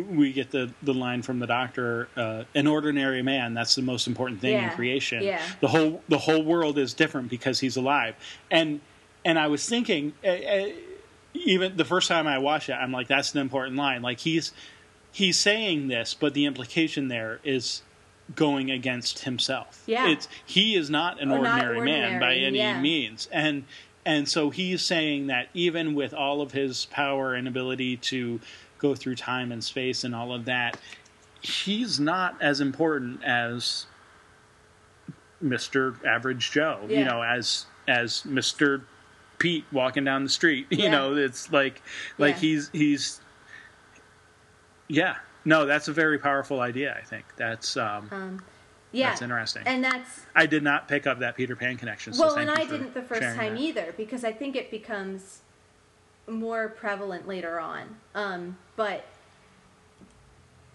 [0.00, 3.54] we get the the line from the doctor: uh, "An ordinary man.
[3.54, 5.22] That's the most important thing in creation.
[5.22, 5.42] Yeah.
[5.60, 8.14] The whole the whole world is different because he's alive."
[8.50, 8.80] And
[9.24, 10.68] and I was thinking, uh, uh,
[11.34, 14.52] even the first time I watched it, I'm like, "That's an important line." Like he's
[15.12, 17.82] he's saying this, but the implication there is
[18.34, 19.82] going against himself.
[19.86, 20.08] Yeah.
[20.08, 22.80] It's he is not an Oh, not ordinary, man by any yeah.
[22.80, 23.64] means, and
[24.04, 28.40] and so he's saying that even with all of his power and ability to
[28.82, 30.76] go through time and space and all of that,
[31.40, 33.86] he's not as important as
[35.42, 36.04] Mr.
[36.04, 38.82] Average Joe, you know, as as Mr.
[39.38, 40.66] Pete walking down the street.
[40.70, 40.90] You Yeah.
[40.90, 41.80] know, it's like
[42.18, 42.40] like Yeah.
[42.40, 43.20] he's he's
[44.88, 45.16] yeah.
[45.44, 47.24] No, that's a very powerful idea, I think.
[47.36, 48.42] That's um
[48.94, 49.62] yeah, that's interesting.
[49.66, 52.12] and that's I did not pick up that Peter Pan connection.
[52.12, 53.60] So well, and I didn't the first time that.
[53.60, 55.40] either because I think it becomes
[56.28, 57.96] more prevalent later on.
[58.14, 59.04] Um, but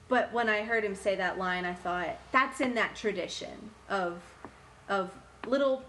[0.10, 4.22] but when I heard him say that line, I thought that's in that tradition of
[4.90, 5.12] of
[5.46, 5.84] little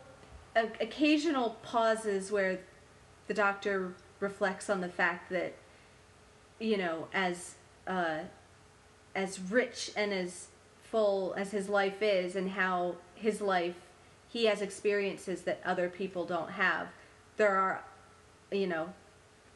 [0.57, 2.59] o- occasional pauses where
[3.27, 5.55] the doctor reflects on the fact that
[6.59, 7.55] you know as
[7.87, 8.19] uh,
[9.15, 10.49] as rich and as
[10.83, 13.75] full as his life is and how his life
[14.29, 16.89] he has experiences that other people don't have
[17.37, 17.85] there are
[18.51, 18.89] you know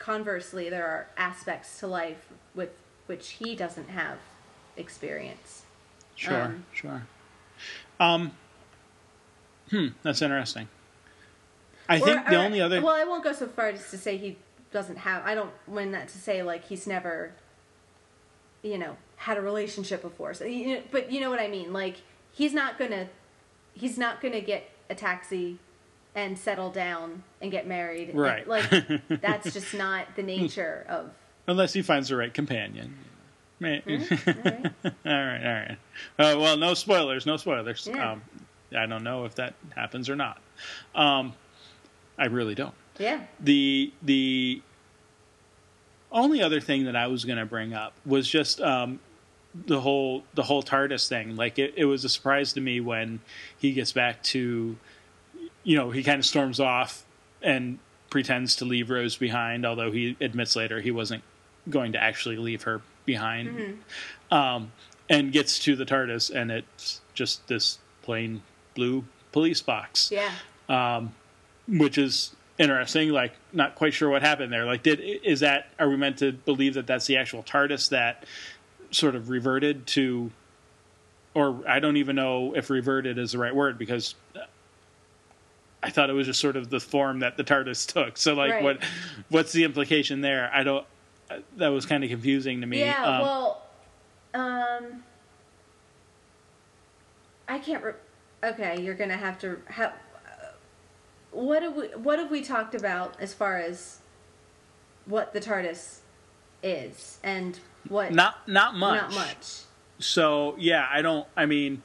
[0.03, 2.27] conversely there are aspects to life
[2.57, 2.71] with
[3.07, 4.19] which he doesn't have
[4.77, 5.63] experience
[6.17, 7.03] Sure, Um, sure.
[7.99, 8.33] Um,
[9.71, 10.69] hmm, that's interesting.
[11.89, 13.99] I Or- think the or- only other well i won't go so far as to
[13.99, 14.37] say he
[14.73, 17.33] doesn't have i don't mean that to say like he's never
[18.63, 21.73] you know had a relationship before so you know, but you know what i mean
[21.73, 21.97] like
[22.33, 23.09] he's not gonna
[23.75, 25.59] he's not gonna get a taxi
[26.15, 28.47] and settle down and get married Right.
[28.47, 28.69] like
[29.09, 31.11] that's just not the nature of
[31.47, 32.95] unless he finds the right companion.
[33.65, 33.85] All right.
[33.87, 33.93] all
[35.05, 35.77] right, all right.
[36.19, 37.89] Uh, well, no spoilers, no spoilers.
[37.89, 38.13] Yeah.
[38.13, 38.23] Um,
[38.77, 40.41] I don't know if that happens or not.
[40.97, 41.33] Um,
[42.19, 42.75] I really don't.
[42.99, 44.63] yeah the the
[46.11, 48.99] only other thing that I was going to bring up was just um,
[49.67, 51.37] the whole the whole TARDIS thing.
[51.37, 53.21] Like it, it was a surprise to me when
[53.59, 54.77] he gets back to,
[55.65, 57.05] you know, he kind of storms off
[57.41, 57.79] and
[58.11, 61.23] pretends to leave Rose behind, although he admits later he wasn't
[61.69, 63.83] going to actually leave her behind.
[64.31, 64.73] Um,
[65.09, 68.43] and gets to the TARDIS, and it's just this plain
[68.75, 70.31] blue police box yeah
[71.69, 73.11] which is interesting.
[73.11, 74.65] Like, not quite sure what happened there.
[74.65, 78.25] Like, did is that are we meant to believe that that's the actual TARDIS that
[78.91, 80.31] sort of reverted to,
[81.35, 84.15] or I don't even know if reverted is the right word because
[85.83, 88.17] I thought it was just sort of the form that the TARDIS took.
[88.17, 88.63] So, like, Right.
[88.63, 88.83] what
[89.29, 90.51] what's the implication there?
[90.55, 90.87] I don't.
[91.57, 92.81] That was kind of confusing to me.
[92.81, 93.63] Yeah, Um, well,
[94.35, 95.03] um,
[97.49, 97.83] I can't.
[97.83, 97.95] Re-
[98.45, 99.61] okay, you're gonna have to.
[99.71, 99.93] Ha-
[101.31, 103.99] what have we What have we talked about as far as
[105.07, 106.01] what the TARDIS
[106.63, 109.01] is and what not not much.
[109.01, 109.61] Not much.
[109.99, 111.27] So yeah, I don't.
[111.37, 111.83] I mean,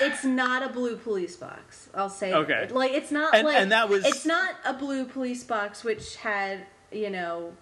[0.00, 1.88] It's not a blue police box.
[1.94, 2.32] I'll say.
[2.32, 2.66] Okay.
[2.66, 2.74] that.
[2.74, 6.16] Like it's not And- like and that was- It's not a blue police box which
[6.16, 7.52] had you know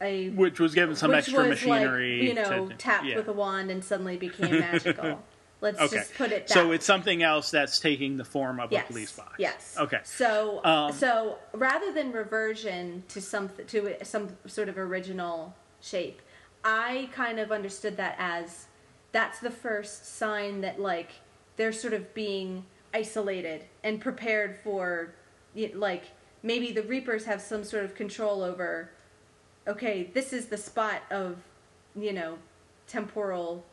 [0.00, 2.18] a which was given some extra machinery.
[2.20, 3.16] like, you know, to, tapped yeah.
[3.16, 5.22] with a wand and suddenly became magical.
[5.62, 5.96] Let's Okay.
[5.96, 6.76] just put it that So way.
[6.76, 9.34] it's something else that's taking the form of yes, a police box.
[9.38, 9.76] Yes.
[9.78, 10.00] Okay.
[10.04, 16.22] So Um, so rather than reversion to some to some sort of original shape,
[16.64, 18.66] I kind of understood that as
[19.12, 21.10] that's the first sign that like
[21.56, 22.64] they're sort of being
[22.94, 25.14] isolated and prepared for
[25.74, 26.04] like
[26.42, 28.90] maybe the reapers have some sort of control over
[29.68, 31.36] okay this is the spot of
[31.94, 32.38] you know
[32.86, 33.64] temporal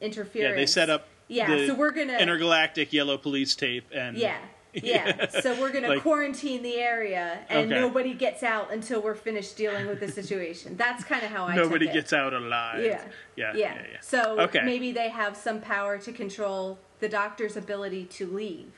[0.00, 4.38] interference Yeah, they set up yeah so we're gonna intergalactic yellow police tape and yeah
[4.74, 7.80] yeah so we're gonna Like- quarantine the area and Okay.
[7.80, 11.54] nobody gets out until we're finished dealing with the situation that's kind of how i
[11.54, 12.82] nobody gets out alive.
[12.82, 13.02] yeah
[13.36, 13.52] Yeah.
[13.54, 13.82] yeah, Yeah.
[13.92, 13.98] yeah.
[14.00, 14.60] so Okay.
[14.64, 18.72] maybe they have some power to control the doctor's ability to leave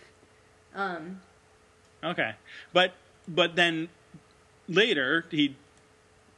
[2.03, 2.33] Okay.
[2.73, 2.93] But
[3.29, 3.89] but then
[4.69, 5.55] later he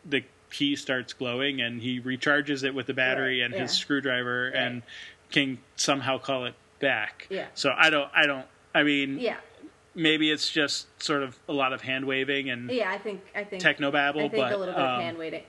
[0.05, 3.63] the key starts glowing and he recharges it with the battery Right, and yeah.
[3.63, 4.83] his screwdriver and
[5.33, 7.27] can somehow call it back.
[7.31, 7.47] Yeah.
[7.55, 9.37] So I don't I don't I mean yeah
[9.95, 13.43] maybe it's just sort of a lot of hand waving and yeah i think i
[13.43, 15.43] think technobabble I think but a little bit of um, hand waiting.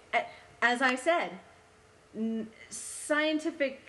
[0.61, 1.31] As I said,
[2.15, 3.86] n- scientific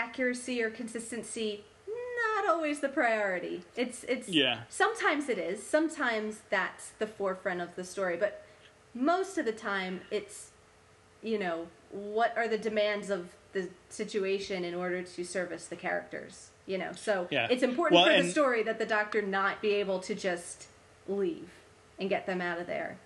[0.00, 1.64] accuracy or consistency
[2.36, 3.62] not always the priority.
[3.76, 4.60] It's it's Yeah.
[4.68, 5.62] Sometimes it is.
[5.62, 8.44] Sometimes that's the forefront of the story, but
[8.94, 10.50] most of the time it's
[11.22, 16.50] you know what are the demands of the situation in order to service the characters.
[16.66, 17.48] You know, so Yeah.
[17.50, 20.66] it's important Well, for and- the story that the doctor not be able to just
[21.08, 21.48] leave
[21.98, 22.96] and get them out of there.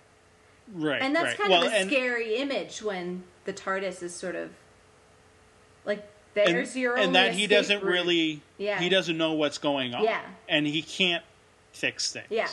[0.73, 1.01] right.
[1.01, 1.37] And that's right.
[1.37, 4.49] kind well, of a and, scary image when the TARDIS is sort of
[5.85, 6.03] like
[6.35, 7.91] and, there's your and that he doesn't route.
[7.91, 8.79] really Yeah.
[8.79, 10.21] he doesn't know what's going on Yeah.
[10.49, 11.23] and he can't
[11.71, 12.47] fix things Yeah.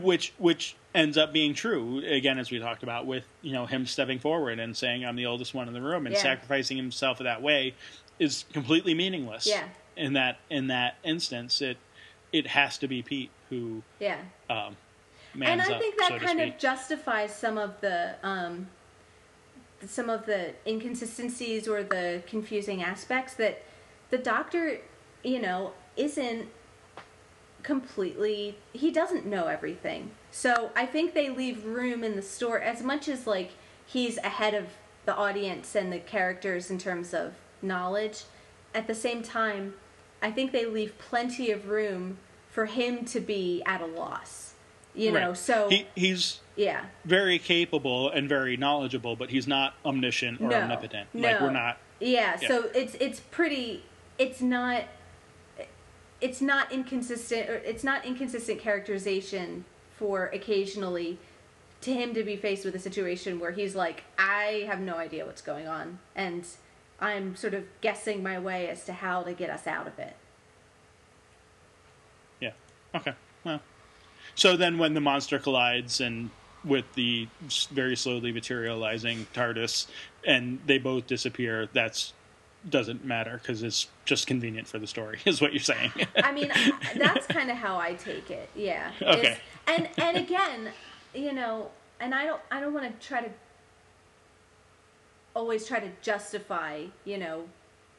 [0.00, 3.86] which which ends up being true again as we talked about with you know him
[3.86, 6.22] stepping forward and saying I'm the oldest one in the room and Yeah.
[6.22, 7.74] sacrificing himself that way
[8.18, 9.46] is completely meaningless.
[9.46, 9.64] Yeah.
[9.96, 11.76] In that in that instance, it
[12.32, 14.18] it has to be Pete who Yeah.
[14.48, 14.76] um,
[15.40, 18.68] and I up, think that so kind of justifies some of the um,
[19.86, 23.62] some of the inconsistencies or the confusing aspects that
[24.10, 24.78] the doctor,
[25.22, 26.48] you know, isn't
[27.62, 30.10] completely he doesn't know everything.
[30.30, 33.52] So I think they leave room in the story as much as like
[33.86, 34.66] he's ahead of
[35.04, 38.24] the audience and the characters in terms of knowledge.
[38.74, 39.74] At the same time,
[40.20, 42.18] I think they leave plenty of room
[42.48, 44.51] for him to be at a loss.
[44.94, 45.36] You know, Right.
[45.36, 46.84] so he he's yeah.
[47.04, 51.08] very capable and very knowledgeable, but he's not omniscient or no, omnipotent.
[51.14, 51.28] No.
[51.28, 51.78] Like we're not.
[51.98, 52.48] Yeah, Yeah.
[52.48, 53.84] so it's it's pretty.
[54.18, 54.84] It's not.
[56.20, 57.48] It's not inconsistent.
[57.48, 59.64] Or it's not inconsistent characterization
[59.96, 61.18] for occasionally
[61.80, 65.24] to him to be faced with a situation where he's like, I have no idea
[65.26, 66.46] what's going on, and
[67.00, 70.14] I'm sort of guessing my way as to how to get us out of it.
[72.40, 72.52] Yeah.
[72.94, 73.14] Okay.
[73.44, 73.60] Well.
[74.34, 76.30] So then, when the monster collides and
[76.64, 77.28] with the
[77.72, 79.86] very slowly materializing TARDIS,
[80.24, 82.12] and they both disappear, that's
[82.70, 85.90] doesn't matter because it's just convenient for the story, is what you're saying.
[86.22, 86.52] I mean,
[86.96, 88.48] that's kind of how I take it.
[88.54, 88.92] Yeah.
[89.02, 89.18] Okay.
[89.20, 90.68] It's- And and again,
[91.14, 93.30] you know, and I don't I don't want to try to
[95.34, 97.44] always try to justify, you know,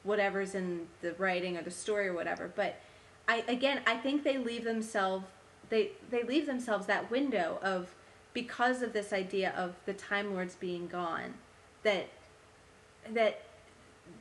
[0.03, 2.79] whatever's in the writing or the story or whatever, but
[3.27, 5.25] I again, I think they leave themselves
[5.73, 7.95] they they leave themselves that window of
[8.31, 11.33] because of this idea of the time lords being gone
[11.81, 12.07] that
[13.11, 13.41] that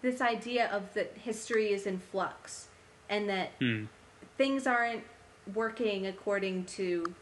[0.01, 2.69] this idea of that history is in flux
[3.11, 3.85] and that Hmm.
[4.39, 5.05] things aren't
[5.55, 7.15] working according to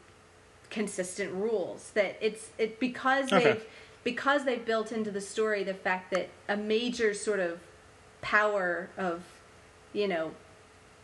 [0.70, 3.43] consistent rules that it's it because Okay.
[3.44, 3.65] they've
[4.05, 7.59] because they've built into the story the fact that a major sort of
[8.20, 9.24] power of
[9.93, 10.31] you know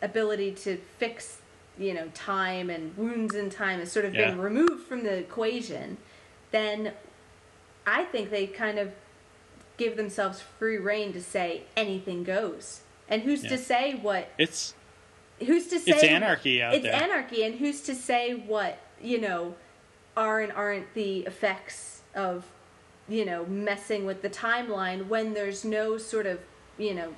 [0.01, 1.39] ability to fix
[1.78, 5.97] you know time and wounds in time has sort of been removed from the equation
[6.51, 6.93] then
[7.86, 8.93] i think they kind of
[9.77, 13.51] give themselves free reign to say anything goes and who's Yeah.
[13.51, 14.74] to say what It's
[15.40, 16.94] who's to say It's anarchy out it's there.
[16.94, 19.55] anarchy and who's to say what you know
[20.16, 22.47] are and aren't the effects of
[23.07, 26.40] you know messing with the timeline when there's no sort of
[26.78, 27.15] you know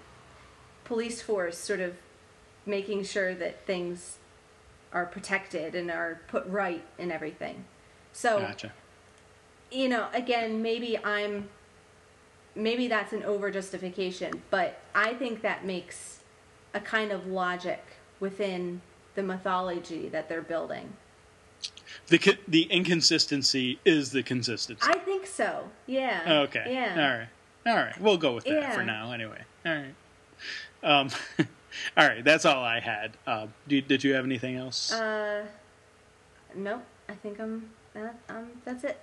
[0.84, 1.94] police force sort of
[2.66, 4.16] making sure that things
[4.92, 7.64] are protected and are put right and everything
[8.12, 8.72] so gotcha.
[9.70, 11.48] you know, again, maybe I'm,
[12.54, 16.20] maybe that's an over justification, but I think that makes
[16.74, 17.84] a kind of logic
[18.18, 18.80] within
[19.14, 20.94] the mythology that they're building.
[22.08, 24.82] The the inconsistency is the consistency.
[24.84, 25.68] I think so.
[25.86, 26.42] Yeah.
[26.48, 26.64] okay.
[26.68, 26.94] Yeah.
[26.94, 27.28] All right.
[27.76, 28.00] All right.
[28.00, 28.74] We'll go with that Yeah.
[28.74, 29.12] for now.
[29.12, 29.42] Anyway.
[29.66, 29.94] All right.
[30.82, 31.10] Um.
[31.96, 32.24] all right.
[32.24, 33.12] That's all I had.
[33.26, 34.92] Uh, did, did you have anything else?
[34.92, 35.46] Uh,
[36.54, 36.84] nope.
[37.08, 37.70] I think I'm.
[37.94, 39.00] Uh, um, that's it.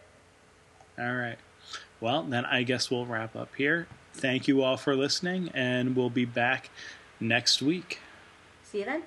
[0.97, 1.37] All right.
[1.99, 3.87] Well, then I guess we'll wrap up here.
[4.13, 6.69] Thank you all for listening, and we'll be back
[7.19, 7.99] next week.
[8.63, 9.03] See you then.